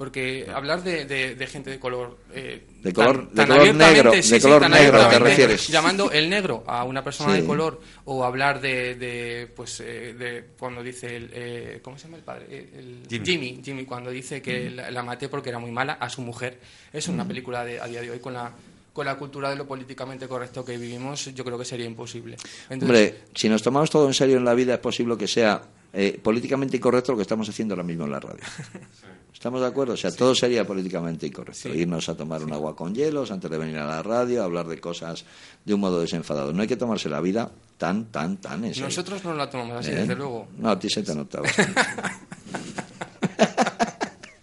Porque 0.00 0.46
hablar 0.50 0.82
de, 0.82 1.04
de- 1.04 1.34
de 1.34 1.46
gente 1.46 1.68
de 1.68 1.78
color... 1.78 2.16
eh, 2.32 2.62
De 2.82 2.90
tan- 2.90 3.04
color- 3.04 3.28
de 3.28 3.34
tan 3.36 3.48
color 3.48 3.74
negro, 3.74 4.12
sí, 4.22 4.30
de 4.30 4.40
color 4.40 4.62
tan 4.62 4.70
negro, 4.70 5.06
te 5.10 5.18
refieres. 5.18 5.68
Llamando 5.68 6.10
el 6.10 6.30
negro 6.30 6.64
a 6.66 6.84
una 6.84 7.04
persona 7.04 7.34
Sí. 7.34 7.42
de 7.42 7.46
color 7.46 7.82
o 8.06 8.24
hablar 8.24 8.62
de, 8.62 8.94
de, 8.94 9.46
pues, 9.54 9.78
eh, 9.80 10.14
de 10.18 10.44
cuando 10.58 10.82
dice 10.82 11.14
el... 11.16 11.30
eh, 11.34 11.80
¿Cómo 11.82 11.98
se 11.98 12.04
llama 12.04 12.16
el 12.16 12.22
padre? 12.22 12.46
Eh, 12.48 12.70
el- 12.78 13.02
Jimmy. 13.10 13.26
Jimmy. 13.26 13.60
Jimmy, 13.62 13.84
cuando 13.84 14.08
dice 14.10 14.40
que 14.40 14.70
la, 14.70 14.90
la 14.90 15.02
maté 15.02 15.28
porque 15.28 15.50
era 15.50 15.58
muy 15.58 15.70
mala 15.70 15.92
a 15.92 16.08
su 16.08 16.22
mujer. 16.22 16.58
Es 16.94 17.06
una 17.08 17.24
Mm. 17.24 17.28
película 17.28 17.62
de, 17.66 17.78
a 17.78 17.86
día 17.86 18.00
de 18.00 18.10
hoy 18.10 18.20
con 18.20 18.32
la 18.32 18.50
con 18.94 19.04
la 19.04 19.16
cultura 19.16 19.50
de 19.50 19.56
lo 19.56 19.66
políticamente 19.68 20.26
correcto 20.26 20.64
que 20.64 20.76
vivimos, 20.78 21.26
yo 21.34 21.44
creo 21.44 21.56
que 21.58 21.64
sería 21.66 21.84
imposible. 21.86 22.36
Entonces, 22.70 22.82
Hombre, 23.10 23.14
si 23.34 23.48
nos 23.50 23.62
tomamos 23.62 23.88
todo 23.90 24.06
en 24.08 24.14
serio 24.14 24.38
en 24.38 24.44
la 24.46 24.54
vida, 24.54 24.72
es 24.74 24.80
posible 24.80 25.16
que 25.18 25.28
sea 25.28 25.60
eh, 25.92 26.20
políticamente 26.22 26.76
incorrecto 26.76 27.12
lo 27.12 27.16
que 27.16 27.22
estamos 27.22 27.48
haciendo 27.48 27.74
ahora 27.74 27.84
mismo 27.84 28.04
en 28.04 28.10
la 28.12 28.20
radio. 28.20 28.42
¿Estamos 29.32 29.60
de 29.62 29.66
acuerdo? 29.66 29.94
O 29.94 29.96
sea, 29.96 30.10
todo 30.10 30.34
sería 30.34 30.66
políticamente 30.66 31.26
incorrecto. 31.26 31.70
Irnos 31.70 32.08
a 32.10 32.14
tomar 32.16 32.44
un 32.44 32.52
agua 32.52 32.76
con 32.76 32.94
hielos 32.94 33.30
antes 33.30 33.50
de 33.50 33.56
venir 33.56 33.78
a 33.78 33.86
la 33.86 34.02
radio, 34.02 34.42
hablar 34.42 34.66
de 34.66 34.78
cosas 34.78 35.24
de 35.64 35.72
un 35.72 35.80
modo 35.80 36.00
desenfadado. 36.00 36.52
No 36.52 36.60
hay 36.60 36.68
que 36.68 36.76
tomarse 36.76 37.08
la 37.08 37.20
vida 37.22 37.50
tan, 37.78 38.12
tan, 38.12 38.36
tan 38.36 38.64
en 38.64 38.74
serio. 38.74 38.88
nosotros 38.88 39.24
no 39.24 39.32
la 39.34 39.48
tomamos 39.48 39.78
así, 39.78 39.92
¿Eh? 39.92 39.96
desde 39.96 40.14
luego. 40.14 40.48
No, 40.58 40.70
a 40.70 40.78
ti 40.78 40.90
se 40.90 41.02
te 41.02 41.14
nota 41.14 41.40
bastante. 41.40 41.80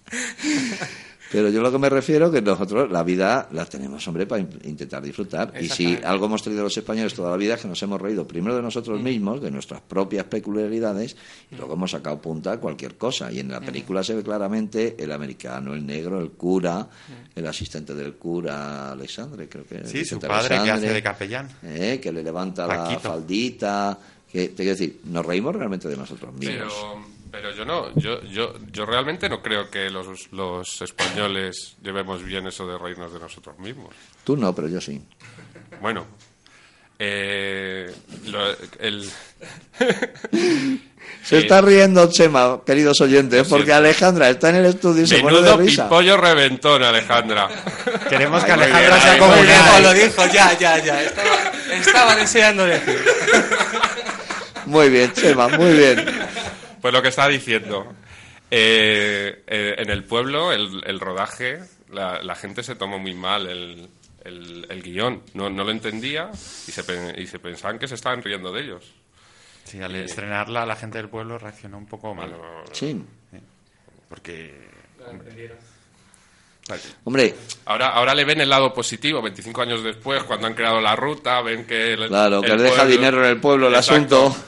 Pero 1.38 1.50
yo 1.52 1.62
lo 1.62 1.72
que 1.72 1.78
me 1.78 1.88
refiero 1.90 2.32
que 2.32 2.42
nosotros 2.42 2.90
la 2.90 3.04
vida 3.04 3.48
la 3.52 3.64
tenemos, 3.66 4.08
hombre, 4.08 4.26
para 4.26 4.42
in- 4.42 4.60
intentar 4.64 5.04
disfrutar. 5.04 5.54
Y 5.62 5.70
si 5.70 5.96
algo 6.04 6.26
hemos 6.26 6.42
tenido 6.42 6.64
los 6.64 6.76
españoles 6.76 7.14
toda 7.14 7.30
la 7.30 7.38
vida 7.38 7.54
es 7.54 7.62
que 7.62 7.68
nos 7.68 7.80
hemos 7.84 8.02
reído 8.02 8.28
primero 8.28 8.56
de 8.56 8.62
Mm. 8.62 8.66
nosotros 8.66 9.00
mismos, 9.00 9.40
de 9.40 9.52
nuestras 9.52 9.82
propias 9.82 10.26
peculiaridades, 10.26 11.16
y 11.52 11.56
luego 11.56 11.74
hemos 11.76 11.92
sacado 11.92 12.20
punta 12.20 12.54
a 12.54 12.58
cualquier 12.58 12.96
cosa. 12.96 13.32
Y 13.32 13.40
en 13.40 13.50
Mm. 13.50 13.52
la 13.52 13.62
película 13.62 14.04
se 14.04 14.16
ve 14.16 14.24
claramente 14.24 14.96
el 14.98 15.12
americano, 15.12 15.76
el 15.76 15.86
negro, 15.86 16.20
el 16.20 16.32
cura, 16.32 16.80
Mm. 16.80 17.38
el 17.40 17.46
asistente 17.46 17.94
del 17.94 18.14
cura, 18.16 18.94
Alexandre, 18.94 19.48
creo 19.48 19.64
que 19.66 19.86
Sí, 19.86 20.04
su 20.06 20.20
padre 20.20 20.60
que 20.64 20.72
hace 20.72 20.92
de 20.92 21.04
capellán. 21.04 21.50
eh, 21.62 22.00
que 22.02 22.12
le 22.12 22.24
levanta 22.24 22.66
la 22.66 23.00
faldita. 23.00 24.00
Que, 24.32 24.50
te 24.50 24.56
quiero 24.56 24.72
decir, 24.72 25.00
nos 25.06 25.26
reímos 25.26 25.56
realmente 25.56 25.88
de 25.88 25.96
nosotros 25.96 26.34
mismos. 26.34 26.74
Pero, 26.74 27.17
pero 27.32 27.52
yo 27.56 27.66
no, 27.66 27.94
yo, 27.96 28.22
yo, 28.24 28.54
yo 28.72 28.86
realmente 28.86 29.28
no 29.30 29.42
creo 29.42 29.70
que 29.70 29.90
los, 29.90 30.32
los 30.32 30.82
españoles 30.82 31.76
llevemos 31.82 32.24
bien 32.24 32.48
eso 32.48 32.68
de 32.68 32.78
reírnos 32.78 33.14
de 33.14 33.20
nosotros 33.20 33.58
mismos. 33.60 33.94
Tú 34.24 34.36
no, 34.38 34.54
pero 34.56 34.68
yo 34.68 34.80
sí. 34.82 35.02
Bueno, 35.82 36.06
eh, 37.00 37.94
lo- 38.26 38.56
el... 38.80 39.10
Se 41.24 41.40
está 41.40 41.62
riendo 41.62 42.10
Chema, 42.10 42.62
queridos 42.66 43.00
oyentes, 43.02 43.48
porque 43.48 43.72
Alejandra 43.74 44.30
está 44.30 44.50
en 44.50 44.56
el 44.58 44.66
estudio 44.66 45.04
y 45.04 45.08
se 45.08 45.20
pone 45.20 45.42
de 45.42 45.56
risa. 45.58 45.84
pipollo 45.84 46.16
reventón, 46.18 46.84
Alejandra. 46.84 47.50
Queremos 48.10 48.44
que 48.46 48.52
Ay, 48.52 48.60
Alejandra 48.62 48.90
bien, 48.90 49.02
sea 49.02 49.18
como 49.20 49.34
un 49.34 49.84
lo 49.84 49.94
dijo, 49.94 50.26
ya, 50.34 50.58
ya, 50.58 50.78
ya. 50.84 51.04
Estaba, 51.04 51.52
estaba 51.72 52.16
deseando 52.16 52.66
decir. 52.66 53.04
Muy 54.66 54.90
bien, 54.90 55.12
Chema, 55.14 55.48
muy 55.50 55.74
bien. 55.74 56.06
Pues 56.82 56.94
lo 56.94 57.02
que 57.02 57.10
estaba 57.10 57.28
diciendo. 57.30 57.94
eh, 58.52 59.44
eh, 59.48 59.76
en 59.78 59.90
el 59.90 60.04
pueblo, 60.06 60.52
el, 60.54 60.82
el 60.86 61.00
rodaje, 61.00 61.60
la, 61.92 62.22
la 62.24 62.36
gente 62.36 62.64
se 62.64 62.76
tomó 62.76 62.98
muy 63.00 63.14
mal 63.14 63.48
el, 63.48 63.90
el, 64.24 64.66
el 64.70 64.82
guion. 64.84 65.22
No, 65.34 65.50
no 65.50 65.64
lo 65.64 65.72
entendía 65.72 66.30
y 66.34 66.72
se, 66.72 66.84
pe- 66.84 67.16
y 67.22 67.28
se 67.28 67.40
pensaban 67.40 67.78
que 67.80 67.88
se 67.88 67.96
estaban 67.96 68.22
riendo 68.24 68.52
de 68.52 68.62
ellos. 68.64 68.94
Sí, 69.66 69.82
al 69.82 69.96
estrenarla 69.96 70.66
la 70.66 70.78
gente 70.78 70.98
del 70.98 71.10
pueblo 71.10 71.38
reaccionó 71.38 71.78
un 71.78 71.88
poco 71.88 72.16
mal. 72.16 72.34
Sí. 72.72 73.04
Porque... 74.08 74.68
Hombre, 77.06 77.34
Ahora, 77.66 77.90
ahora 77.90 78.14
le 78.14 78.26
ven 78.26 78.42
el 78.42 78.50
lado 78.50 78.74
positivo, 78.74 79.22
25 79.22 79.62
años 79.62 79.84
después, 79.84 80.24
cuando 80.24 80.48
han 80.48 80.54
creado 80.54 80.82
la 80.82 80.98
ruta, 80.98 81.42
ven 81.42 81.66
que... 81.66 81.94
el- 81.94 82.08
Claro, 82.10 82.42
que 82.42 82.48
el 82.48 82.54
les 82.54 82.64
deja 82.64 82.76
pueblo- 82.84 82.92
dinero 82.92 83.24
en 83.24 83.30
el 83.30 83.40
pueblo 83.40 83.68
el 83.70 83.76
Exacto. 83.76 84.28
asunto. 84.28 84.46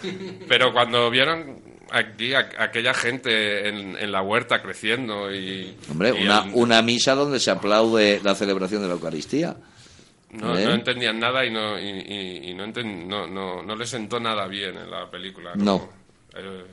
Pero 0.50 0.74
cuando 0.74 1.10
vieron 1.10 1.59
aquí 1.92 2.34
a- 2.34 2.50
aquella 2.58 2.94
gente 2.94 3.68
en, 3.70 3.98
en 3.98 4.12
la 4.12 4.22
huerta 4.22 4.62
creciendo 4.62 5.34
y... 5.34 5.76
hombre, 5.90 6.14
y 6.20 6.24
una, 6.26 6.44
el- 6.44 6.52
una 6.54 6.82
misa 6.82 7.16
donde 7.16 7.40
se 7.40 7.52
aplaude 7.52 8.20
la 8.24 8.36
celebración 8.36 8.82
de 8.82 8.88
la 8.88 8.94
Eucaristía. 8.96 9.56
No, 10.32 10.58
¿Eh? 10.58 10.66
no 10.66 10.74
entendían 10.74 11.20
nada 11.20 11.44
y 11.46 11.52
no, 11.52 11.80
y, 11.80 11.90
y- 11.90 12.50
y 12.50 12.54
no, 12.54 12.68
no, 12.68 13.28
no, 13.28 13.64
no 13.64 13.76
les 13.76 13.90
sentó 13.90 14.20
nada 14.20 14.48
bien 14.48 14.78
en 14.78 14.90
la 14.92 15.10
película. 15.10 15.54
No. 15.56 15.90
Eh, 16.36 16.66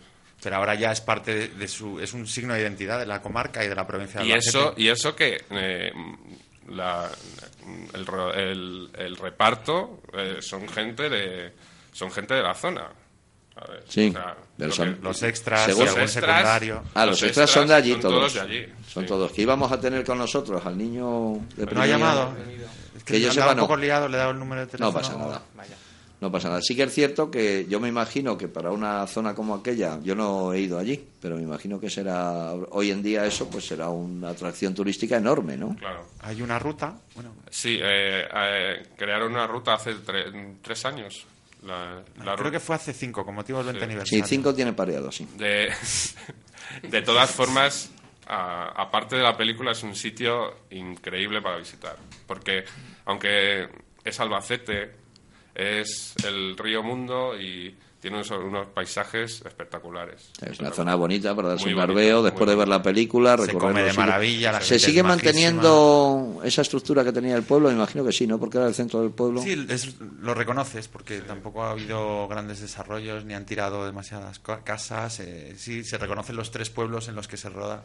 Pero 0.43 0.57
ahora 0.57 0.75
ya 0.75 0.93
es 0.93 1.01
parte 1.01 1.35
de, 1.35 1.49
de 1.49 1.67
su... 1.69 1.99
Es 1.99 2.13
un 2.13 2.27
signo 2.27 2.53
de 2.55 2.61
identidad 2.61 2.99
de 2.99 3.07
la 3.07 3.23
comarca 3.23 3.65
y 3.65 3.69
de 3.69 3.75
la 3.75 3.87
provincia 3.87 4.21
de 4.21 4.27
y, 4.27 4.33
Albacete. 4.33 4.59
eso, 4.59 4.75
y 4.77 4.89
eso 4.89 5.17
que 5.17 5.43
eh, 5.51 5.93
la- 6.69 7.11
el, 7.95 8.07
el- 8.39 8.91
el 8.99 9.17
reparto 9.17 10.03
eh, 10.13 10.37
son 10.41 10.69
gente 10.69 11.09
de 11.09 11.53
son 11.93 12.11
gente 12.13 12.35
de 12.35 12.43
la 12.43 12.53
zona. 12.55 12.89
Sí, 13.89 14.09
O 14.09 14.13
sea, 14.13 14.37
pero 14.57 14.69
lo 14.69 14.75
son- 14.75 14.95
que- 14.97 15.03
Los 15.03 15.23
extras 15.23 15.65
Según- 15.65 15.89
secundario. 16.09 16.83
Ah, 16.95 17.07
los 17.07 17.23
extras 17.23 17.49
son 17.51 17.69
de 17.69 17.75
allí 17.75 17.93
son 17.93 18.01
todos. 18.03 18.35
de 18.35 18.41
allí. 18.41 18.67
Son 18.87 19.03
sí. 19.05 19.09
todos. 19.09 19.33
Que 19.33 19.43
íbamos 19.43 19.73
a 19.73 19.81
tener 19.81 20.05
con 20.05 20.19
nosotros 20.19 20.65
al 20.67 20.77
niño 20.77 21.33
de 21.57 21.65
Pero 21.67 21.77
no 21.77 21.83
ha 21.83 21.87
llamado. 21.87 22.35
Es 22.97 23.05
Que 23.05 23.15
que 23.15 23.21
yo 23.21 23.33
sepa, 23.33 23.51
un 23.53 23.57
no. 23.57 23.63
poco 23.63 23.77
liado, 23.77 24.09
le 24.09 24.17
he 24.17 24.19
dado 24.19 24.33
el 24.33 24.39
número 24.39 24.61
de 24.63 24.67
teléfono. 24.67 24.91
No 24.93 24.99
pasa 24.99 25.17
nada. 25.17 25.43
No 26.19 26.33
pasa 26.33 26.49
nada. 26.49 26.63
Sí 26.63 26.75
que 26.75 26.85
es 26.85 26.95
cierto 26.95 27.31
que 27.31 27.67
yo 27.69 27.79
me 27.79 27.89
imagino 27.89 28.39
que 28.39 28.49
para 28.49 28.71
una 28.71 29.07
zona 29.07 29.35
como 29.35 29.55
aquella, 29.55 29.99
yo 30.03 30.15
no 30.15 30.53
he 30.55 30.61
ido 30.61 30.79
allí, 30.79 31.07
pero 31.21 31.37
me 31.37 31.43
imagino 31.43 31.79
que 31.79 31.91
será, 31.91 32.53
hoy 32.71 32.91
en 32.91 33.03
día 33.03 33.27
eso 33.27 33.51
pues 33.51 33.67
será 33.67 33.91
una 33.91 34.31
atracción 34.31 34.75
turística 34.75 35.19
enorme, 35.19 35.59
¿no? 35.59 35.77
Claro. 35.77 36.07
Hay 36.21 36.41
una 36.41 36.59
ruta, 36.59 36.95
bueno, 37.15 37.35
Sí, 37.51 37.79
eh, 37.83 38.25
eh, 38.35 38.87
crearon 38.97 39.33
una 39.33 39.47
ruta 39.47 39.75
hace 39.75 39.95
tre- 39.97 40.57
tres 40.63 40.85
años. 40.87 41.27
La, 41.67 42.03
la 42.25 42.37
creo 42.37 42.51
que 42.51 42.61
fue 42.61 42.77
hace 42.77 42.93
cinco, 42.93 43.25
con 43.25 43.35
motivo 43.35 43.63
del 43.63 43.77
20 43.79 43.81
Sí. 43.81 43.87
Sí, 43.87 43.93
aniversario. 44.17 44.27
cinco 44.27 44.55
tiene 44.55 44.73
pareado, 44.73 45.11
sí. 45.11 45.27
De, 45.37 45.73
de 46.83 47.03
todas 47.03 47.31
formas, 47.31 47.91
aparte 48.27 49.17
de 49.17 49.23
la 49.23 49.37
película, 49.37 49.73
es 49.73 49.83
un 49.83 49.95
sitio 49.95 50.61
increíble 50.71 51.43
para 51.43 51.57
visitar. 51.59 51.97
Porque, 52.27 52.65
aunque 53.05 53.69
es 54.05 54.21
Albacete, 54.21 54.93
es 55.55 56.15
el 56.25 56.57
río 56.57 56.83
Mundo 56.83 57.39
y 57.41 57.75
tiene 58.01 58.17
unos, 58.19 58.31
unos 58.31 58.67
paisajes 58.69 59.43
espectaculares. 59.45 60.31
Es 60.41 60.61
una 60.61 60.71
zona 60.71 60.95
bonita 60.95 61.35
para 61.35 61.49
darse 61.49 61.65
Muy 61.65 61.73
un 61.75 61.79
barbeo 61.81 62.23
después 62.23 62.49
de 62.49 62.55
ver 62.57 62.69
la 62.69 62.83
película. 62.83 63.37
Se 63.39 63.53
come 63.55 63.83
de 63.83 63.93
maravilla, 63.95 64.53
la 64.53 64.61
¿Se 64.61 64.79
sigue 64.79 65.01
es 65.01 65.05
manteniendo 65.07 66.41
esa 66.45 66.63
estructura 66.63 67.05
que 67.05 67.13
tenía 67.13 67.37
el 67.37 67.43
pueblo? 67.43 67.69
Me 67.69 67.75
imagino 67.75 68.05
que 68.05 68.13
sí, 68.13 68.27
¿no? 68.27 68.39
Porque 68.39 68.59
era 68.59 68.67
el 68.69 68.75
centro 68.75 69.01
del 69.01 69.11
pueblo. 69.11 69.43
Sí, 69.43 69.67
es- 69.69 69.95
lo 70.21 70.35
reconoces 70.35 70.89
porque 70.89 71.21
tampoco 71.21 71.65
ha 71.65 71.71
habido 71.71 72.29
grandes 72.29 72.61
desarrollos 72.61 73.25
ni 73.25 73.35
han 73.35 73.47
tirado 73.47 73.85
demasiadas 73.87 74.41
casas. 74.65 75.21
eh, 75.21 75.55
sí, 75.57 75.85
se 75.85 75.99
reconocen 75.99 76.37
los 76.37 76.51
tres 76.51 76.71
pueblos 76.71 77.09
en 77.09 77.15
los 77.15 77.29
que 77.29 77.37
se 77.37 77.49
roda. 77.49 77.85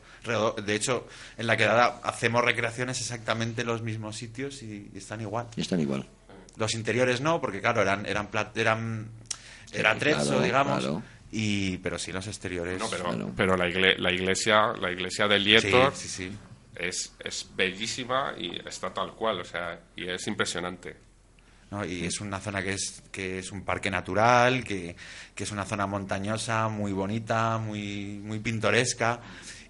De 0.66 0.76
hecho, 0.76 1.08
en 1.38 1.48
la 1.48 1.58
quedada 1.58 2.00
hacemos 2.04 2.44
recreaciones 2.44 3.00
exactamente 3.00 3.62
en 3.62 3.68
los 3.68 3.82
mismos 3.82 4.18
sitios 4.18 4.62
y, 4.64 4.90
y 4.94 4.98
están 4.98 5.22
igual. 5.22 5.48
Y 5.56 5.62
están 5.62 5.80
igual. 5.80 6.06
Los 6.58 6.74
interiores 6.76 7.22
no, 7.22 7.40
porque 7.40 7.62
claro, 7.62 7.82
eran 7.82 8.06
eran 8.06 8.30
plat- 8.30 8.56
eran 8.56 9.08
era 9.74 9.94
Sí, 9.94 10.00
trezzo, 10.00 10.24
claro, 10.26 10.42
digamos. 10.42 10.80
claro. 10.80 11.04
Y 11.32 11.78
pero 11.78 11.98
sí 11.98 12.12
los 12.12 12.28
exteriores. 12.28 12.80
No, 12.80 12.90
pero, 12.90 13.32
pero 13.36 13.56
la, 13.58 13.68
igle- 13.68 13.98
la 13.98 14.12
iglesia 14.12 14.74
la 14.80 14.92
iglesia 14.92 15.28
de 15.28 15.40
Lietor 15.40 15.94
Sí, 15.96 16.08
sí, 16.10 16.30
sí. 16.30 16.38
Es, 16.76 17.14
es 17.20 17.48
bellísima 17.56 18.34
y 18.38 18.60
está 18.68 18.94
tal 18.94 19.14
cual, 19.14 19.40
o 19.42 19.46
sea, 19.46 19.80
y 19.96 20.10
es 20.10 20.26
impresionante. 20.28 20.96
¿no? 21.70 21.86
Y 21.86 22.04
es 22.06 22.20
una 22.20 22.40
zona 22.40 22.62
que 22.62 22.74
es, 22.74 23.02
que 23.12 23.40
es 23.40 23.52
un 23.54 23.64
parque 23.64 23.90
natural, 23.90 24.64
que, 24.66 24.96
que 25.34 25.44
es 25.46 25.52
una 25.52 25.64
zona 25.66 25.86
montañosa, 25.88 26.68
muy 26.68 26.92
bonita, 26.92 27.58
muy, 27.60 28.20
muy 28.24 28.40
pintoresca, 28.40 29.22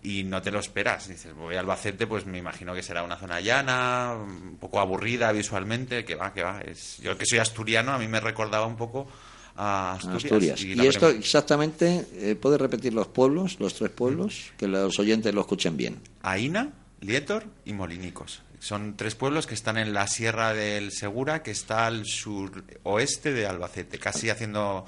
y 0.01 0.23
no 0.23 0.41
te 0.41 0.49
lo 0.49 0.59
esperas. 0.59 1.07
Dices, 1.07 1.33
voy 1.35 1.55
a 1.55 1.59
Albacete, 1.59 2.07
pues 2.07 2.25
me 2.25 2.39
imagino 2.39 2.73
que 2.73 2.81
será 2.81 3.03
una 3.03 3.17
zona 3.17 3.39
llana, 3.39 4.13
un 4.15 4.57
poco 4.59 4.79
aburrida 4.79 5.31
visualmente, 5.31 6.03
que 6.03 6.15
va, 6.15 6.33
que 6.33 6.41
va. 6.41 6.61
Es, 6.61 6.97
yo 7.03 7.15
que 7.19 7.25
soy 7.27 7.37
asturiano, 7.37 7.91
a 7.93 7.99
mí 7.99 8.07
me 8.07 8.19
recordaba 8.19 8.65
un 8.65 8.77
poco 8.77 9.07
a 9.55 9.93
Asturias. 9.93 10.23
Asturias. 10.23 10.61
Y 10.63 10.87
esto 10.87 11.09
exactamente, 11.09 12.07
eh, 12.13 12.35
¿puede 12.35 12.57
repetir 12.57 12.93
los 12.93 13.07
pueblos, 13.07 13.59
los 13.59 13.73
tres 13.73 13.91
pueblos? 13.91 14.51
Que 14.57 14.67
los 14.67 14.97
oyentes 14.99 15.33
lo 15.33 15.41
escuchen 15.41 15.77
bien. 15.77 15.99
Aina, 16.21 16.71
Lietor 17.01 17.45
y 17.65 17.73
Molinicos. 17.73 18.41
Son 18.59 18.95
tres 18.95 19.15
pueblos 19.15 19.47
que 19.47 19.55
están 19.55 19.77
en 19.77 19.93
la 19.93 20.07
Sierra 20.07 20.53
del 20.53 20.91
Segura, 20.91 21.41
que 21.41 21.51
está 21.51 21.87
al 21.87 22.05
suroeste 22.05 23.33
de 23.33 23.47
Albacete, 23.47 23.97
casi 23.97 24.29
haciendo 24.29 24.85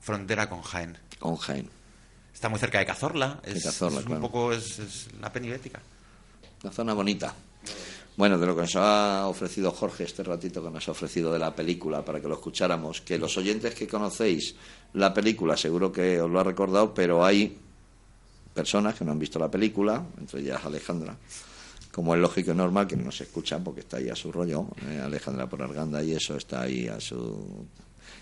frontera 0.00 0.48
con 0.48 0.62
Jaén. 0.62 0.96
Con 1.18 1.36
Jaén. 1.36 1.68
Está 2.32 2.48
muy 2.48 2.60
cerca 2.60 2.78
de 2.78 2.86
Cazorla. 2.86 3.40
Es, 3.42 3.64
Cazorla, 3.64 3.98
es 3.98 4.06
claro. 4.06 4.20
un 4.20 4.22
poco 4.22 4.52
es, 4.52 4.78
es 4.78 5.08
la 5.20 5.32
penibética. 5.32 5.80
Una 6.62 6.72
zona 6.72 6.94
bonita. 6.94 7.34
Bueno, 8.18 8.36
de 8.36 8.46
lo 8.46 8.56
que 8.56 8.62
nos 8.62 8.74
ha 8.74 9.28
ofrecido 9.28 9.70
Jorge 9.70 10.02
este 10.02 10.24
ratito 10.24 10.60
que 10.60 10.70
nos 10.70 10.88
ha 10.88 10.90
ofrecido 10.90 11.32
de 11.32 11.38
la 11.38 11.54
película 11.54 12.04
para 12.04 12.20
que 12.20 12.26
lo 12.26 12.34
escucháramos, 12.34 13.00
que 13.00 13.16
los 13.16 13.38
oyentes 13.38 13.76
que 13.76 13.86
conocéis 13.86 14.56
la 14.94 15.14
película 15.14 15.56
seguro 15.56 15.92
que 15.92 16.20
os 16.20 16.28
lo 16.28 16.40
ha 16.40 16.42
recordado, 16.42 16.92
pero 16.92 17.24
hay 17.24 17.56
personas 18.52 18.96
que 18.96 19.04
no 19.04 19.12
han 19.12 19.20
visto 19.20 19.38
la 19.38 19.48
película, 19.48 20.04
entre 20.18 20.40
ellas 20.40 20.64
Alejandra, 20.64 21.16
como 21.92 22.12
es 22.12 22.20
lógico 22.20 22.50
y 22.50 22.54
normal 22.56 22.88
que 22.88 22.96
no 22.96 23.12
se 23.12 23.22
escuchan 23.22 23.62
porque 23.62 23.82
está 23.82 23.98
ahí 23.98 24.08
a 24.08 24.16
su 24.16 24.32
rollo, 24.32 24.66
eh, 24.84 25.00
Alejandra 25.00 25.46
por 25.48 25.62
Arganda 25.62 26.02
y 26.02 26.16
eso 26.16 26.36
está 26.36 26.62
ahí 26.62 26.88
a 26.88 26.98
su... 26.98 27.68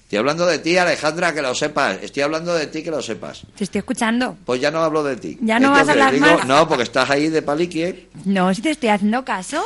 Estoy 0.02 0.18
hablando 0.18 0.44
de 0.44 0.58
ti, 0.58 0.76
Alejandra, 0.76 1.32
que 1.32 1.40
lo 1.40 1.54
sepas. 1.54 2.02
Estoy 2.02 2.22
hablando 2.22 2.54
de 2.54 2.66
ti, 2.66 2.82
que 2.82 2.90
lo 2.90 3.00
sepas. 3.00 3.42
Te 3.56 3.64
estoy 3.64 3.78
escuchando. 3.78 4.36
Pues 4.44 4.60
ya 4.60 4.70
no 4.70 4.80
hablo 4.80 5.02
de 5.02 5.16
ti. 5.16 5.38
¿Ya 5.40 5.58
no 5.58 5.70
vas 5.72 5.88
a 5.88 5.92
hablar 5.92 6.12
digo, 6.12 6.26
más? 6.26 6.46
No, 6.46 6.68
porque 6.68 6.84
estás 6.84 7.10
ahí 7.10 7.28
de 7.28 7.42
palique. 7.42 8.08
No, 8.24 8.54
si 8.54 8.62
te 8.62 8.70
estoy 8.70 8.90
haciendo 8.90 9.24
caso. 9.24 9.64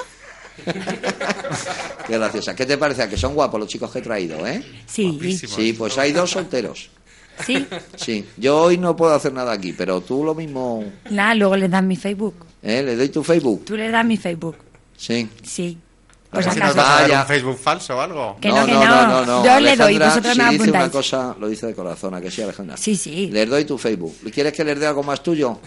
Qué 2.07 2.19
graciosa. 2.19 2.55
¿Qué 2.55 2.67
te 2.67 2.77
parece? 2.77 3.03
¿A 3.03 3.09
que 3.09 3.17
son 3.17 3.35
guapos 3.35 3.61
los 3.61 3.69
chicos 3.69 3.91
que 3.91 4.01
he 4.01 4.03
traído, 4.03 4.47
eh? 4.47 4.63
Sí. 4.87 5.19
Sí, 5.47 5.73
pues 5.73 5.97
hay 5.99 6.13
dos 6.13 6.31
solteros. 6.31 6.91
Sí. 7.45 7.67
Sí. 7.97 8.25
Yo 8.37 8.63
hoy 8.63 8.77
no 8.77 8.95
puedo 8.95 9.15
hacer 9.15 9.33
nada 9.33 9.53
aquí, 9.53 9.73
pero 9.73 10.01
tú 10.01 10.25
lo 10.25 10.35
mismo. 10.35 10.85
Nada, 11.11 11.35
luego 11.35 11.57
les 11.57 11.71
das 11.71 11.83
mi 11.83 11.97
Facebook. 11.97 12.35
¿Eh? 12.63 12.83
¿Le 12.83 12.97
doy 12.97 13.09
tu 13.09 13.23
Facebook? 13.23 13.65
Tú 13.65 13.77
les 13.77 13.91
das 13.91 14.05
mi 14.05 14.17
Facebook. 14.17 14.57
Sí. 14.97 15.29
Sí. 15.43 15.79
Pues 16.31 16.45
si 16.45 16.51
acaso. 16.53 16.67
nos 16.67 16.77
vas 16.77 17.01
a 17.01 17.09
dar 17.09 17.21
un 17.23 17.27
Facebook 17.27 17.59
falso 17.59 17.97
o 17.97 18.01
algo. 18.01 18.37
Que 18.41 18.49
no, 18.51 18.65
que 18.65 18.73
no. 18.73 19.45
Yo 19.45 19.59
le 19.61 19.77
doy, 19.77 19.99
vosotros 19.99 20.35
si 20.35 20.41
me 20.41 20.51
dice 20.51 20.71
una 20.71 20.89
cosa, 20.91 21.35
lo 21.41 21.49
dice 21.49 21.67
de 21.67 21.75
corazón, 21.75 22.15
¿a 22.15 22.21
que 22.21 22.31
sí, 22.31 22.41
Alejandra? 22.43 22.77
Sí, 22.77 22.95
sí. 22.97 23.29
Les 23.33 23.49
doy 23.51 23.65
tu 23.65 23.77
Facebook. 23.77 24.15
¿Quieres 24.33 24.53
que 24.53 24.63
les 24.65 24.79
dé 24.79 24.87
algo 24.87 25.03
más 25.03 25.23
tuyo? 25.23 25.59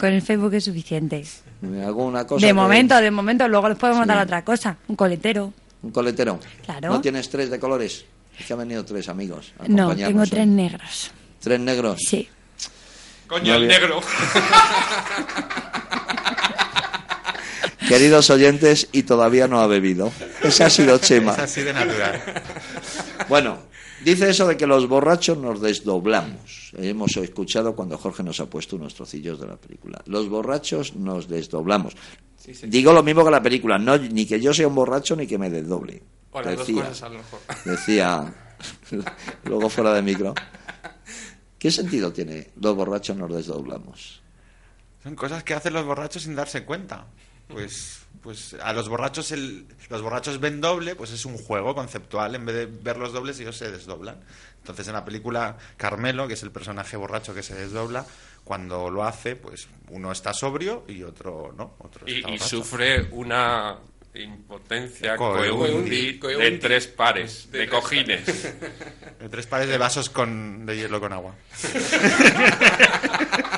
Con 0.00 0.08
el 0.12 0.22
Facebook 0.22 0.54
es 0.54 0.64
suficiente. 0.64 1.22
¿Alguna 1.84 2.26
cosa? 2.26 2.40
De 2.40 2.50
que- 2.50 2.54
momento, 2.54 2.96
de 2.96 3.10
momento. 3.10 3.46
Luego 3.48 3.68
les 3.68 3.76
podemos 3.78 4.06
dar 4.06 4.22
otra 4.24 4.42
cosa. 4.44 4.76
Un 4.88 4.96
coletero. 4.96 5.52
¿Un 5.82 5.90
coletero? 5.90 6.40
Claro. 6.64 6.88
¿No 6.90 7.00
tienes 7.02 7.28
tres 7.28 7.50
de 7.50 7.60
colores? 7.60 8.04
Es 8.38 8.46
que 8.46 8.52
han 8.54 8.60
venido 8.60 8.84
tres 8.84 9.08
amigos. 9.08 9.52
a 9.58 9.64
No, 9.68 9.94
tengo 9.94 10.22
hoy. 10.22 10.28
tres 10.30 10.46
negros. 10.46 11.10
¿Tres 11.40 11.60
negros? 11.60 11.98
Sí. 12.08 12.28
Coño, 13.26 13.52
No 13.52 13.58
el 13.58 13.68
negro. 13.68 14.00
Queridos 17.88 18.30
oyentes, 18.30 18.88
y 18.92 19.02
todavía 19.04 19.48
no 19.48 19.60
ha 19.60 19.66
bebido. 19.66 20.12
Ese 20.42 20.64
ha 20.64 20.70
sido 20.70 20.98
Chema. 20.98 21.32
Es 21.32 21.38
así 21.38 21.62
de 21.62 21.72
natural. 21.72 22.22
Bueno, 23.28 23.58
dice 24.04 24.28
eso 24.30 24.46
de 24.46 24.56
que 24.56 24.66
los 24.66 24.86
borrachos 24.88 25.38
nos 25.38 25.60
desdoblamos. 25.60 26.72
Hemos 26.76 27.16
escuchado 27.16 27.74
cuando 27.74 27.96
Jorge 27.98 28.22
nos 28.22 28.40
ha 28.40 28.46
puesto 28.46 28.76
unos 28.76 28.94
trocillos 28.94 29.40
de 29.40 29.46
la 29.46 29.56
película. 29.56 30.02
Los 30.06 30.28
borrachos 30.28 30.94
nos 30.96 31.28
desdoblamos. 31.28 31.94
Digo 32.64 32.92
lo 32.92 33.02
mismo 33.02 33.24
que 33.24 33.30
la 33.30 33.42
película, 33.42 33.78
no 33.78 33.96
ni 33.96 34.26
que 34.26 34.40
yo 34.40 34.52
sea 34.54 34.68
un 34.68 34.74
borracho 34.74 35.16
ni 35.16 35.26
que 35.26 35.38
me 35.38 35.50
desdoble. 35.50 36.02
O 36.30 36.40
las 36.42 36.56
dos 36.56 36.66
Decía, 36.66 36.82
cosas 36.82 37.02
a 37.02 37.08
lo 37.08 37.14
mejor. 37.18 37.40
decía 37.64 38.34
luego 39.44 39.68
fuera 39.70 39.94
de 39.94 40.02
micro. 40.02 40.34
¿Qué 41.58 41.70
sentido 41.70 42.12
tiene 42.12 42.50
los 42.60 42.76
borrachos 42.76 43.16
nos 43.16 43.34
desdoblamos? 43.34 44.22
Son 45.02 45.14
cosas 45.14 45.42
que 45.42 45.54
hacen 45.54 45.72
los 45.72 45.84
borrachos 45.84 46.22
sin 46.22 46.34
darse 46.34 46.64
cuenta. 46.64 47.06
Pues, 47.48 48.00
pues 48.22 48.54
a 48.62 48.72
los 48.72 48.88
borrachos 48.88 49.32
el- 49.32 49.66
los 49.88 50.02
borrachos 50.02 50.38
ven 50.40 50.60
doble, 50.60 50.94
pues 50.96 51.10
es 51.12 51.24
un 51.24 51.38
juego 51.38 51.74
conceptual. 51.74 52.34
En 52.34 52.44
vez 52.46 52.54
de 52.56 52.66
ver 52.66 52.96
los 52.98 53.12
dobles, 53.12 53.38
ellos 53.40 53.56
se 53.56 53.70
desdoblan. 53.70 54.20
Entonces 54.58 54.86
en 54.88 54.92
la 54.94 55.04
película 55.04 55.56
Carmelo, 55.76 56.28
que 56.28 56.34
es 56.34 56.42
el 56.42 56.50
personaje 56.50 56.96
borracho 56.96 57.34
que 57.34 57.42
se 57.42 57.54
desdobla, 57.54 58.04
cuando 58.44 58.90
lo 58.90 59.04
hace, 59.04 59.34
pues 59.36 59.68
uno 59.90 60.12
está 60.12 60.32
sobrio 60.34 60.84
y 60.88 61.02
otro 61.02 61.54
no. 61.56 61.74
Otro 61.78 62.06
Y, 62.06 62.16
está 62.16 62.28
y 62.28 62.32
borracho. 62.32 62.48
sufre 62.48 63.08
una 63.12 63.76
impotencia 64.14 65.16
Coeundi. 65.16 66.18
coeundi 66.18 66.44
de 66.50 66.58
tres 66.58 66.86
pares 66.88 67.50
de 67.52 67.68
cojines. 67.68 68.26
De 68.26 69.28
tres 69.30 69.46
pares 69.46 69.68
de 69.68 69.78
vasos 69.78 70.10
con, 70.10 70.66
de 70.66 70.76
hielo 70.76 70.98
con 71.00 71.12
agua. 71.12 71.34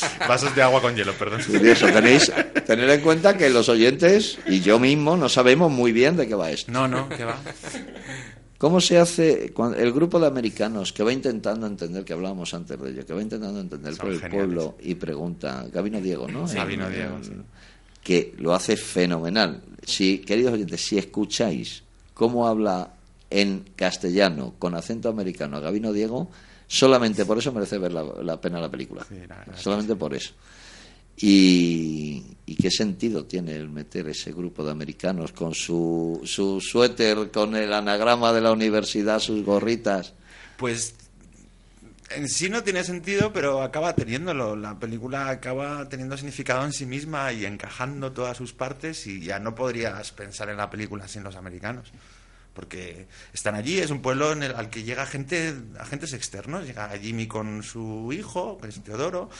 vasos 0.28 0.54
de 0.54 0.62
agua 0.62 0.80
con 0.80 0.94
hielo, 0.96 1.12
perdón. 1.14 1.40
Curioso, 1.46 1.86
tenéis 1.86 2.30
tener 2.66 2.88
en 2.90 3.00
cuenta 3.00 3.36
que 3.36 3.50
los 3.50 3.68
oyentes 3.68 4.38
y 4.46 4.60
yo 4.60 4.78
mismo 4.78 5.16
no 5.16 5.28
sabemos 5.28 5.70
muy 5.70 5.92
bien 5.92 6.16
de 6.16 6.26
qué 6.28 6.34
va 6.34 6.50
esto. 6.50 6.70
No, 6.72 6.88
no, 6.88 7.08
¿qué 7.08 7.24
va? 7.24 7.36
¿Cómo 8.58 8.80
se 8.80 8.96
hace 8.98 9.52
cuando 9.52 9.76
el 9.78 9.92
grupo 9.92 10.20
de 10.20 10.28
americanos 10.28 10.92
que 10.92 11.02
va 11.02 11.12
intentando 11.12 11.66
entender, 11.66 12.04
que 12.04 12.12
hablábamos 12.12 12.54
antes 12.54 12.80
de 12.80 12.90
ello, 12.90 13.04
que 13.04 13.12
va 13.12 13.20
intentando 13.20 13.58
entender 13.60 13.92
Son 13.94 14.04
por 14.06 14.12
el 14.12 14.20
geniales. 14.20 14.36
pueblo 14.46 14.76
y 14.80 14.94
pregunta, 14.94 15.66
Gabino 15.72 16.00
Diego, 16.00 16.28
¿no? 16.28 16.46
Sí, 16.46 16.54
Gabino 16.56 16.86
El- 16.86 16.94
Diego, 16.94 17.18
sí. 17.22 17.32
Que 18.04 18.34
lo 18.38 18.54
hace 18.54 18.76
fenomenal. 18.76 19.62
Si, 19.84 20.18
queridos 20.18 20.54
oyentes, 20.54 20.80
si 20.80 20.96
escucháis 20.98 21.82
cómo 22.14 22.46
habla 22.46 22.94
en 23.30 23.64
castellano 23.74 24.54
con 24.60 24.74
acento 24.76 25.08
americano 25.08 25.56
a 25.56 25.60
Gabino 25.60 25.92
Diego, 25.92 26.30
solamente 26.72 27.26
por 27.26 27.36
eso 27.36 27.52
merece 27.52 27.76
ver 27.76 27.92
la, 27.92 28.02
la 28.22 28.40
pena 28.40 28.58
la 28.58 28.70
película. 28.70 29.06
solamente 29.56 29.94
por 29.94 30.14
eso. 30.14 30.32
Y, 31.18 32.24
y 32.46 32.56
qué 32.56 32.70
sentido 32.70 33.26
tiene 33.26 33.54
el 33.54 33.68
meter 33.68 34.08
ese 34.08 34.32
grupo 34.32 34.64
de 34.64 34.70
americanos 34.70 35.32
con 35.32 35.54
su, 35.54 36.22
su 36.24 36.60
suéter, 36.62 37.30
con 37.30 37.54
el 37.54 37.74
anagrama 37.74 38.32
de 38.32 38.40
la 38.40 38.52
universidad, 38.52 39.18
sus 39.18 39.44
gorritas? 39.44 40.14
Pues 40.56 40.94
en 42.16 42.28
sí 42.30 42.48
no 42.48 42.62
tiene 42.62 42.84
sentido, 42.84 43.34
pero 43.34 43.62
acaba 43.62 43.94
teniéndolo. 43.94 44.56
La 44.56 44.78
película 44.78 45.28
acaba 45.28 45.86
teniendo 45.90 46.16
significado 46.16 46.64
en 46.64 46.72
sí 46.72 46.86
misma 46.86 47.32
y 47.34 47.44
encajando 47.44 48.12
todas 48.12 48.38
sus 48.38 48.54
partes 48.54 49.06
y 49.06 49.20
ya 49.20 49.38
no 49.38 49.54
podrías 49.54 50.10
pensar 50.12 50.48
en 50.48 50.56
la 50.56 50.70
película 50.70 51.06
sin 51.06 51.22
los 51.22 51.36
americanos. 51.36 51.92
Porque 52.54 53.06
están 53.32 53.54
allí, 53.54 53.78
es 53.78 53.90
un 53.90 54.02
pueblo 54.02 54.32
en 54.32 54.42
el, 54.42 54.54
al 54.54 54.68
que 54.68 54.82
llega 54.82 55.06
gente, 55.06 55.54
agentes 55.78 56.12
externos. 56.12 56.66
Llega 56.66 56.90
Jimmy 56.98 57.26
con 57.26 57.62
su 57.62 58.12
hijo, 58.12 58.58
que 58.58 58.68
es 58.68 58.82
Teodoro, 58.82 59.30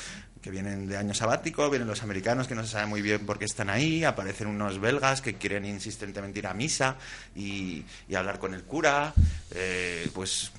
que 0.42 0.50
vienen 0.50 0.88
de 0.88 0.96
año 0.96 1.14
sabático, 1.14 1.70
vienen 1.70 1.88
los 1.88 2.02
americanos 2.02 2.48
que 2.48 2.54
no 2.54 2.64
se 2.64 2.72
sabe 2.72 2.86
muy 2.86 3.00
bien 3.00 3.24
por 3.24 3.38
qué 3.38 3.44
están 3.44 3.70
ahí, 3.70 4.04
aparecen 4.04 4.48
unos 4.48 4.80
belgas 4.80 5.22
que 5.22 5.34
quieren 5.34 5.64
insistentemente 5.64 6.40
ir 6.40 6.46
a 6.48 6.54
misa 6.54 6.96
y, 7.34 7.84
hablar 8.14 8.38
con 8.38 8.52
el 8.52 8.64
cura. 8.64 9.14
Eh, 9.52 10.10
pues 10.12 10.50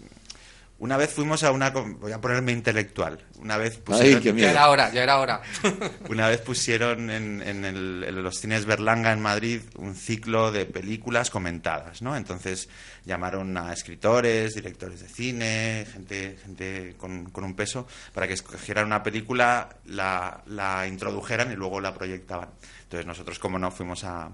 Una 0.80 0.98
vez 0.98 1.14
fuimos 1.14 1.44
a 1.44 1.52
una... 1.52 1.70
Voy 1.70 2.12
a 2.12 2.20
ponerme 2.20 2.52
intelectual. 2.52 3.20
Una 3.40 3.58
vez 3.58 3.78
pusieron... 3.78 4.16
Ay, 4.16 4.22
qué 4.22 4.42
Ya 4.42 4.52
era 4.52 4.70
hora, 4.70 4.92
ya 4.92 5.04
era 5.04 5.20
hora. 5.20 5.42
Una 6.10 6.28
vez 6.28 6.42
pusieron 6.42 7.10
en, 7.10 7.42
en, 7.42 7.64
el, 7.64 8.04
en, 8.06 8.22
los 8.24 8.40
cines 8.40 8.66
Berlanga 8.66 9.14
en 9.14 9.22
Madrid 9.22 9.62
un 9.78 9.96
ciclo 9.96 10.52
de 10.52 10.66
películas 10.66 11.30
comentadas, 11.30 12.02
¿no? 12.02 12.18
Entonces 12.18 12.68
llamaron 13.06 13.56
a 13.58 13.72
escritores, 13.72 14.56
directores 14.56 15.00
de 15.00 15.08
cine, 15.08 15.88
gente, 15.92 16.38
gente 16.44 16.96
con, 16.98 17.30
con 17.30 17.44
un 17.44 17.56
peso, 17.56 17.88
para 18.14 18.28
que 18.28 18.34
escogieran 18.34 18.86
una 18.86 19.04
película, 19.04 19.70
la, 19.86 20.42
la, 20.48 20.86
introdujeran 20.88 21.52
y 21.52 21.56
luego 21.56 21.80
la 21.80 21.94
proyectaban. 21.94 22.50
Entonces 22.84 23.06
nosotros, 23.06 23.40
como 23.40 23.58
no, 23.58 23.72
fuimos 23.72 24.04
a, 24.04 24.26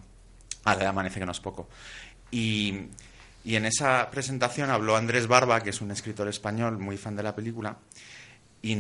a 0.64 0.74
la 0.74 0.80
de 0.80 0.86
Amanece 0.88 1.20
que 1.20 1.26
no 1.26 1.32
es 1.32 1.40
poco. 1.40 1.70
Y 2.32 2.88
y 3.44 3.56
en 3.56 3.66
esa 3.66 4.10
presentación 4.12 4.70
habló 4.70 4.96
Andrés 4.96 5.28
Barba, 5.28 5.62
que 5.62 5.70
es 5.70 5.82
un 5.82 5.92
escritor 5.92 6.28
español 6.28 6.78
muy 6.78 6.98
fan 6.98 7.16
de 7.16 7.24
la 7.24 7.36
película, 7.36 7.78
y, 8.62 8.76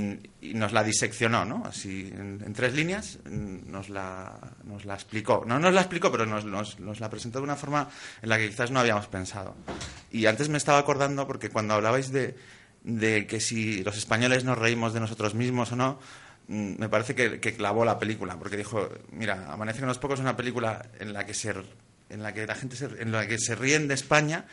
nos 0.53 0.73
la 0.73 0.83
diseccionó, 0.83 1.45
¿no? 1.45 1.63
Así, 1.65 2.11
en, 2.13 2.53
tres 2.53 2.73
líneas, 2.73 3.19
nos 3.25 3.89
la, 3.89 4.37
nos 4.63 4.85
la 4.85 4.95
explicó. 4.95 5.43
No 5.45 5.59
nos 5.59 5.73
la 5.73 5.81
explicó, 5.81 6.11
pero 6.11 6.25
nos, 6.25 6.43
la 6.99 7.09
presentó 7.09 7.39
de 7.39 7.45
una 7.45 7.55
forma 7.55 7.89
en 8.21 8.29
la 8.29 8.37
que 8.37 8.49
quizás 8.49 8.71
no 8.71 8.79
habíamos 8.79 9.07
pensado. 9.07 9.55
Y 10.11 10.25
antes 10.25 10.49
me 10.49 10.57
estaba 10.57 10.79
acordando, 10.79 11.27
porque 11.27 11.49
cuando 11.49 11.75
hablabais 11.75 12.11
de, 12.11 12.35
que 13.27 13.39
si 13.39 13.83
los 13.83 13.97
españoles 13.97 14.43
nos 14.43 14.57
reímos 14.57 14.93
de 14.93 14.99
nosotros 14.99 15.33
mismos 15.33 15.71
o 15.71 15.75
no, 15.77 15.99
mm, 16.49 16.73
me 16.77 16.89
parece 16.89 17.15
que, 17.15 17.39
clavó 17.39 17.85
la 17.85 17.99
película, 17.99 18.37
porque 18.37 18.57
dijo, 18.57 18.89
mira, 19.11 19.51
Amanece 19.51 19.79
que 19.79 19.85
no 19.85 19.91
es 19.93 19.97
poco 19.97 20.15
es 20.15 20.19
una 20.19 20.35
película 20.35 20.89
en 20.99 21.13
la 21.13 21.25
que 21.25 21.33
se 21.33 21.53
en 22.09 22.23
la 22.23 22.33
que 22.33 22.45
la 22.45 22.55
gente 22.55 22.75
se, 22.75 22.85
en 22.85 23.11
la 23.11 23.27
que 23.27 23.37
se 23.37 23.55
ríen 23.55 23.87
de 23.87 23.93
España, 23.93 24.45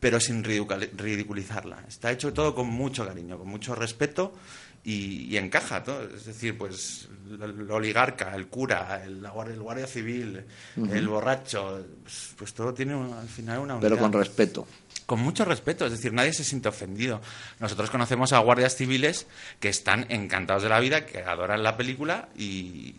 pero 0.00 0.18
sin 0.18 0.42
ridiculizarla. 0.42 1.84
Está 1.86 2.10
hecho 2.10 2.32
todo 2.32 2.54
con 2.54 2.66
mucho 2.66 3.06
cariño, 3.06 3.38
con 3.38 3.46
mucho 3.46 3.74
respeto 3.74 4.34
y, 4.82 5.36
encaja 5.36 5.84
todo. 5.84 6.02
Es 6.14 6.26
decir, 6.26 6.58
pues 6.58 7.08
el, 7.30 7.70
oligarca, 7.70 8.34
el 8.34 8.48
cura, 8.48 9.02
el, 9.04 9.20
guardia 9.60 9.86
civil, 9.86 10.44
el 10.76 11.08
borracho, 11.08 11.86
pues, 12.02 12.34
pues, 12.36 12.52
todo 12.52 12.74
tiene 12.74 12.94
al 12.94 13.28
final 13.28 13.60
una 13.60 13.74
unidad. 13.74 13.90
Pero 13.90 14.02
con 14.02 14.12
respeto. 14.12 14.66
Con 15.06 15.20
mucho 15.20 15.44
respeto, 15.44 15.86
es 15.86 15.92
decir, 15.92 16.12
nadie 16.12 16.32
se 16.32 16.42
siente 16.42 16.68
ofendido. 16.68 17.20
Nosotros 17.60 17.90
conocemos 17.90 18.32
a 18.32 18.38
guardias 18.38 18.74
civiles 18.74 19.26
que 19.60 19.68
están 19.68 20.06
encantados 20.08 20.64
de 20.64 20.68
la 20.68 20.80
vida, 20.80 21.06
que 21.06 21.18
adoran 21.18 21.62
la 21.62 21.76
película 21.76 22.28
y 22.34 22.94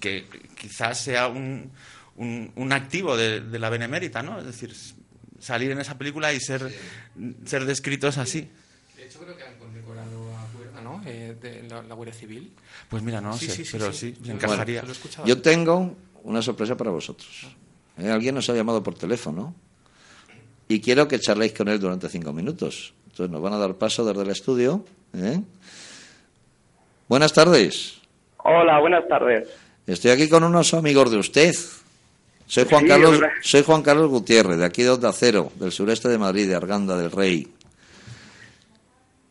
que 0.00 0.26
quizás 0.56 0.98
sea 0.98 1.28
un, 1.28 1.70
un, 2.16 2.72
activo 2.72 3.16
de, 3.16 3.40
la 3.58 3.70
benemérita, 3.70 4.22
¿no? 4.22 4.38
Es 4.38 4.46
decir, 4.46 4.74
salir 5.38 5.70
en 5.70 5.80
esa 5.80 5.96
película 5.98 6.32
y 6.32 6.40
ser, 6.40 6.72
ser 7.44 7.64
descritos 7.64 8.18
así. 8.18 8.48
De 8.96 9.06
hecho, 9.06 9.20
creo 9.20 9.36
que 9.36 9.42
han 9.42 9.56
condecorado 9.58 10.36
a 10.36 10.46
Cuerda, 10.56 10.80
¿no? 10.80 11.02
Eh, 11.06 11.36
de 11.40 11.68
la, 11.68 11.94
Guardia 11.94 12.14
Civil. 12.14 12.52
Pues 12.88 13.02
mira, 13.02 13.20
no 13.20 13.36
sé, 13.36 13.64
pero 13.72 13.92
sí, 13.92 14.14
encajaría. 14.26 14.84
yo 15.24 15.40
tengo 15.40 15.96
una 16.24 16.42
sorpresa 16.42 16.76
para 16.76 16.90
vosotros. 16.90 17.48
¿Eh? 17.98 18.10
Alguien 18.10 18.34
nos 18.34 18.48
ha 18.48 18.54
llamado 18.54 18.82
por 18.82 18.94
teléfono 18.94 19.54
y 20.68 20.80
quiero 20.80 21.08
que 21.08 21.18
charléis 21.18 21.52
con 21.52 21.68
él 21.68 21.78
durante 21.78 22.08
cinco 22.08 22.32
minutos. 22.32 22.94
Entonces 23.06 23.30
nos 23.30 23.42
van 23.42 23.52
a 23.52 23.58
dar 23.58 23.74
paso 23.74 24.04
desde 24.04 24.22
el 24.22 24.30
estudio. 24.30 24.84
¿eh? 25.14 25.40
Buenas 27.08 27.32
tardes. 27.32 28.00
Hola, 28.38 28.80
buenas 28.80 29.06
tardes. 29.06 29.48
Estoy 29.86 30.12
aquí 30.12 30.28
con 30.28 30.44
unos 30.44 30.72
amigos 30.74 31.10
de 31.10 31.18
usted. 31.18 31.54
Soy 32.46 32.66
Juan, 32.68 32.86
Carlos, 32.86 33.20
soy 33.40 33.62
Juan 33.62 33.82
Carlos 33.82 34.08
Gutiérrez, 34.08 34.58
de 34.58 34.64
aquí 34.64 34.82
de 34.82 34.90
Onda 34.90 35.12
Cero, 35.12 35.50
del 35.56 35.72
sureste 35.72 36.08
de 36.08 36.18
Madrid, 36.18 36.48
de 36.48 36.54
Arganda 36.54 36.96
del 36.96 37.10
Rey. 37.10 37.48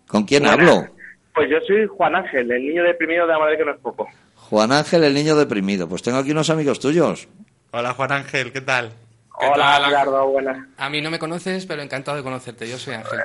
¿Con 0.07 0.24
quién 0.24 0.45
hablo? 0.45 0.88
Pues 1.34 1.49
yo 1.49 1.57
soy 1.66 1.88
Juan 1.88 2.16
Ángel, 2.16 2.51
el 2.51 2.68
niño 2.68 2.84
deprimido 2.84 3.26
de 3.26 3.34
la 3.34 3.39
madre 3.39 3.57
que 3.57 3.64
no 3.66 3.72
es 3.72 3.80
poco. 3.80 4.07
Juan 4.36 4.72
Ángel, 4.72 5.03
el 5.03 5.14
niño 5.14 5.36
deprimido. 5.36 5.88
Pues 5.88 6.01
tengo 6.01 6.18
aquí 6.18 6.32
unos 6.32 6.49
amigos 6.49 6.80
tuyos. 6.80 7.28
Hola 7.72 7.93
Juan 7.93 8.12
Ángel, 8.12 8.51
¿qué 8.51 8.62
tal? 8.62 8.91
Hola 9.34 9.80
Gerardo, 9.86 10.28
buenas. 10.28 10.68
A 10.78 10.89
mí 10.89 10.99
no 10.99 11.09
me 11.09 11.20
conoces, 11.20 11.66
pero 11.66 11.82
encantado 11.82 12.18
de 12.18 12.24
conocerte. 12.24 12.68
Yo 12.68 12.78
soy 12.78 12.95
Ángel. 12.95 13.20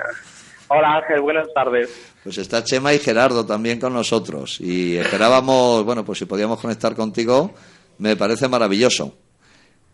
Hola 0.68 0.96
Ángel, 0.98 1.20
buenas 1.20 1.48
tardes. 1.52 1.90
Pues 2.22 2.38
está 2.38 2.62
Chema 2.62 2.92
y 2.94 2.98
Gerardo 3.00 3.44
también 3.44 3.80
con 3.80 3.92
nosotros. 3.92 4.60
Y 4.60 4.96
esperábamos, 4.96 5.84
bueno, 5.84 6.04
pues 6.04 6.18
si 6.18 6.26
podíamos 6.26 6.60
conectar 6.60 6.94
contigo, 6.94 7.52
me 7.98 8.14
parece 8.14 8.46
maravilloso 8.46 9.16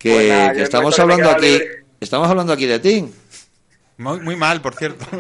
que, 0.03 0.63
estamos 0.63 0.99
hablando 0.99 1.31
aquí, 1.31 1.61
estamos 2.01 2.29
hablando 2.29 2.53
aquí 2.53 2.67
de 2.67 2.79
ti. 2.79 3.13
Muy, 3.99 4.37
mal, 4.37 4.61
por 4.61 4.75
cierto. 4.75 5.05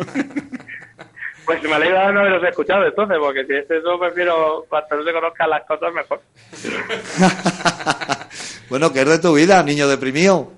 Pues 1.44 1.60
me 1.64 1.74
alegra 1.74 2.06
de 2.06 2.12
no 2.12 2.20
haberos 2.20 2.44
escuchado 2.44 2.86
entonces, 2.86 3.18
porque 3.18 3.44
si 3.44 3.52
es 3.52 3.68
eso, 3.68 3.98
prefiero, 3.98 4.64
cuando 4.68 4.96
no 4.96 5.02
se 5.02 5.12
conozcan 5.12 5.50
las 5.50 5.66
cosas, 5.66 5.92
mejor. 5.92 6.20
bueno, 8.70 8.92
¿qué 8.92 9.00
es 9.00 9.08
de 9.08 9.18
tu 9.18 9.34
vida, 9.34 9.60
niño 9.64 9.88
deprimido? 9.88 10.52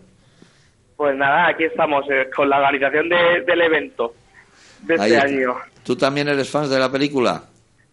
Pues 0.94 1.16
nada, 1.16 1.48
aquí 1.48 1.64
estamos 1.64 2.04
eh, 2.10 2.28
con 2.36 2.50
la 2.50 2.58
organización 2.58 3.08
del 3.08 3.60
evento 3.62 4.14
de 4.82 4.94
este 4.94 5.16
año. 5.16 5.56
¿Tú 5.82 5.96
también 5.96 6.28
eres 6.28 6.50
fan 6.50 6.68
de 6.68 6.78
la 6.78 6.92
película? 6.92 7.42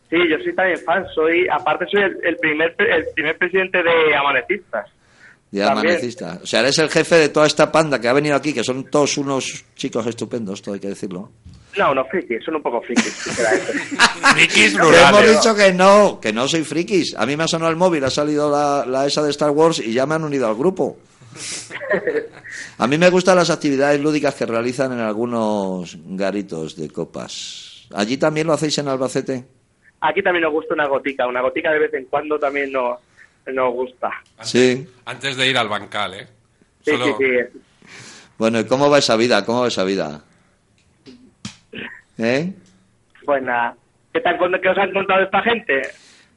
Sí, 0.09 0.17
yo 0.29 0.37
soy 0.43 0.53
también 0.53 0.79
fan. 0.79 1.07
Soy, 1.15 1.47
aparte 1.49 1.85
soy 1.89 2.01
el, 2.01 2.35
primer 2.37 2.75
el 2.77 3.05
primer 3.15 3.37
presidente 3.37 3.81
de 3.81 4.15
Amanecistas. 4.15 4.91
De 5.51 5.63
amanecista. 5.63 6.39
O 6.41 6.47
sea, 6.47 6.61
eres 6.61 6.79
el 6.79 6.89
jefe 6.89 7.15
de 7.15 7.29
toda 7.29 7.45
esta 7.45 7.71
panda 7.71 7.99
que 7.99 8.07
ha 8.07 8.13
venido 8.13 8.35
aquí, 8.35 8.53
que 8.53 8.63
son 8.63 8.89
todos 8.89 9.17
unos 9.17 9.65
chicos 9.75 10.07
estupendos, 10.07 10.61
todo 10.61 10.75
hay 10.75 10.79
que 10.79 10.87
decirlo. 10.87 11.29
No, 11.77 11.93
no 11.93 12.05
frikis, 12.05 12.43
son 12.43 12.55
un 12.55 12.61
poco 12.61 12.81
frikis. 12.81 13.13
frikis 14.33 14.75
Hemos 14.75 15.29
dicho 15.29 15.55
que 15.55 15.73
no, 15.73 16.19
que 16.21 16.31
no 16.31 16.47
soy 16.47 16.63
frikis. 16.63 17.15
A 17.17 17.25
mí 17.25 17.35
me 17.35 17.43
ha 17.43 17.47
sonado 17.47 17.71
el 17.71 17.77
móvil, 17.77 18.03
ha 18.03 18.09
salido 18.09 18.49
la, 18.49 18.85
la 18.85 19.05
esa 19.05 19.21
de 19.23 19.29
Star 19.31 19.51
Wars 19.51 19.79
y 19.79 19.93
ya 19.93 20.05
me 20.05 20.15
han 20.15 20.23
unido 20.23 20.47
al 20.47 20.55
grupo. 20.55 20.97
A 22.77 22.87
mí 22.87 22.97
me 22.97 23.09
gustan 23.09 23.37
las 23.37 23.49
actividades 23.49 24.01
lúdicas 24.01 24.35
que 24.35 24.45
realizan 24.45 24.91
en 24.93 24.99
algunos 24.99 25.97
garitos 26.05 26.75
de 26.75 26.89
copas. 26.89 27.87
¿Allí 27.93 28.17
también 28.17 28.47
lo 28.47 28.53
hacéis 28.53 28.77
en 28.77 28.87
Albacete? 28.87 29.45
Aquí 30.01 30.21
también 30.23 30.43
nos 30.43 30.53
gusta 30.53 30.73
una 30.73 30.87
gotica, 30.87 31.27
una 31.27 31.41
gotica 31.41 31.71
de 31.71 31.79
vez 31.79 31.93
en 31.93 32.05
cuando 32.05 32.39
también 32.39 32.71
nos, 32.71 32.99
nos 33.47 33.73
gusta. 33.73 34.09
sí. 34.41 34.87
Antes 35.05 35.35
de 35.37 35.49
ir 35.49 35.57
al 35.57 35.69
bancal, 35.69 36.13
¿eh? 36.13 36.27
Sí, 36.83 36.91
sí, 36.91 37.13
sí. 37.17 37.59
Bueno, 38.37 38.59
¿y 38.59 38.65
cómo 38.65 38.89
va 38.89 38.97
esa 38.97 39.15
vida? 39.15 39.45
¿Cómo 39.45 39.61
va 39.61 39.67
esa 39.67 39.83
vida? 39.83 40.23
¿Eh? 42.17 42.53
Pues 43.25 43.43
nada. 43.43 43.75
¿Qué, 44.13 44.21
¿Qué 44.21 44.69
os 44.69 44.77
han 44.77 44.91
contado 44.91 45.23
esta 45.23 45.41
gente? 45.41 45.81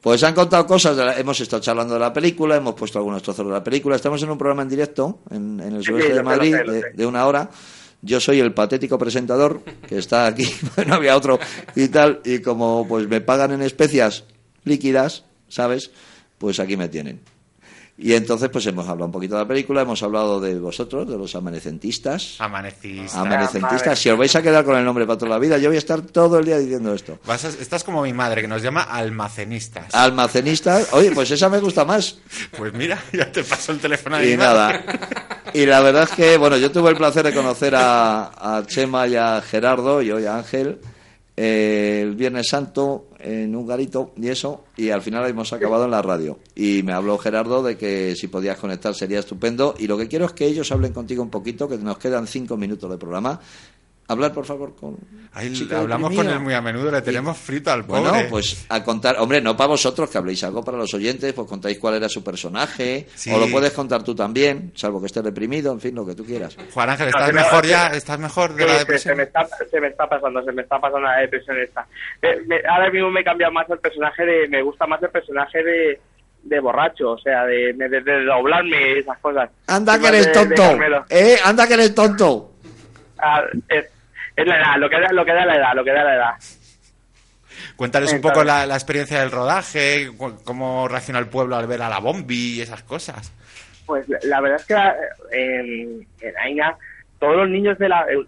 Pues 0.05 0.23
han 0.23 0.35
contado 0.35 0.67
cosas, 0.67 1.19
hemos 1.19 1.41
estado 1.41 1.63
charlando 1.63 1.95
de 1.95 2.01
la 2.01 2.13
película, 2.13 2.57
hemos 2.57 2.75
puesto 2.75 2.99
algunos 2.99 3.23
trozos 3.23 3.47
de 3.47 3.53
la 3.53 3.65
película, 3.65 3.97
estamos 3.97 4.23
en 4.23 4.29
un 4.29 4.37
programa 4.37 4.61
en 4.61 4.69
directo 4.69 5.21
en, 5.31 5.59
el 5.61 5.83
sureste 5.83 6.13
de 6.13 6.23
Madrid 6.23 6.55
de, 6.93 7.07
una 7.07 7.27
hora. 7.27 7.49
Yo 8.03 8.21
soy 8.21 8.39
el 8.39 8.53
patético 8.53 8.99
presentador 8.99 9.63
que 9.89 9.97
está 9.97 10.27
aquí, 10.27 10.45
no 10.87 10.97
había 10.97 11.17
otro 11.17 11.39
y 11.75 11.89
tal, 11.89 12.21
y 12.23 12.43
como 12.43 12.87
pues 12.87 13.09
me 13.09 13.23
pagan 13.23 13.53
en 13.53 13.63
especias 13.63 14.27
líquidas, 14.65 15.25
¿sabes? 15.49 15.91
Pues 16.45 16.61
aquí 16.61 16.77
me 16.77 16.89
tienen. 16.89 17.21
Y 17.97 18.13
entonces, 18.13 18.51
pues 18.51 18.67
hemos 18.67 18.87
hablado 18.87 19.07
un 19.07 19.13
poquito 19.13 19.37
de 19.37 19.43
la 19.43 19.49
película, 19.49 19.81
hemos 19.81 20.03
hablado 20.03 20.41
de 20.41 20.59
vosotros, 20.59 21.09
de 21.09 21.17
los 21.17 21.35
amanecentistas. 21.37 22.37
Amanecistas. 22.39 23.15
Amanecentistas. 23.15 23.99
Si 23.99 24.11
os 24.11 24.19
vais 24.19 24.35
a 24.35 24.43
quedar 24.43 24.65
con 24.65 24.77
el 24.77 24.85
nombre 24.85 25.07
para 25.07 25.17
toda 25.17 25.31
la 25.31 25.39
vida, 25.39 25.57
yo 25.57 25.71
voy 25.71 25.77
a 25.77 25.79
estar 25.79 26.03
todo 26.03 26.39
el 26.39 26.45
día 26.45 26.59
diciendo 26.59 26.93
esto. 26.93 27.19
estás 27.59 27.83
como 27.83 28.03
mi 28.03 28.13
madre, 28.13 28.43
que 28.43 28.49
nos 28.49 28.63
llama 28.63 28.83
almacenistas. 28.83 29.95
Almacenistas. 29.95 30.93
Oye, 30.93 31.13
pues 31.13 31.31
esa 31.31 31.49
me 31.49 31.61
gusta 31.61 31.87
más. 31.87 32.19
Pues 32.59 32.75
mira, 32.75 33.01
ya 33.13 33.31
te 33.33 33.43
paso 33.43 33.73
el 33.73 33.79
teléfono 33.79 34.23
Y 34.23 34.37
nada. 34.37 34.85
Y 35.55 35.65
la 35.65 35.81
verdad 35.81 36.03
es 36.03 36.11
que, 36.11 36.37
bueno, 36.37 36.57
yo 36.59 36.73
tuve 36.73 36.91
el 36.91 36.97
placer 36.97 37.25
de 37.25 37.33
conocer 37.33 37.75
a, 37.77 38.59
a 38.59 38.67
Chema 38.67 39.07
y 39.07 39.15
a 39.15 39.41
Gerardo 39.41 40.03
y 40.03 40.11
hoy 40.11 40.27
a 40.27 40.37
Ángel 40.37 40.81
eh, 41.37 42.01
el 42.03 42.15
Viernes 42.15 42.49
Santo 42.49 43.09
en 43.19 43.57
un 43.57 43.67
garito 43.67 44.13
y 44.17 44.29
eso, 44.29 44.65
y 44.77 44.91
al 44.91 45.03
final 45.03 45.29
hemos 45.29 45.53
acabado 45.53 45.87
en 45.87 45.91
la 45.91 46.03
radio. 46.03 46.39
Y 46.55 46.83
me 46.83 46.93
habló 46.93 47.19
Gerardo 47.19 47.63
de 47.63 47.77
que 47.77 48.15
si 48.15 48.29
podías 48.29 48.59
conectar 48.59 48.95
sería 48.95 49.19
estupendo. 49.19 49.75
Y 49.79 49.87
lo 49.87 49.97
que 49.97 50.09
quiero 50.09 50.27
es 50.27 50.33
que 50.33 50.47
ellos 50.47 50.71
hablen 50.71 50.93
contigo 50.93 51.23
un 51.23 51.31
poquito, 51.31 51.69
que 51.69 51.79
nos 51.79 51.99
quedan 51.99 52.27
cinco 52.27 52.57
minutos 52.57 52.91
de 52.91 52.99
programa, 52.99 53.41
hablar, 54.09 54.33
por 54.33 54.45
favor, 54.45 54.75
con. 54.75 54.97
hablamos 55.33 56.15
con 56.15 56.29
él 56.29 56.41
muy 56.41 56.55
a 56.55 56.61
menudo, 56.61 56.91
le 56.91 57.03
tenemos 57.03 57.37
frito 57.39 57.71
al 57.71 57.85
pobre. 57.85 58.03
Bueno, 58.03 58.29
pues 58.29 58.67
a 58.69 58.83
contar, 58.83 59.17
hombre, 59.19 59.41
no 59.41 59.57
para 59.57 59.69
vosotros 59.69 60.11
que 60.11 60.19
habléis 60.19 60.43
algo 60.45 60.63
para 60.63 60.79
los 60.79 60.93
oyentes, 60.95 61.33
pues 61.33 61.49
contáis 61.49 61.79
cuál 61.79 61.95
era 61.95 62.09
su 62.09 62.23
personaje, 62.23 63.07
o 63.33 63.39
lo 63.39 63.49
puedes 63.49 63.73
contar 63.73 64.03
tú 64.03 64.15
también, 64.15 64.73
salvo 64.75 65.01
que 65.01 65.07
esté 65.07 65.23
deprimido, 65.23 65.73
en 65.73 65.81
fin, 65.81 65.95
lo 65.95 66.07
que 66.07 66.15
tú 66.15 66.25
quieras. 66.25 66.57
Juan 66.73 66.91
Ángel, 66.91 67.09
¿estás 67.09 67.33
mejor 67.33 67.67
ya? 67.67 67.87
¿Estás 67.89 68.19
mejor 68.19 68.55
de 68.55 68.67
la 68.67 68.79
depresión? 68.79 69.15
Se 69.15 69.17
me, 69.17 69.23
está, 69.25 69.47
se 69.71 69.81
me 69.81 69.89
está 69.89 70.09
pasando, 70.09 70.43
se 70.45 70.53
me 70.53 70.63
está 70.63 70.79
pasando 70.79 71.07
la 71.07 71.19
depresión 71.19 71.59
esta. 71.59 71.87
Eh, 72.23 72.63
ahora 72.69 72.91
mismo 72.91 73.11
me 73.11 73.25
cambia 73.25 73.51
más 73.51 73.69
el 73.71 73.79
personaje 73.79 74.25
de. 74.25 74.49
Me 74.49 74.63
gusta 74.63 74.87
más 74.87 75.03
el 75.03 75.11
personaje 75.11 75.63
de 75.63 76.01
de 76.45 76.61
borracho, 76.61 77.13
o 77.13 77.19
sea, 77.19 77.45
de, 77.47 77.73
de, 77.73 78.25
doblarme 78.25 78.99
esas 78.99 79.19
cosas. 79.19 79.51
Anda 79.67 79.99
que 79.99 80.09
eres 80.09 80.31
tonto, 80.33 80.63
eh, 81.09 81.37
anda 81.43 81.67
que 81.67 81.75
eres 81.75 81.95
tonto. 81.95 82.53
Ah, 83.19 83.43
Es 84.37 84.47
la 84.47 84.57
edad, 84.59 84.77
lo 84.79 84.89
que 84.91 85.01
da, 85.01 85.13
lo 85.13 85.25
que 85.25 85.33
da 85.33 85.47
la 85.47 85.57
edad, 85.57 85.75
lo 85.75 85.85
que 85.85 85.93
da 85.93 86.05
la 86.05 86.15
edad. 86.15 86.35
Cuéntales 87.77 88.13
un 88.13 88.21
poco 88.21 88.43
la, 88.45 88.67
la 88.67 88.75
experiencia 88.75 89.21
del 89.21 89.31
rodaje, 89.31 90.11
cómo 90.45 90.89
reacciona 90.89 91.19
el 91.21 91.27
pueblo 91.29 91.57
al 91.57 91.67
ver 91.67 91.83
a 91.83 91.89
la 91.89 91.99
bombi 92.01 92.57
y 92.57 92.61
esas 92.61 92.83
cosas. 92.83 93.33
Pues 93.87 94.07
la- 94.25 94.41
verdad 94.41 94.59
es 94.61 94.67
que 94.67 94.75
eh, 94.75 95.61
en, 95.61 96.07
en 96.29 96.39
Aina 96.39 96.77
todos 97.19 97.37
los 97.37 97.49
niños 97.49 97.79
de 97.79 97.89
la 97.89 98.07
eh, 98.11 98.27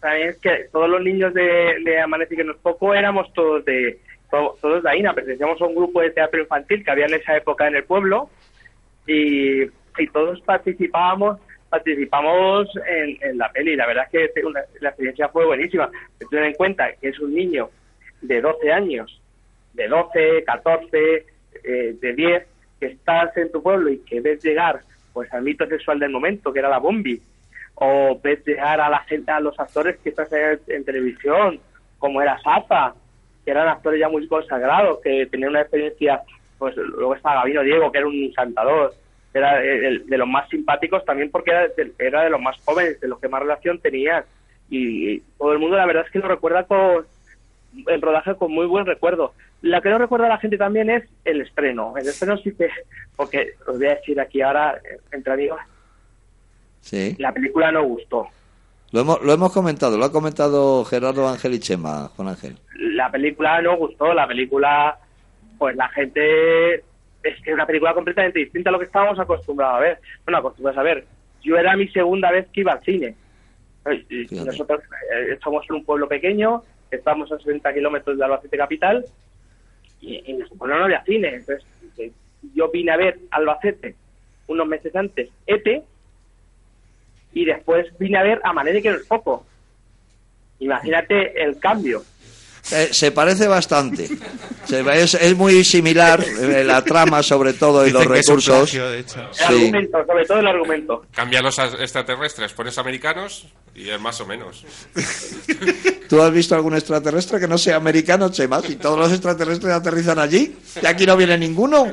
también 0.00 0.28
es 0.30 0.38
que 0.38 0.66
todos 0.72 0.88
los 0.88 1.00
niños 1.02 1.32
de, 1.34 1.76
de 1.84 2.00
Amanece 2.00 2.34
que 2.36 2.44
no 2.44 2.52
es 2.52 2.58
poco 2.58 2.94
éramos 2.94 3.32
todos 3.32 3.64
de 3.64 4.00
to- 4.30 4.56
todos 4.60 4.82
de 4.82 4.90
Aina 4.90 5.12
pertenecíamos 5.14 5.60
a 5.60 5.66
un 5.66 5.74
grupo 5.74 6.00
de 6.00 6.10
teatro 6.10 6.40
infantil 6.40 6.82
que 6.84 6.90
había 6.90 7.06
en 7.06 7.14
esa 7.14 7.36
época 7.36 7.68
en 7.68 7.76
el 7.76 7.84
pueblo 7.84 8.28
y, 9.06 9.62
y 9.62 10.06
todos 10.12 10.40
participábamos 10.40 11.38
participamos 11.78 12.68
en, 12.88 13.18
en 13.20 13.38
la 13.38 13.50
peli. 13.50 13.74
La 13.76 13.86
verdad 13.86 14.06
es 14.12 14.30
que 14.32 14.44
una- 14.44 14.62
la 14.80 14.88
experiencia 14.90 15.28
fue 15.28 15.44
buenísima. 15.46 15.90
Ten 16.30 16.44
en 16.44 16.54
cuenta 16.54 16.92
que 17.00 17.08
es 17.08 17.18
un 17.20 17.34
niño 17.34 17.70
de 18.22 18.40
12 18.40 18.72
años 18.72 19.20
de 19.72 19.88
12, 19.88 20.44
14, 20.44 21.26
eh, 21.64 21.96
de 22.00 22.12
10, 22.12 22.46
que 22.78 22.86
estás 22.86 23.36
en 23.36 23.50
tu 23.50 23.60
pueblo 23.62 23.90
y 23.90 23.98
que 23.98 24.20
ves 24.20 24.42
llegar 24.44 24.80
pues 25.12 25.32
al 25.32 25.42
mito 25.42 25.66
sexual 25.66 25.98
del 25.98 26.10
momento, 26.10 26.52
que 26.52 26.58
era 26.60 26.68
la 26.68 26.78
bombi, 26.78 27.20
o 27.76 28.18
ves 28.22 28.44
llegar 28.46 28.80
a 28.80 28.88
la 28.88 29.00
gente, 29.00 29.30
a 29.32 29.40
los 29.40 29.58
actores 29.58 29.96
que 30.02 30.10
estás 30.10 30.32
en, 30.32 30.58
en 30.68 30.84
televisión, 30.84 31.60
como 31.98 32.20
era 32.22 32.38
Safa, 32.40 32.94
que 33.44 33.50
eran 33.50 33.68
actores 33.68 33.98
ya 34.00 34.08
muy 34.08 34.26
consagrados, 34.28 35.00
que 35.02 35.26
tenían 35.26 35.50
una 35.50 35.60
experiencia, 35.62 36.20
pues 36.58 36.76
luego 36.76 37.14
estaba 37.14 37.36
Gabino 37.40 37.62
Diego, 37.62 37.90
que 37.92 37.98
era 37.98 38.06
un 38.06 38.14
encantador, 38.24 38.92
era 39.34 39.60
el- 39.62 40.06
de 40.06 40.18
los 40.18 40.28
más 40.28 40.48
simpáticos 40.48 41.04
también 41.04 41.30
porque 41.30 41.50
era 41.50 41.68
de, 41.68 41.92
era 41.98 42.22
de 42.22 42.30
los 42.30 42.40
más 42.40 42.56
jóvenes, 42.64 43.00
de 43.00 43.08
los 43.08 43.18
que 43.20 43.28
más 43.28 43.42
relación 43.42 43.78
tenían. 43.80 44.24
Y, 44.70 45.20
todo 45.38 45.52
el 45.52 45.58
mundo 45.58 45.76
la 45.76 45.86
verdad 45.86 46.04
es 46.06 46.10
que 46.12 46.18
lo 46.20 46.28
recuerda 46.28 46.64
con 46.64 47.04
el 47.88 48.00
rodaje 48.02 48.34
con 48.36 48.52
muy 48.52 48.66
buen 48.66 48.86
recuerdo. 48.86 49.34
La 49.62 49.80
que 49.80 49.88
no 49.90 49.98
recuerda 49.98 50.26
a 50.26 50.30
la 50.30 50.38
gente 50.38 50.56
también 50.58 50.88
es 50.90 51.04
el 51.24 51.40
estreno. 51.40 51.94
El 51.96 52.06
estreno 52.06 52.36
sí 52.38 52.52
que, 52.54 52.68
porque 53.16 53.54
os 53.66 53.76
voy 53.78 53.86
a 53.88 53.94
decir 53.96 54.20
aquí 54.20 54.40
ahora, 54.42 54.78
entre 55.12 55.32
amigos, 55.32 55.60
Sí. 56.80 57.16
la 57.18 57.32
película 57.32 57.72
no 57.72 57.82
gustó. 57.84 58.26
Lo 58.92 59.00
hemos, 59.00 59.22
lo 59.22 59.32
hemos 59.32 59.52
comentado, 59.52 59.96
lo 59.98 60.04
ha 60.04 60.12
comentado 60.12 60.84
Gerardo 60.84 61.28
Ángel 61.28 61.54
y 61.54 61.58
Chema, 61.58 62.08
Juan 62.14 62.28
Ángel. 62.28 62.56
La 62.76 63.10
película 63.10 63.60
no 63.62 63.76
gustó, 63.76 64.12
la 64.14 64.26
película, 64.28 64.98
pues 65.58 65.74
la 65.76 65.88
gente, 65.88 66.84
es 67.24 67.40
que 67.42 67.50
es 67.50 67.54
una 67.54 67.66
película 67.66 67.94
completamente 67.94 68.38
distinta 68.38 68.68
a 68.70 68.72
lo 68.72 68.78
que 68.78 68.84
estábamos 68.86 69.18
acostumbrados 69.18 69.76
a 69.76 69.80
ver. 69.80 69.98
Bueno, 70.24 70.38
acostumbrados 70.38 70.78
a 70.78 70.82
ver. 70.82 71.04
Yo 71.42 71.56
era 71.58 71.76
mi 71.76 71.88
segunda 71.88 72.30
vez 72.30 72.46
que 72.52 72.60
iba 72.60 72.72
al 72.72 72.82
cine. 72.84 73.14
Y- 74.08 74.26
Nosotros 74.46 74.80
eh, 75.14 75.38
somos 75.42 75.64
en 75.68 75.76
un 75.76 75.84
pueblo 75.84 76.08
pequeño, 76.08 76.62
estamos 76.90 77.30
a 77.32 77.38
60 77.38 77.72
kilómetros 77.74 78.16
de 78.16 78.24
Albacete 78.24 78.56
capital 78.56 79.04
y, 80.00 80.22
y 80.30 80.32
nuestro 80.34 80.56
pueblo 80.56 80.78
no 80.78 80.84
había 80.84 81.02
cine. 81.04 81.34
Entonces, 81.36 81.64
yo 82.54 82.70
vine 82.70 82.92
a 82.92 82.96
ver 82.96 83.18
Albacete 83.30 83.94
unos 84.46 84.66
meses 84.66 84.94
antes, 84.94 85.30
ETE, 85.46 85.82
y 87.32 87.44
después 87.46 87.86
vine 87.98 88.18
a 88.18 88.22
ver 88.22 88.40
Amanece 88.44 88.80
que 88.82 88.90
no 88.90 88.96
es 88.96 89.06
poco. 89.06 89.44
Imagínate 90.60 91.42
el 91.42 91.58
cambio. 91.58 92.02
Eh, 92.72 92.88
se 92.92 93.12
parece 93.12 93.46
bastante. 93.46 94.08
Se- 94.66 95.02
es, 95.02 95.14
es 95.14 95.36
muy 95.36 95.62
similar 95.64 96.24
eh, 96.24 96.64
la 96.64 96.82
trama, 96.82 97.22
sobre 97.22 97.52
todo, 97.52 97.82
y 97.82 97.92
Dicen 97.92 98.08
los 98.08 98.18
recursos. 98.18 98.70
plagio, 98.70 98.88
de 98.88 99.00
hecho. 99.00 99.20
El 99.20 99.34
Sí. 99.34 99.42
argumento, 99.44 99.98
sobre 100.06 100.24
todo 100.26 100.38
el 100.38 100.46
argumento. 100.46 101.06
Cambia 101.12 101.42
los 101.42 101.58
extraterrestres, 101.58 102.52
pones 102.54 102.78
americanos 102.78 103.46
y 103.74 103.90
es 103.90 104.00
más 104.00 104.18
o 104.22 104.26
menos. 104.26 104.64
¿Tú 106.08 106.22
has 106.22 106.32
visto 106.32 106.54
algún 106.54 106.74
extraterrestre 106.74 107.38
que 107.38 107.48
no 107.48 107.58
sea 107.58 107.76
americano, 107.76 108.30
Chema? 108.30 108.62
Si 108.62 108.76
todos 108.76 108.98
los 108.98 109.12
extraterrestres 109.12 109.72
aterrizan 109.72 110.18
allí, 110.18 110.56
y 110.82 110.86
aquí 110.86 111.04
no 111.06 111.16
viene 111.18 111.36
ninguno. 111.36 111.92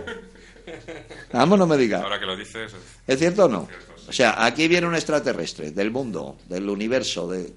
Vamos, 1.33 1.59
no 1.59 1.67
me 1.67 1.77
digas. 1.77 2.01
Ahora 2.01 2.19
que 2.19 2.25
lo 2.25 2.35
dices. 2.37 2.71
¿Es 3.07 3.19
cierto 3.19 3.45
o 3.45 3.49
no? 3.49 3.67
O 4.07 4.11
sea, 4.13 4.45
aquí 4.45 4.67
viene 4.67 4.87
un 4.87 4.95
extraterrestre 4.95 5.71
del 5.71 5.91
mundo, 5.91 6.37
del 6.47 6.69
universo, 6.69 7.29
de 7.29 7.51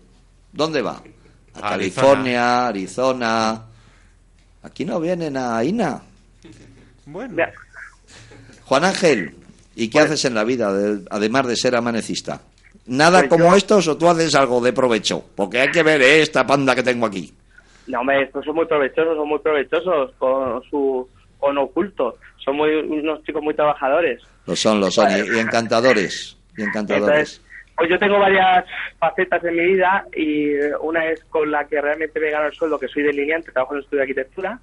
¿dónde 0.52 0.82
va? 0.82 1.02
A 1.56 1.70
California, 1.70 2.66
Arizona. 2.68 3.62
Aquí 4.62 4.84
no 4.84 4.98
vienen 5.00 5.36
a 5.36 5.62
Ina. 5.64 6.02
Bueno. 7.06 7.44
Juan 8.64 8.84
Ángel, 8.84 9.34
¿y 9.76 9.88
qué 9.88 10.00
haces 10.00 10.24
en 10.24 10.34
la 10.34 10.44
vida, 10.44 10.72
además 11.10 11.46
de 11.46 11.56
ser 11.56 11.76
amanecista? 11.76 12.40
¿Nada 12.86 13.20
Pues 13.20 13.30
como 13.30 13.50
yo- 13.50 13.56
estos 13.56 13.88
o 13.88 13.96
tú 13.96 14.08
haces 14.08 14.34
algo 14.34 14.60
de 14.60 14.72
provecho? 14.72 15.24
Porque 15.34 15.60
hay 15.60 15.70
que 15.70 15.82
ver 15.82 16.00
eh, 16.02 16.22
esta 16.22 16.46
panda 16.46 16.74
que 16.74 16.82
tengo 16.82 17.06
aquí. 17.06 17.32
No, 17.86 18.00
hombre, 18.00 18.22
estos 18.22 18.44
son 18.44 18.54
muy 18.56 18.66
provechosos, 18.66 19.16
son 19.16 19.28
muy 19.28 19.38
provechosos 19.38 20.12
con 20.18 20.62
su 20.70 21.08
con 21.38 21.58
oculto. 21.58 22.16
Son 22.42 22.56
muy, 22.56 22.70
unos 22.74 23.22
chicos 23.24 23.42
muy 23.42 23.54
trabajadores. 23.54 24.22
Lo 24.46 24.56
son, 24.56 24.80
lo 24.80 24.90
son, 24.90 25.10
y, 25.10 25.36
y 25.36 25.38
encantadores. 25.38 26.36
Y 26.56 26.62
encantadores. 26.62 27.40
Entonces, 27.40 27.40
pues 27.76 27.90
yo 27.90 27.98
tengo 27.98 28.18
varias 28.18 28.64
facetas 28.98 29.42
en 29.44 29.56
mi 29.56 29.64
vida 29.66 30.06
y 30.16 30.52
una 30.80 31.06
es 31.06 31.22
con 31.24 31.50
la 31.50 31.66
que 31.66 31.80
realmente 31.80 32.20
me 32.20 32.30
gano 32.30 32.46
el 32.46 32.52
sueldo, 32.54 32.78
que 32.78 32.88
soy 32.88 33.02
delineante, 33.02 33.52
trabajo 33.52 33.74
en 33.74 33.78
el 33.78 33.84
estudio 33.84 33.98
de 33.98 34.02
arquitectura. 34.04 34.58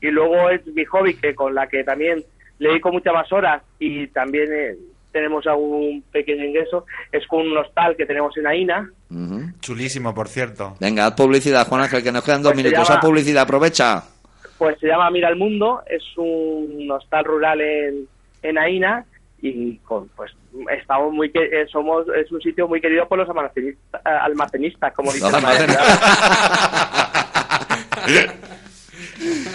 Y 0.00 0.08
luego 0.10 0.50
es 0.50 0.66
mi 0.66 0.84
hobby, 0.84 1.14
que 1.14 1.34
con 1.34 1.54
la 1.54 1.66
que 1.68 1.84
también 1.84 2.24
le 2.58 2.68
dedico 2.68 2.92
muchas 2.92 3.14
más 3.14 3.32
horas 3.32 3.62
y 3.78 4.06
también 4.08 4.48
eh, 4.52 4.74
tenemos 5.12 5.46
algún 5.46 6.02
pequeño 6.12 6.44
ingreso, 6.44 6.86
es 7.10 7.26
con 7.26 7.40
un 7.46 7.56
hostal 7.56 7.96
que 7.96 8.06
tenemos 8.06 8.36
en 8.36 8.46
Aina. 8.46 8.90
Chulísimo, 9.60 10.14
por 10.14 10.28
cierto. 10.28 10.76
Venga, 10.80 11.06
haz 11.06 11.14
publicidad, 11.14 11.66
Juan 11.68 11.82
Ángel, 11.82 12.02
que 12.02 12.12
nos 12.12 12.24
quedan 12.24 12.42
dos 12.42 12.52
Pues 12.52 12.64
minutos. 12.64 12.88
llama- 12.88 12.98
Haz 13.00 13.04
publicidad, 13.06 13.42
aprovecha. 13.44 14.02
Pues 14.58 14.78
se 14.78 14.86
llama 14.86 15.10
Mira 15.10 15.28
el 15.28 15.36
Mundo, 15.36 15.82
es 15.88 16.02
un 16.16 16.88
hostal 16.90 17.24
rural 17.24 17.60
en, 17.60 18.06
en 18.42 18.58
Aina 18.58 19.04
y 19.44 19.76
con, 19.78 20.08
pues 20.10 20.32
estamos 20.70 21.12
muy 21.12 21.30
que- 21.30 21.44
eh, 21.62 21.66
somos 21.66 22.06
es 22.16 22.30
un 22.30 22.40
sitio 22.40 22.68
muy 22.68 22.80
querido 22.80 23.06
por 23.08 23.18
los 23.18 23.28
almacenistas, 23.28 24.00
almacenistas 24.04 24.92
como 24.94 25.12
dicen. 25.12 25.30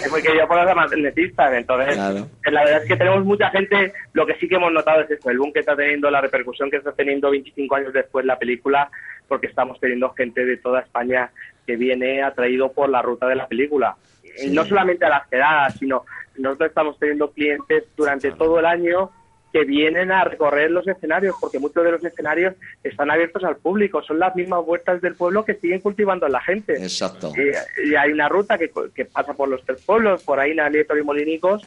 Es 0.03 0.11
muy 0.11 0.21
querido 0.21 0.47
por 0.47 0.57
los 0.57 0.67
almacenistas, 0.69 1.53
entonces 1.53 1.95
Claro. 1.95 2.27
eh, 2.45 2.51
la 2.51 2.63
verdad 2.63 2.81
es 2.83 2.87
que 2.87 2.95
tenemos 2.95 3.25
mucha 3.25 3.49
gente, 3.49 3.93
lo 4.13 4.25
que 4.25 4.35
sí 4.35 4.47
que 4.47 4.55
hemos 4.55 4.71
notado 4.71 5.01
es 5.01 5.11
eso, 5.11 5.29
el 5.29 5.37
boom 5.39 5.51
que 5.51 5.59
está 5.59 5.75
teniendo, 5.75 6.09
la 6.09 6.21
repercusión 6.21 6.69
que 6.69 6.77
está 6.77 6.91
teniendo 6.93 7.29
25 7.31 7.75
años 7.75 7.93
después 7.93 8.25
la 8.25 8.37
película, 8.39 8.89
porque 9.27 9.47
estamos 9.47 9.79
teniendo 9.79 10.09
gente 10.13 10.45
de 10.45 10.57
toda 10.57 10.81
España 10.81 11.31
que 11.65 11.75
viene 11.75 12.23
atraído 12.23 12.71
por 12.71 12.89
la 12.89 13.01
ruta 13.01 13.27
de 13.27 13.35
la 13.35 13.47
película. 13.47 13.95
Y 14.41 14.49
no 14.51 14.63
solamente 14.65 15.05
a 15.05 15.09
las 15.09 15.27
quedadas, 15.27 15.75
sino 15.79 16.05
nosotros 16.37 16.69
estamos 16.69 16.97
teniendo 16.99 17.31
clientes 17.31 17.83
durante 17.97 18.31
todo 18.31 18.59
el 18.59 18.65
año 18.65 19.09
que 19.53 19.63
vienen 19.63 20.11
a 20.11 20.23
recorrer 20.25 20.69
los 20.71 20.87
escenarios, 20.87 21.35
porque 21.39 21.57
muchos 21.59 21.83
de 21.83 21.91
los 21.91 22.03
escenarios 22.03 22.53
están 22.83 23.09
abiertos 23.09 23.43
al 23.43 23.55
público, 23.55 24.01
son 24.03 24.19
las 24.19 24.35
mismas 24.35 24.61
huertas 24.65 25.01
del 25.01 25.15
pueblo 25.15 25.45
que 25.45 25.55
siguen 25.55 25.79
cultivando 25.79 26.27
la 26.27 26.41
gente. 26.41 26.73
Exacto. 26.73 27.31
Y, 27.35 27.89
y 27.89 27.95
hay 27.95 28.11
una 28.11 28.27
ruta 28.29 28.57
que, 28.57 28.69
que 28.93 29.05
pasa 29.05 29.33
por 29.33 29.47
los 29.49 29.63
tres 29.65 29.81
pueblos, 29.85 30.23
por 30.23 30.39
ahí 30.39 30.53
Nieto 30.53 30.97
y 30.97 31.03
Molinicos, 31.03 31.65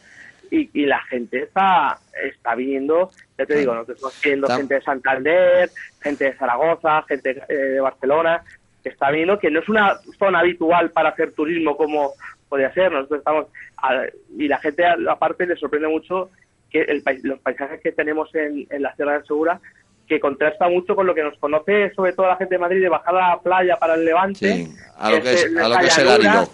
y, 0.51 0.69
y 0.75 0.85
la 0.87 1.01
gente 1.05 1.45
está, 1.45 1.99
está 2.23 2.55
viniendo, 2.55 3.11
ya 3.39 3.47
te 3.47 3.55
digo, 3.57 3.73
nosotros 3.73 3.97
estamos 3.97 4.21
viendo 4.23 4.47
Está- 4.47 4.57
gente 4.59 4.75
de 4.75 4.83
Santander, 4.83 5.71
gente 6.03 6.25
de 6.25 6.33
Zaragoza, 6.35 7.03
gente 7.09 7.43
eh, 7.49 7.55
de 7.55 7.81
Barcelona, 7.81 8.43
que 8.83 8.89
está 8.91 9.11
viendo 9.11 9.39
que 9.39 9.51
no 9.51 9.61
es 9.61 9.69
una 9.69 9.97
zona 10.19 10.41
habitual 10.41 10.91
para 10.91 11.11
hacer 11.11 11.33
turismo 11.33 11.77
como 11.77 12.13
podría 12.49 12.73
ser. 12.75 12.91
Nosotros 12.93 13.21
estamos, 13.21 13.47
a- 13.79 14.07
y 14.37 14.49
la 14.49 14.59
gente 14.59 14.85
aparte 15.09 15.47
le 15.47 15.55
sorprende 15.57 15.87
mucho 15.89 16.31
que 16.71 16.83
el, 16.83 17.03
los 17.23 17.39
paisajes 17.41 17.81
que 17.81 17.93
tenemos 17.93 18.35
en, 18.35 18.67
en 18.71 18.83
la 18.83 18.95
Sierra 18.97 19.15
del 19.15 19.27
Segura, 19.27 19.61
que 20.09 20.19
contrasta 20.21 20.69
mucho 20.69 20.97
con 20.97 21.07
lo 21.07 21.15
que 21.15 21.23
nos 21.23 21.39
conoce 21.39 21.93
sobre 21.95 22.13
todo 22.13 22.27
la 22.27 22.37
gente 22.37 22.55
de 22.57 22.59
Madrid 22.61 22.81
de 22.81 22.89
bajar 22.89 23.15
a 23.17 23.29
la 23.31 23.41
playa 23.41 23.77
para 23.77 23.95
el 23.95 24.05
Levante. 24.05 24.39
Sí, 24.55 24.75
a 24.99 25.11
lo 25.11 25.23
que 25.23 25.33
es, 25.35 25.45
a 25.57 25.69
lo 25.69 25.75
esa 25.75 25.81
que 25.81 25.87
es 25.87 25.99
el 25.99 26.09
árido. 26.09 26.49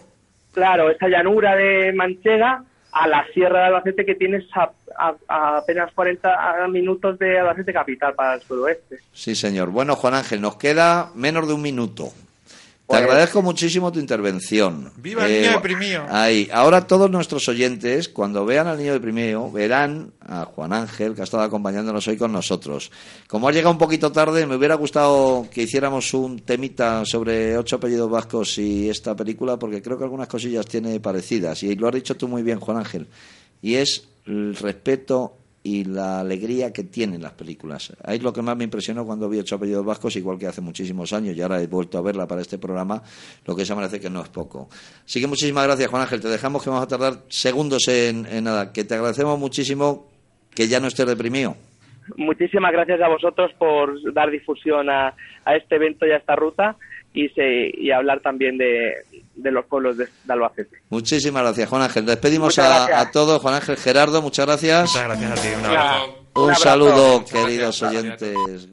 Claro, 0.53 0.91
esa 0.91 1.09
llanura 1.09 1.55
de 1.57 1.93
Manchega 1.93 2.65
a 2.93 3.09
la 3.09 3.27
Sierra 3.35 3.59
de 3.61 3.65
Albacete 3.67 4.07
que 4.07 4.15
tienes 4.15 4.45
a, 4.55 4.71
a- 4.99 5.15
a 5.29 5.57
apenas 5.59 5.93
40 5.93 6.67
minutos 6.69 7.19
de 7.19 7.39
Albacete 7.39 7.73
capital 7.73 8.15
para 8.15 8.35
el 8.35 8.41
suroeste. 8.41 8.99
Sí, 9.13 9.35
señor. 9.35 9.69
Bueno, 9.71 9.97
Juan 9.97 10.15
Ángel, 10.15 10.41
nos 10.41 10.57
queda 10.57 11.11
menos 11.15 11.47
de 11.47 11.53
un 11.55 11.61
minuto. 11.63 12.09
Te 12.87 12.93
Pues- 12.95 13.03
agradezco 13.03 13.43
muchísimo 13.43 13.91
tu 13.91 13.99
intervención. 13.99 14.93
¡Viva 14.97 15.27
el 15.27 15.41
niño 15.43 15.55
deprimido! 15.55 16.05
Ahí. 16.09 16.49
Ahora 16.53 16.87
todos 16.87 17.11
nuestros 17.11 17.49
oyentes, 17.49 18.09
cuando 18.09 18.47
vean 18.47 18.69
al 18.69 18.79
niño 18.79 18.93
deprimido, 18.93 19.51
verán 19.51 20.13
a 20.21 20.45
Juan 20.45 20.73
Ángel, 20.73 21.17
que 21.17 21.23
ha 21.23 21.25
estado 21.25 21.43
acompañándonos 21.43 22.07
hoy 22.07 22.17
con 22.17 22.31
nosotros. 22.31 22.93
Como 23.27 23.49
ha 23.49 23.53
llegado 23.53 23.73
un 23.73 23.79
poquito 23.79 24.13
tarde, 24.13 24.47
me 24.47 24.55
hubiera 24.55 24.77
gustado 24.77 25.49
que 25.51 25.63
hiciéramos 25.65 26.15
un 26.15 26.39
temita 26.39 27.05
sobre 27.05 27.59
ocho 27.59 27.75
apellidos 27.75 28.09
vascos 28.09 28.57
y 28.59 28.89
esta 28.89 29.17
película, 29.17 29.59
porque 29.59 29.83
creo 29.83 29.99
que 29.99 30.05
algunas 30.05 30.29
cosillas 30.29 30.65
tiene 30.67 31.01
parecidas. 31.01 31.65
Y 31.65 31.75
lo 31.75 31.89
has 31.89 31.95
dicho 31.95 32.17
tú 32.17 32.29
muy 32.29 32.45
bien, 32.45 32.61
Juan 32.61 32.79
Ángel. 32.79 33.09
Y 33.63 33.75
es 33.75 34.05
el 34.27 34.55
respeto 34.55 35.37
y 35.67 35.83
la 35.83 36.21
alegría 36.21 36.73
que 36.73 36.85
tienen 36.85 37.21
las 37.21 37.33
películas. 37.33 37.93
Ahí 38.05 38.19
es 38.19 38.23
lo 38.23 38.33
que 38.33 38.41
más 38.41 38.57
me 38.57 38.63
impresionó 38.63 39.05
cuando 39.05 39.29
vi 39.29 39.41
Ocho 39.41 39.57
apellidos 39.57 39.85
vascos, 39.85 40.15
igual 40.15 40.39
que 40.39 40.47
hace 40.47 40.61
muchísimos 40.61 41.13
años, 41.13 41.37
y 41.37 41.43
ahora 41.43 41.61
he 41.61 41.67
vuelto 41.67 41.99
a 41.99 42.03
verla 42.03 42.25
para 42.29 42.41
este 42.41 42.57
programa, 42.57 43.03
lo 43.45 43.57
que 43.57 43.65
se 43.65 43.75
merece 43.75 43.99
que 43.99 44.09
no 44.09 44.23
es 44.23 44.29
poco. 44.29 44.69
Así 45.05 45.21
que 45.21 45.27
muchísimas 45.27 45.65
gracias, 45.65 45.91
Juan 45.91 46.03
Ángel. 46.03 46.21
Te 46.21 46.29
dejamos 46.29 46.63
que 46.63 46.71
vamos 46.71 46.85
a 46.85 46.89
tardar 46.89 47.25
segundos 47.29 47.89
en, 47.89 48.27
en 48.27 48.45
nada. 48.45 48.73
Que 48.73 48.85
te 48.85 48.95
agradecemos 48.95 49.41
muchísimo 49.41 50.07
que 50.55 50.69
ya 50.69 50.79
no 50.79 50.87
estés 50.87 51.07
deprimido. 51.07 51.57
Muchísimas 52.17 52.71
gracias 52.71 53.01
a 53.01 53.09
vosotros 53.09 53.51
por 53.59 54.13
dar 54.15 54.31
difusión 54.31 54.89
a, 54.89 55.15
a 55.45 55.57
este 55.57 55.75
evento 55.75 56.07
y 56.07 56.13
a 56.13 56.19
esta 56.19 56.37
ruta 56.37 56.77
y, 57.17 57.29
se, 57.31 57.71
y 57.75 57.91
hablar 57.91 58.21
también 58.21 58.59
de, 58.59 58.93
de 59.35 59.51
los 59.51 59.65
pueblos 59.65 59.97
de, 59.97 60.05
de 60.05 60.33
Albacete. 60.33 60.77
Muchísimas 60.91 61.43
gracias, 61.43 61.69
Juan 61.69 61.83
Ángel. 61.83 62.05
Despedimos 62.05 62.59
a, 62.59 63.01
a 63.01 63.11
todos. 63.11 63.41
Juan 63.41 63.55
Ángel 63.55 63.77
Gerardo, 63.79 64.21
muchas 64.21 64.45
gracias. 64.47 64.91
Muchas 64.91 65.05
gracias 65.05 65.31
a 65.31 65.35
ti. 65.43 65.49
Un 65.59 65.65
abrazo. 65.65 66.05
Un, 66.07 66.43
un 66.43 66.43
abrazo. 66.45 66.63
saludo, 66.63 67.25
queridos 67.25 67.81
gracias. 67.81 68.05
oyentes. 68.05 68.69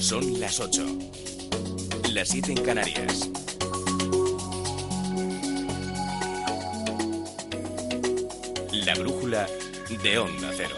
Son 0.00 0.40
las 0.40 0.58
8. 0.58 0.82
Las 2.14 2.28
7 2.28 2.52
en 2.52 2.62
Canarias. 2.64 3.30
La 8.84 8.94
brújula 8.94 9.46
de 10.02 10.18
Onda 10.18 10.50
Cero. 10.56 10.76